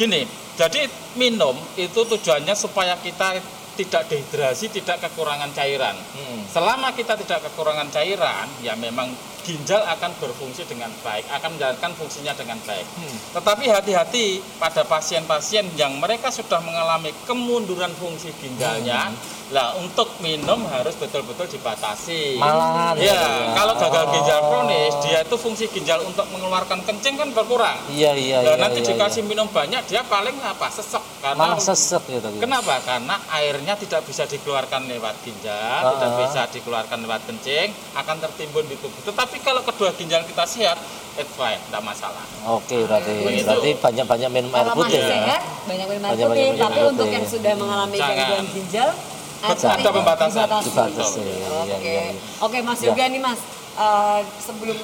Gini, 0.00 0.24
jadi 0.56 0.88
minum 1.14 1.54
itu 1.76 2.00
tujuannya 2.08 2.54
supaya 2.56 2.96
kita 2.98 3.36
tidak 3.78 4.10
dehidrasi, 4.10 4.74
tidak 4.74 4.98
kekurangan 5.06 5.54
cairan. 5.54 5.94
Hmm. 5.94 6.42
Selama 6.50 6.90
kita 6.98 7.14
tidak 7.14 7.46
kekurangan 7.46 7.86
cairan, 7.94 8.50
ya 8.58 8.74
memang 8.74 9.14
ginjal 9.46 9.80
akan 9.86 10.10
berfungsi 10.18 10.66
dengan 10.66 10.90
baik, 11.06 11.24
akan 11.30 11.54
menjalankan 11.54 11.94
fungsinya 11.94 12.34
dengan 12.34 12.58
baik. 12.66 12.82
Hmm. 12.98 13.16
Tetapi 13.38 13.64
hati-hati 13.70 14.42
pada 14.58 14.82
pasien-pasien 14.82 15.70
yang 15.78 15.94
mereka 16.02 16.34
sudah 16.34 16.58
mengalami 16.58 17.14
kemunduran 17.24 17.94
fungsi 17.94 18.34
ginjalnya, 18.42 19.14
lah 19.48 19.72
untuk 19.74 20.20
minum 20.20 20.60
harus 20.68 20.92
betul-betul 20.94 21.48
dibatasi. 21.48 22.36
Malahan. 22.36 22.94
Ya, 22.96 23.16
ya. 23.16 23.56
kalau 23.56 23.74
gagal 23.74 24.04
Oh. 24.04 24.12
ginjal 24.12 24.40
kronis, 24.42 24.94
dia 25.00 25.18
itu 25.20 25.36
fungsi 25.36 25.64
ginjal 25.68 26.00
untuk 26.02 26.28
mengeluarkan 26.28 26.84
kencing 26.84 27.16
kan 27.16 27.32
berkurang. 27.32 27.80
Iya, 27.88 28.12
iya, 28.12 28.38
Nah, 28.40 28.54
iya. 28.54 28.60
nanti 28.60 28.80
iya, 28.82 28.88
dikasih 28.92 29.24
iya. 29.24 29.28
minum 29.28 29.48
banyak, 29.48 29.82
dia 29.84 30.04
paling 30.04 30.36
apa? 30.38 30.68
Sesek. 30.68 31.00
Karena 31.18 31.40
malah 31.48 31.58
sesek 31.58 32.02
gitu. 32.06 32.28
Kenapa? 32.36 32.76
Karena 32.82 33.16
airnya 33.32 33.74
tidak 33.74 34.04
bisa 34.04 34.22
dikeluarkan 34.22 34.84
lewat 34.86 35.16
ginjal, 35.22 35.56
Ah, 35.80 35.96
tidak 35.96 36.10
ah. 36.10 36.18
bisa 36.20 36.40
dikeluarkan 36.50 36.98
lewat 37.02 37.20
kencing, 37.24 37.68
akan 37.94 38.16
tertimbun 38.20 38.64
di 38.64 38.76
tubuh. 38.76 39.00
Tetapi 39.02 39.40
kalau 39.40 39.64
kedua 39.64 39.90
ginjal 39.92 40.22
kita 40.22 40.44
sehat, 40.44 40.76
it's 41.16 41.32
fine, 41.32 41.56
tidak 41.58 41.82
masalah. 41.82 42.22
Oke, 42.46 42.84
berarti 42.84 43.10
Begitu. 43.18 43.48
berarti 43.48 43.70
banyak-banyak 43.74 44.30
minum 44.30 44.50
air 44.50 44.60
Kalau 44.62 44.76
putih 44.76 44.92
masih 44.92 45.00
ya. 45.00 45.08
sehat, 45.10 45.42
banyak 45.64 45.86
minum 45.88 46.02
air 46.04 46.16
putih. 46.20 46.48
Tapi 46.54 46.80
untuk 46.86 47.00
putih. 47.02 47.16
yang 47.16 47.24
sudah 47.26 47.52
mengalami 47.54 47.96
gangguan 47.96 48.46
ginjal, 48.52 48.90
Ada 49.42 49.90
pembatasan. 49.94 50.46
Dibatasi. 50.46 51.20
Betul. 51.20 51.22
Iya, 51.22 51.48
Oke, 51.62 51.78
iya, 51.86 52.02
iya. 52.10 52.14
oke 52.42 52.58
Mas 52.66 52.80
Ya. 52.82 52.90
Yoga 52.90 53.04
nih 53.06 53.22
Mas, 53.22 53.40
Eh, 53.78 54.20
sebelum 54.42 54.74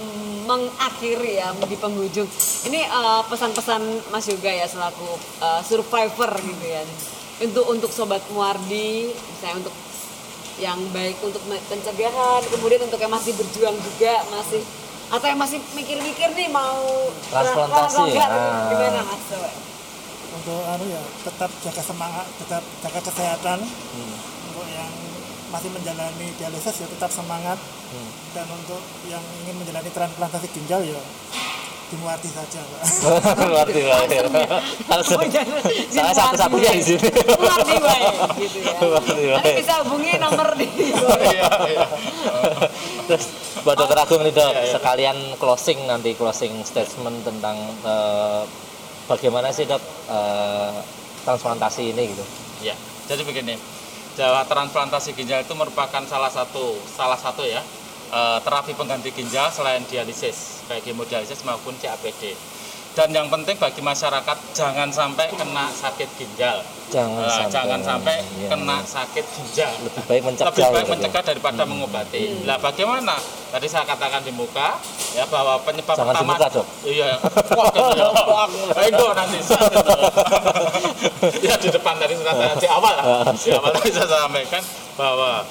mengakhiri 0.46 1.42
ya 1.42 1.50
di 1.66 1.74
penghujung, 1.74 2.30
ini 2.62 2.86
eh, 2.86 3.22
pesan-pesan 3.26 3.82
Mas 4.14 4.22
Yoga 4.30 4.54
ya 4.54 4.70
selaku 4.70 5.18
eh, 5.42 5.60
survivor 5.66 6.30
gitu 6.30 6.62
ya, 6.62 6.78
untuk 7.42 7.66
untuk 7.74 7.90
sobat 7.90 8.22
Muardi, 8.30 9.10
misalnya 9.10 9.66
untuk 9.66 9.74
yang 10.62 10.78
baik 10.94 11.18
untuk 11.26 11.42
pencegahan, 11.66 12.46
kemudian 12.54 12.86
untuk 12.86 13.02
yang 13.02 13.10
masih 13.10 13.34
berjuang 13.34 13.74
juga 13.74 14.22
masih 14.30 14.62
atau 15.10 15.26
yang 15.26 15.42
masih 15.42 15.58
mikir-mikir 15.74 16.30
nih 16.30 16.46
mau 16.54 17.10
Transplantasi, 17.34 18.14
ah. 18.14 18.70
gimana 18.70 19.02
Mas? 19.10 19.26
Untuk 20.38 20.62
anu 20.70 20.84
ya 20.86 21.02
tetap 21.26 21.50
jaga 21.66 21.82
semangat 21.82 22.26
tetap 22.38 22.62
jaga 22.78 23.00
kesehatan 23.02 23.58
Hmm. 23.66 24.33
Masih 25.54 25.70
menjalani 25.70 26.26
dialisis 26.34 26.82
ya 26.82 26.86
tetap 26.90 27.08
semangat 27.08 27.58
Hmm. 27.84 28.10
dan 28.34 28.42
untuk 28.50 28.82
yang 29.06 29.22
ingin 29.46 29.54
menjalani 29.54 29.86
transplantasi 29.86 30.50
ginjal 30.50 30.82
ya 30.82 30.98
di 31.84 31.96
Muardi 32.00 32.26
saja 32.26 32.58
Pak. 32.58 32.82
Ngerti 33.38 33.80
baik. 33.86 34.18
Langsung. 34.90 35.20
Saya 35.94 36.10
satu-satunya 36.10 36.70
di 36.74 36.82
sini. 36.82 37.06
Muardi 37.38 37.76
wae 37.78 38.08
gitu 38.40 38.58
ya. 38.66 38.74
Muardi 38.82 39.24
wae. 39.30 39.36
Nanti 39.38 39.52
bisa 39.62 39.74
hubungi 39.86 40.12
nomor 40.18 40.48
di 40.58 40.66
Iya, 40.74 41.48
iya. 41.70 41.86
Terus 43.06 43.24
buat 43.62 43.76
dokter 43.78 43.94
Agung 44.00 44.26
nih 44.26 44.32
dok, 44.32 44.50
Iya, 44.50 44.74
sekalian 44.74 45.16
closing 45.38 45.78
nanti 45.86 46.18
closing 46.18 46.66
statement 46.66 47.22
tentang 47.22 47.54
eh, 47.84 48.42
bagaimana 49.06 49.54
sih 49.54 49.68
dok 49.68 49.78
eh, 50.10 50.72
transplantasi 51.22 51.94
ini 51.94 52.10
gitu. 52.10 52.24
Ya, 52.64 52.74
jadi 53.06 53.22
begini, 53.22 53.54
Jawa 54.14 54.46
transplantasi 54.46 55.10
ginjal 55.18 55.42
itu 55.42 55.58
merupakan 55.58 56.02
salah 56.06 56.30
satu 56.30 56.78
salah 56.86 57.18
satu 57.18 57.42
ya 57.42 57.58
eh, 58.14 58.38
terapi 58.46 58.70
pengganti 58.78 59.10
ginjal 59.10 59.50
selain 59.50 59.82
dialisis, 59.90 60.62
baik 60.70 60.86
hemodialisis 60.86 61.42
maupun 61.42 61.74
CAPD. 61.74 62.53
Dan 62.94 63.10
yang 63.10 63.26
penting 63.26 63.58
bagi 63.58 63.82
masyarakat 63.82 64.38
jangan 64.54 64.86
sampai 64.86 65.26
kena 65.34 65.66
sakit 65.68 66.08
ginjal. 66.14 66.62
Jangan 66.88 67.20
Eh, 67.20 67.28
sampai. 67.28 67.50
jangan 67.50 67.80
sampai 67.82 68.16
Iya, 68.38 68.48
kena 68.54 68.76
iya. 68.78 68.86
sakit 68.86 69.24
ginjal. 69.26 69.72
Lebih 69.82 70.02
baik 70.06 70.22
mencegah. 70.22 70.46
lebih 70.46 70.62
baik 70.62 70.62
ya, 70.62 70.70
Dok, 70.70 70.78
ya? 70.78 70.92
mencegah 70.94 71.22
daripada 71.26 71.62
mengobati. 71.66 72.22
Nah, 72.46 72.56
bagaimana? 72.56 73.18
Tadi 73.50 73.66
saya 73.66 73.84
katakan 73.84 74.22
di 74.22 74.30
muka 74.30 74.78
ya 75.10 75.26
bahwa 75.26 75.58
penyebab 75.60 75.92
Jangan 75.92 76.08
di 76.08 76.16
utama 76.16 76.32
muka, 76.32 76.46
Dok. 76.48 76.66
Iya. 76.86 77.10
Wah, 77.50 77.66
gitu 77.68 77.90
ya. 77.92 78.06
Wah, 78.94 79.12
nanti. 79.12 79.38
ya 81.42 81.54
di 81.58 81.68
depan 81.68 81.94
tadi 81.98 82.14
sudah 82.14 82.32
di 82.54 82.68
awal. 82.68 82.94
Di 83.34 83.50
awal 83.50 83.70
tadi 83.72 83.88
saya 83.90 84.06
sampaikan 84.06 84.62
bahwa 84.94 85.42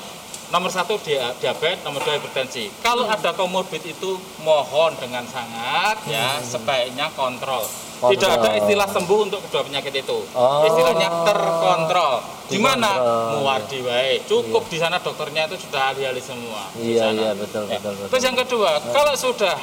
nomor 0.53 0.69
satu 0.69 1.01
dia 1.01 1.33
diabetes, 1.41 1.81
nomor 1.81 2.05
dua 2.05 2.21
hipertensi. 2.21 2.69
Kalau 2.85 3.09
ada 3.09 3.33
komorbid 3.33 3.81
itu 3.81 4.21
mohon 4.45 4.93
dengan 5.01 5.25
sangat 5.25 5.97
ya 6.05 6.37
sebaiknya 6.45 7.09
kontrol. 7.17 7.65
Tidak 8.03 8.29
ada 8.29 8.51
istilah 8.59 8.85
sembuh 8.85 9.19
untuk 9.31 9.39
kedua 9.47 9.63
penyakit 9.63 10.05
itu. 10.05 10.19
Oh. 10.35 10.67
Istilahnya 10.67 11.09
terkontrol. 11.23 12.19
Di 12.51 12.59
mana? 12.59 12.99
Muardi 13.39 13.79
wae. 13.81 14.19
Cukup 14.27 14.67
di 14.69 14.77
sana 14.77 14.99
dokternya 14.99 15.47
itu 15.49 15.57
sudah 15.57 15.89
ahli-ahli 15.95 16.21
semua. 16.21 16.67
Iya 16.77 17.09
iya 17.15 17.31
betul 17.33 17.65
Ya. 17.71 17.79
betul 17.79 17.95
betul. 17.97 18.07
Terus 18.13 18.23
yang 18.27 18.37
kedua, 18.37 18.71
kalau 18.91 19.15
sudah 19.15 19.55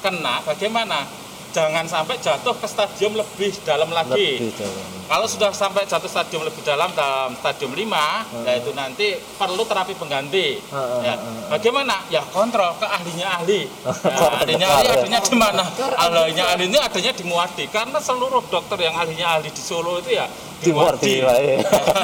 kena 0.00 0.40
bagaimana? 0.46 1.04
Jangan 1.48 1.84
sampai 1.84 2.16
jatuh 2.18 2.52
ke 2.54 2.66
stadium 2.66 3.12
lebih 3.14 3.50
dalam 3.62 3.88
lagi. 3.88 4.36
lebih 4.36 4.52
dalam. 4.54 4.86
Kalau 5.08 5.24
sudah 5.24 5.48
sampai 5.50 5.82
jatuh 5.82 6.04
stadium 6.04 6.44
lebih 6.44 6.60
dalam 6.60 6.92
dalam 6.92 7.32
stadium 7.34 7.72
5, 7.72 7.88
yaitu 8.44 8.70
nanti 8.72 9.06
perlu 9.34 9.64
terapi 9.64 9.96
pengganti. 9.96 10.60
Heeh, 10.60 11.00
Ya. 11.00 11.14
Bagaimana? 11.48 12.04
Ya 12.08 12.20
kontrol 12.28 12.76
ke 12.76 12.84
ahlinya 12.84 13.26
ahli. 13.34 13.64
Ya, 14.04 14.28
ahlinya 14.36 14.68
ahli 14.68 14.88
adanya 14.90 15.18
di 15.18 15.34
mana? 15.34 15.64
Ahlinya 15.96 16.44
ahli 16.46 16.64
ini 16.66 16.76
adanya 16.76 17.10
di 17.10 17.24
Muardi 17.24 17.64
karena 17.66 17.96
seluruh 17.98 18.44
dokter 18.44 18.76
yang 18.78 18.92
ahlinya 18.92 19.26
ahli 19.34 19.48
di 19.48 19.62
Solo 19.62 19.96
itu 19.98 20.12
ya 20.12 20.28
Di 20.58 20.68
Muardi, 20.68 21.22
Pak. 21.22 21.36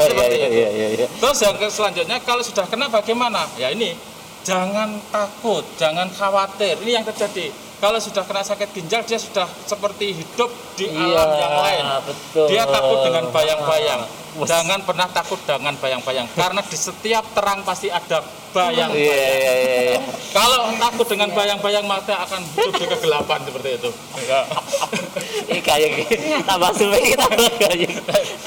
Seperti 0.01 0.37
itu. 0.41 0.49
iya, 0.49 0.69
iya, 0.71 0.87
iya. 0.95 1.07
Terus 1.11 1.39
yang 1.39 1.57
selanjutnya 1.61 2.17
kalau 2.21 2.41
sudah 2.41 2.65
kena 2.65 2.89
bagaimana? 2.89 3.45
Ya 3.55 3.69
ini 3.69 3.93
jangan 4.41 4.97
takut, 5.11 5.65
jangan 5.77 6.09
khawatir. 6.09 6.81
Ini 6.81 7.01
yang 7.01 7.05
terjadi. 7.05 7.53
Kalau 7.85 8.01
sudah 8.01 8.25
kena 8.25 8.41
sakit 8.41 8.73
ginjal 8.73 9.05
dia 9.05 9.21
sudah 9.21 9.45
seperti 9.69 10.17
hidup 10.17 10.49
di 10.73 10.89
Iya, 10.89 11.21
alam 11.21 11.31
yang 11.37 11.55
lain. 11.61 11.85
betul. 12.09 12.47
Dia 12.49 12.65
takut 12.65 13.05
dengan 13.05 13.29
bayang-bayang. 13.29 14.01
Wes. 14.41 14.49
Jangan 14.49 14.81
pernah 14.89 15.05
takut 15.13 15.37
dengan 15.45 15.77
bayang-bayang 15.77 16.27
karena 16.33 16.65
di 16.65 16.75
setiap 16.75 17.23
terang 17.37 17.61
pasti 17.61 17.87
ada 17.87 18.25
Iya 18.25 18.51
bayang-bayang. 18.51 18.91
iya 18.97 19.17
iya. 19.21 19.55
iya. 19.95 20.01
Kalau 20.33 20.73
takut 20.81 21.07
dengan 21.13 21.29
bayang-bayang 21.31 21.85
maka 21.85 22.25
akan 22.25 22.41
hidup 22.57 22.73
di 22.73 22.87
kegelapan 22.89 23.39
seperti 23.45 23.69
itu. 23.77 23.91
Ini 25.51 25.61
kayak 25.61 25.89
gini. 25.95 26.17
Tambah 26.47 26.71
suwe 26.75 26.99
kita 27.03 27.27
kayak 27.59 27.77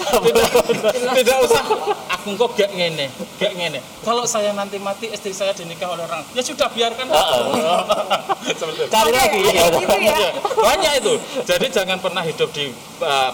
tidak, 0.07 0.49
tidak 1.13 1.37
usah 1.43 1.63
aku 2.11 2.29
kok 2.35 2.49
gak 2.59 2.71
ngene 2.75 3.07
gak 3.39 3.53
ngene 3.55 3.79
kalau 4.03 4.23
saya 4.27 4.51
nanti 4.55 4.79
mati 4.79 5.11
istri 5.11 5.31
saya 5.31 5.51
dinikah 5.51 5.91
oleh 5.91 6.03
orang 6.07 6.23
ya 6.35 6.41
sudah 6.43 6.67
biarkan 6.71 7.07
Seperti 8.47 8.87
itu. 8.87 8.91
Cari 8.91 9.11
lagi. 9.11 9.39
Ya. 9.43 9.51
gitu 9.67 9.95
ya. 9.99 10.15
Iya, 10.17 10.29
banyak 10.55 10.91
itu 11.03 11.13
jadi 11.43 11.65
jangan 11.71 11.97
pernah 11.99 12.23
hidup 12.23 12.49
di 12.55 12.71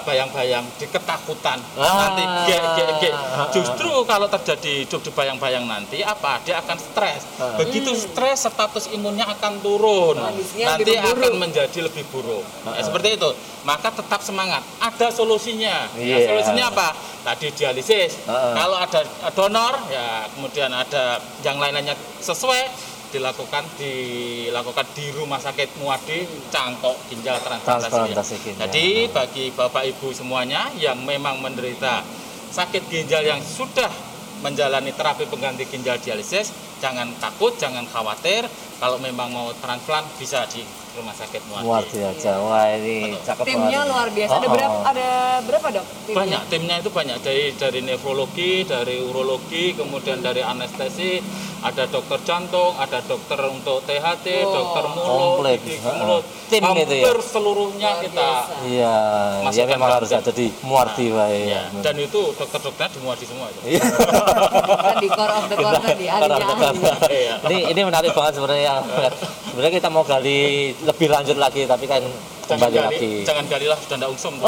bayang-bayang 0.03 0.65
di 0.75 0.85
ketakutan 0.85 1.57
Ah. 1.73 2.09
nanti 2.09 2.23
gek 2.45 2.61
gek 2.75 2.89
gek 2.99 3.13
justru 3.51 3.89
kalau 4.03 4.27
terjadi 4.27 4.83
hidup 4.83 4.99
di 4.99 5.11
bayang-bayang 5.11 5.63
nanti 5.63 6.01
apa? 6.01 6.43
Dia 6.43 6.59
akan 6.59 6.77
stres. 6.77 7.23
Ah. 7.37 7.55
begitu 7.55 7.91
stres 7.93 8.43
status 8.43 8.91
imunnya 8.91 9.23
akan 9.25 9.59
turun. 9.59 10.19
Nanti 10.19 10.93
akan 10.95 11.33
menjadi 11.37 11.79
lebih 11.81 12.03
buruk. 12.09 12.43
Ya, 12.65 12.81
seperti 12.81 13.15
itu. 13.15 13.29
Maka 13.63 13.89
tetap 13.89 14.19
semangat. 14.19 14.59
Ada 14.77 15.07
solusinya. 15.09 15.87
Ya, 15.95 16.19
Iya. 16.19 16.27
solusinya 16.27 16.65
apa? 16.69 16.87
Tadi 17.23 17.47
dialisis. 17.49 18.19
Heeh. 18.27 18.53
kalau 18.53 18.75
ada 18.75 18.99
donor 19.31 19.73
ya 19.87 20.27
kemudian 20.29 20.67
ada 20.69 21.17
yang 21.39 21.55
lain-lainnya 21.55 21.95
sesuai 22.19 22.67
dilakukan 23.13 23.63
dilakukan 23.77 24.85
di 24.97 25.13
rumah 25.13 25.37
sakit 25.37 25.77
Muadi 25.77 26.25
Cangkok 26.49 26.97
Ginjal 27.13 27.37
Transplantasi. 27.45 28.35
Ginjal. 28.41 28.65
Jadi 28.65 29.07
bagi 29.13 29.53
Bapak 29.53 29.85
Ibu 29.85 30.09
semuanya 30.17 30.73
yang 30.81 31.05
memang 31.05 31.37
menderita 31.37 32.01
sakit 32.49 32.89
ginjal 32.89 33.21
yang 33.21 33.37
sudah 33.41 33.89
menjalani 34.41 34.91
terapi 34.91 35.29
pengganti 35.29 35.69
ginjal 35.69 35.95
dialisis, 36.01 36.51
jangan 36.81 37.07
takut, 37.21 37.55
jangan 37.55 37.85
khawatir. 37.87 38.43
Kalau 38.81 38.99
memang 38.99 39.31
mau 39.31 39.47
transplant 39.63 40.03
bisa 40.19 40.43
di 40.51 40.65
rumah 40.93 41.11
sakit 41.11 41.41
Muadi. 41.43 41.63
Muardi 41.63 41.99
aja. 42.01 42.31
Wah 42.39 42.65
ini 42.71 42.97
cakep 43.17 43.43
Timnya 43.43 43.79
banget. 43.79 43.89
luar 43.89 44.07
biasa. 44.09 44.31
Ada 44.31 44.43
Oh, 44.43 44.51
berapa? 44.51 44.73
oh. 44.73 44.83
Ada 44.85 45.07
berapa 45.41 45.67
dok? 45.71 45.85
Timnya? 46.03 46.15
banyak 46.15 46.41
timnya 46.47 46.75
itu 46.77 46.89
banyak 46.89 47.17
dari 47.19 47.43
dari 47.53 47.79
nefrologi 47.81 48.53
dari 48.63 48.97
urologi 48.99 49.65
kemudian 49.71 50.19
dari 50.19 50.41
anestesi 50.41 51.17
ada 51.59 51.83
dokter 51.85 52.19
jantung 52.21 52.75
ada 52.75 52.99
dokter 52.99 53.39
untuk 53.45 53.81
THT 53.81 54.27
Wow. 54.43 54.51
dokter 54.51 54.83
mulut 54.93 55.39
gigi 55.57 55.79
mulut 55.79 56.23
Tim 56.45 56.59
hampir 56.61 56.83
gitu 56.83 56.95
ya? 56.99 57.03
seluruhnya 57.23 57.89
Luar 57.89 58.03
kita. 58.03 58.27
Iya, 58.61 58.93
ya 58.93 58.95
Masukkan 59.41 59.69
memang 59.71 59.91
harus 59.95 60.11
ada 60.11 60.29
di 60.29 60.47
Muardi 60.61 61.07
Nah, 61.07 61.23
wae. 61.23 61.41
ya. 61.49 61.61
dan 61.79 61.95
itu 61.97 62.19
dokter-dokternya 62.31 62.91
dimuati 62.93 63.23
semua 63.23 63.47
itu 63.47 63.59
Iya. 63.65 63.81
Tadi 63.81 65.07
core 65.09 65.33
of 65.33 65.45
the 65.45 65.55
core 65.55 65.79
tadi. 65.81 66.05
Core 66.05 66.19
of 66.19 66.29
the 66.29 66.35
ahlinya 66.35 66.53
core. 66.53 66.91
ahli. 66.91 67.15
Iya. 67.15 67.33
ini 67.45 67.59
ini 67.69 67.81
menarik 67.81 68.11
banget 68.11 68.33
sebenarnya. 68.35 68.73
Sebenarnya 69.53 69.77
kita 69.77 69.89
mau 69.93 70.01
gali 70.01 70.73
lebih 70.81 71.13
lanjut 71.13 71.37
lagi, 71.37 71.69
tapi 71.69 71.85
kan 71.85 72.01
jangan 72.49 72.57
kembali 72.57 72.73
gali 72.73 72.89
lagi. 72.89 73.11
jangan 73.21 73.45
galilah 73.45 73.77
sudah 73.85 74.01
ndak 74.01 74.09
usum 74.09 74.33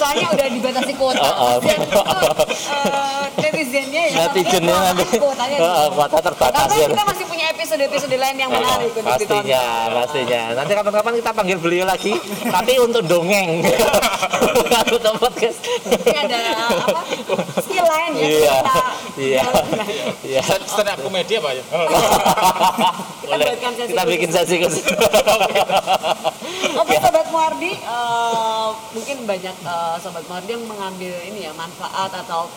Soalnya 0.00 0.32
udah 0.32 0.46
dibatasi 0.48 0.92
kuota. 0.96 1.20
Dan 1.60 1.84
itu, 1.84 2.00
eh, 2.00 3.24
netizennya 3.44 4.02
ya. 4.08 4.16
Netizennya 4.24 4.72
nanti 4.72 5.20
kuotanya 5.20 5.56
gitu. 5.60 5.92
kuota 5.92 6.18
terbatas 6.24 6.64
Tapi 6.64 6.80
ya. 6.80 6.88
kita 6.88 7.04
masih 7.04 7.24
punya 7.28 7.49
episode-episode 7.70 8.18
lain 8.18 8.34
yang 8.34 8.50
menarik 8.50 8.90
untuk 8.90 9.06
pastinya, 9.06 9.62
ditonton. 9.62 9.94
pastinya. 10.02 10.42
Nanti 10.58 10.72
kapan-kapan 10.74 11.12
kita 11.22 11.30
panggil 11.30 11.58
beliau 11.62 11.86
lagi, 11.86 12.18
tapi 12.50 12.72
untuk 12.82 13.06
dongeng. 13.06 13.62
Bukan 14.42 14.84
untuk 14.98 15.14
podcast. 15.22 15.62
Ini 15.86 16.18
ada 16.18 16.38
apa? 16.66 17.00
Skill 17.62 17.86
lain 17.86 18.10
ya. 18.18 18.26
Iya, 18.26 18.50
Kita 18.58 18.74
iya, 19.22 19.42
iya. 20.26 20.40
stand 20.42 20.90
up 20.90 20.98
komedi 20.98 21.38
apa 21.38 21.50
ya 21.54 21.62
Boleh. 23.30 23.54
Kita 23.62 24.02
bikin 24.02 24.30
sesi 24.34 24.58
khusus. 24.58 24.82
Oke 26.82 26.94
sobat 26.98 27.30
Muardi, 27.30 27.78
eh, 27.78 28.68
mungkin 28.98 29.30
banyak 29.30 29.56
eh, 29.62 29.96
sobat 30.02 30.26
Muardi 30.26 30.58
yang 30.58 30.66
mengambil 30.66 31.14
ini 31.22 31.46
ya 31.46 31.54
manfaat 31.54 32.10
atau 32.18 32.50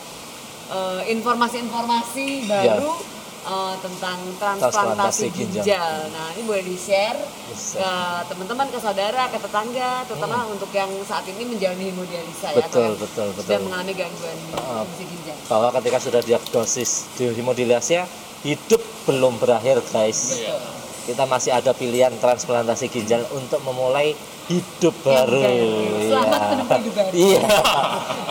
eh, 0.73 1.13
informasi-informasi 1.13 2.49
baru 2.49 3.13
eh, 3.43 3.75
tentang 3.77 4.17
transplantasi 4.33 4.71
Transplantasi 4.71 5.25
ginjal. 5.29 5.63
ginjal. 5.63 5.93
Nah 6.09 6.27
ini 6.31 6.41
boleh 6.43 6.63
di 6.63 6.75
share 6.75 7.19
Bisa. 7.47 7.77
ke 7.77 7.91
teman-teman, 8.27 8.67
ke 8.67 8.77
saudara, 8.77 9.27
ke 9.27 9.37
tetangga, 9.37 9.91
terutama 10.03 10.47
untuk 10.47 10.71
yang 10.71 10.87
saat 11.03 11.23
ini 11.25 11.43
menjalani 11.45 11.89
hemodialisa 11.89 12.47
ya, 12.49 12.55
Hmm. 12.55 12.63
Betul, 12.63 12.83
yang 12.85 12.95
betul, 12.97 13.27
sudah 13.29 13.43
betul. 13.45 13.59
mengalami 13.61 13.93
gangguan 13.93 14.37
Ah. 14.53 14.81
fungsi 14.81 15.03
ginjal. 15.05 15.37
Bahwa 15.45 15.67
ketika 15.73 15.97
sudah 15.99 16.21
diagnosis 16.21 16.89
di 17.13 17.25
hemodialisis, 17.29 18.07
hidup 18.41 18.79
belum 19.03 19.37
berakhir, 19.37 19.83
guys. 19.89 20.37
Iya. 20.37 20.55
Kita 21.03 21.23
masih 21.25 21.51
ada 21.51 21.71
pilihan 21.71 22.15
transplantasi 22.15 22.87
ginjal 22.87 23.27
untuk 23.29 23.59
memulai 23.61 24.15
hidup 24.45 24.95
baru. 25.01 25.35
baru. 25.35 25.71
Selamat 26.01 26.39
menempuh 26.49 26.77
hidup 26.79 26.93
baru. 26.93 27.11
Iya. 27.13 27.41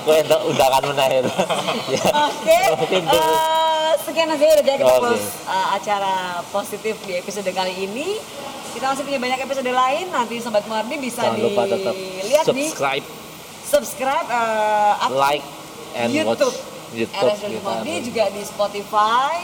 Gue 0.02 0.16
untuk 0.18 0.40
undangan 0.46 0.82
menaik. 0.86 1.24
Ya. 1.86 2.04
Oke, 2.26 2.58
Mungkin. 2.74 3.04
Sekian 4.02 4.28
aja 4.28 4.44
jadi 4.58 4.76
kita 4.76 4.84
Oke. 4.88 5.00
close 5.00 5.28
eh, 5.44 5.66
acara 5.72 6.14
positif 6.48 6.94
di 7.02 7.12
episode 7.14 7.48
kali 7.48 7.74
ini. 7.80 8.18
Kita 8.72 8.88
masih 8.88 9.04
punya 9.04 9.20
banyak 9.20 9.40
episode 9.42 9.68
lain. 9.68 10.06
Nanti 10.08 10.40
sobat 10.40 10.64
Muardi 10.64 10.96
bisa 10.96 11.22
Jangan 11.22 11.40
lupa 11.40 11.62
tetap 11.66 11.92
dilihat 11.92 12.44
di 12.48 12.64
subscribe, 12.66 13.04
subscribe, 13.62 14.26
eh, 14.26 15.04
up- 15.04 15.12
like, 15.12 15.44
and 15.94 16.08
YouTube. 16.08 16.50
watch 16.50 16.96
YouTube 16.96 17.28
RS 17.28 17.38
kita. 17.38 17.60
Muardi 17.60 17.94
juga 18.02 18.24
di 18.28 18.42
Spotify, 18.42 19.34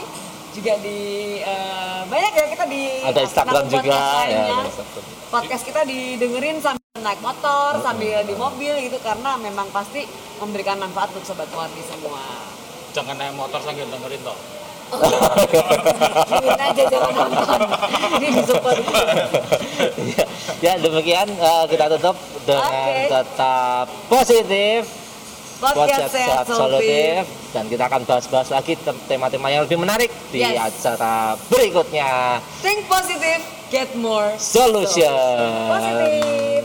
juga 0.51 0.73
di 0.79 0.99
eh, 1.39 2.01
banyak 2.05 2.31
ya 2.33 2.45
kita 2.49 2.65
di 2.65 2.81
ada 2.99 3.19
Instagram 3.21 3.63
juga 3.65 3.79
podcast 3.85 4.01
ya 4.01 4.17
lainnya. 4.17 4.43
ada 4.51 4.65
Instagram. 4.65 5.03
podcast 5.29 5.63
kita 5.63 5.81
didengerin 5.85 6.57
sambil 6.57 6.77
naik 6.99 7.21
motor 7.21 7.71
sambil 7.79 8.17
di 8.21 8.33
mobil 8.33 8.73
gitu 8.81 8.97
karena 8.99 9.37
memang 9.37 9.69
pasti 9.69 10.03
memberikan 10.37 10.75
manfaat 10.75 11.13
untuk 11.13 11.23
sobat 11.23 11.47
Wardi 11.47 11.79
semua 11.79 12.19
Jangan 12.89 13.15
naik 13.15 13.33
motor 13.33 13.59
sambil 13.61 13.85
dengerin 13.85 14.21
toh. 14.21 14.37
Dengerin 16.25 16.59
aja 16.59 16.83
jangan 16.87 17.13
nonton 17.13 17.59
ini 18.17 18.27
disupport. 18.33 18.77
Ya, 19.99 20.25
ya 20.65 20.73
demikian 20.81 21.27
eh, 21.29 21.63
kita 21.67 21.85
tutup 21.93 22.15
dengan 22.43 22.73
Oke. 22.73 23.05
tetap 23.07 23.85
positif. 24.07 24.81
Podcast 25.59 26.15
sehat 26.15 26.47
solutif 26.47 27.27
dan 27.51 27.67
kita 27.67 27.83
akan 27.83 28.07
bahas-bahas 28.07 28.47
lagi 28.47 28.79
tem- 28.79 28.95
tema-tema 29.05 29.51
yang 29.51 29.67
lebih 29.67 29.75
menarik 29.75 30.07
di 30.31 30.39
Yes. 30.39 30.55
acara 30.87 31.35
berikutnya. 31.51 32.39
Think 32.63 32.87
positive 32.87 33.43
get 33.67 33.91
more 33.93 34.31
solution 34.39 35.11
positif 35.67 36.63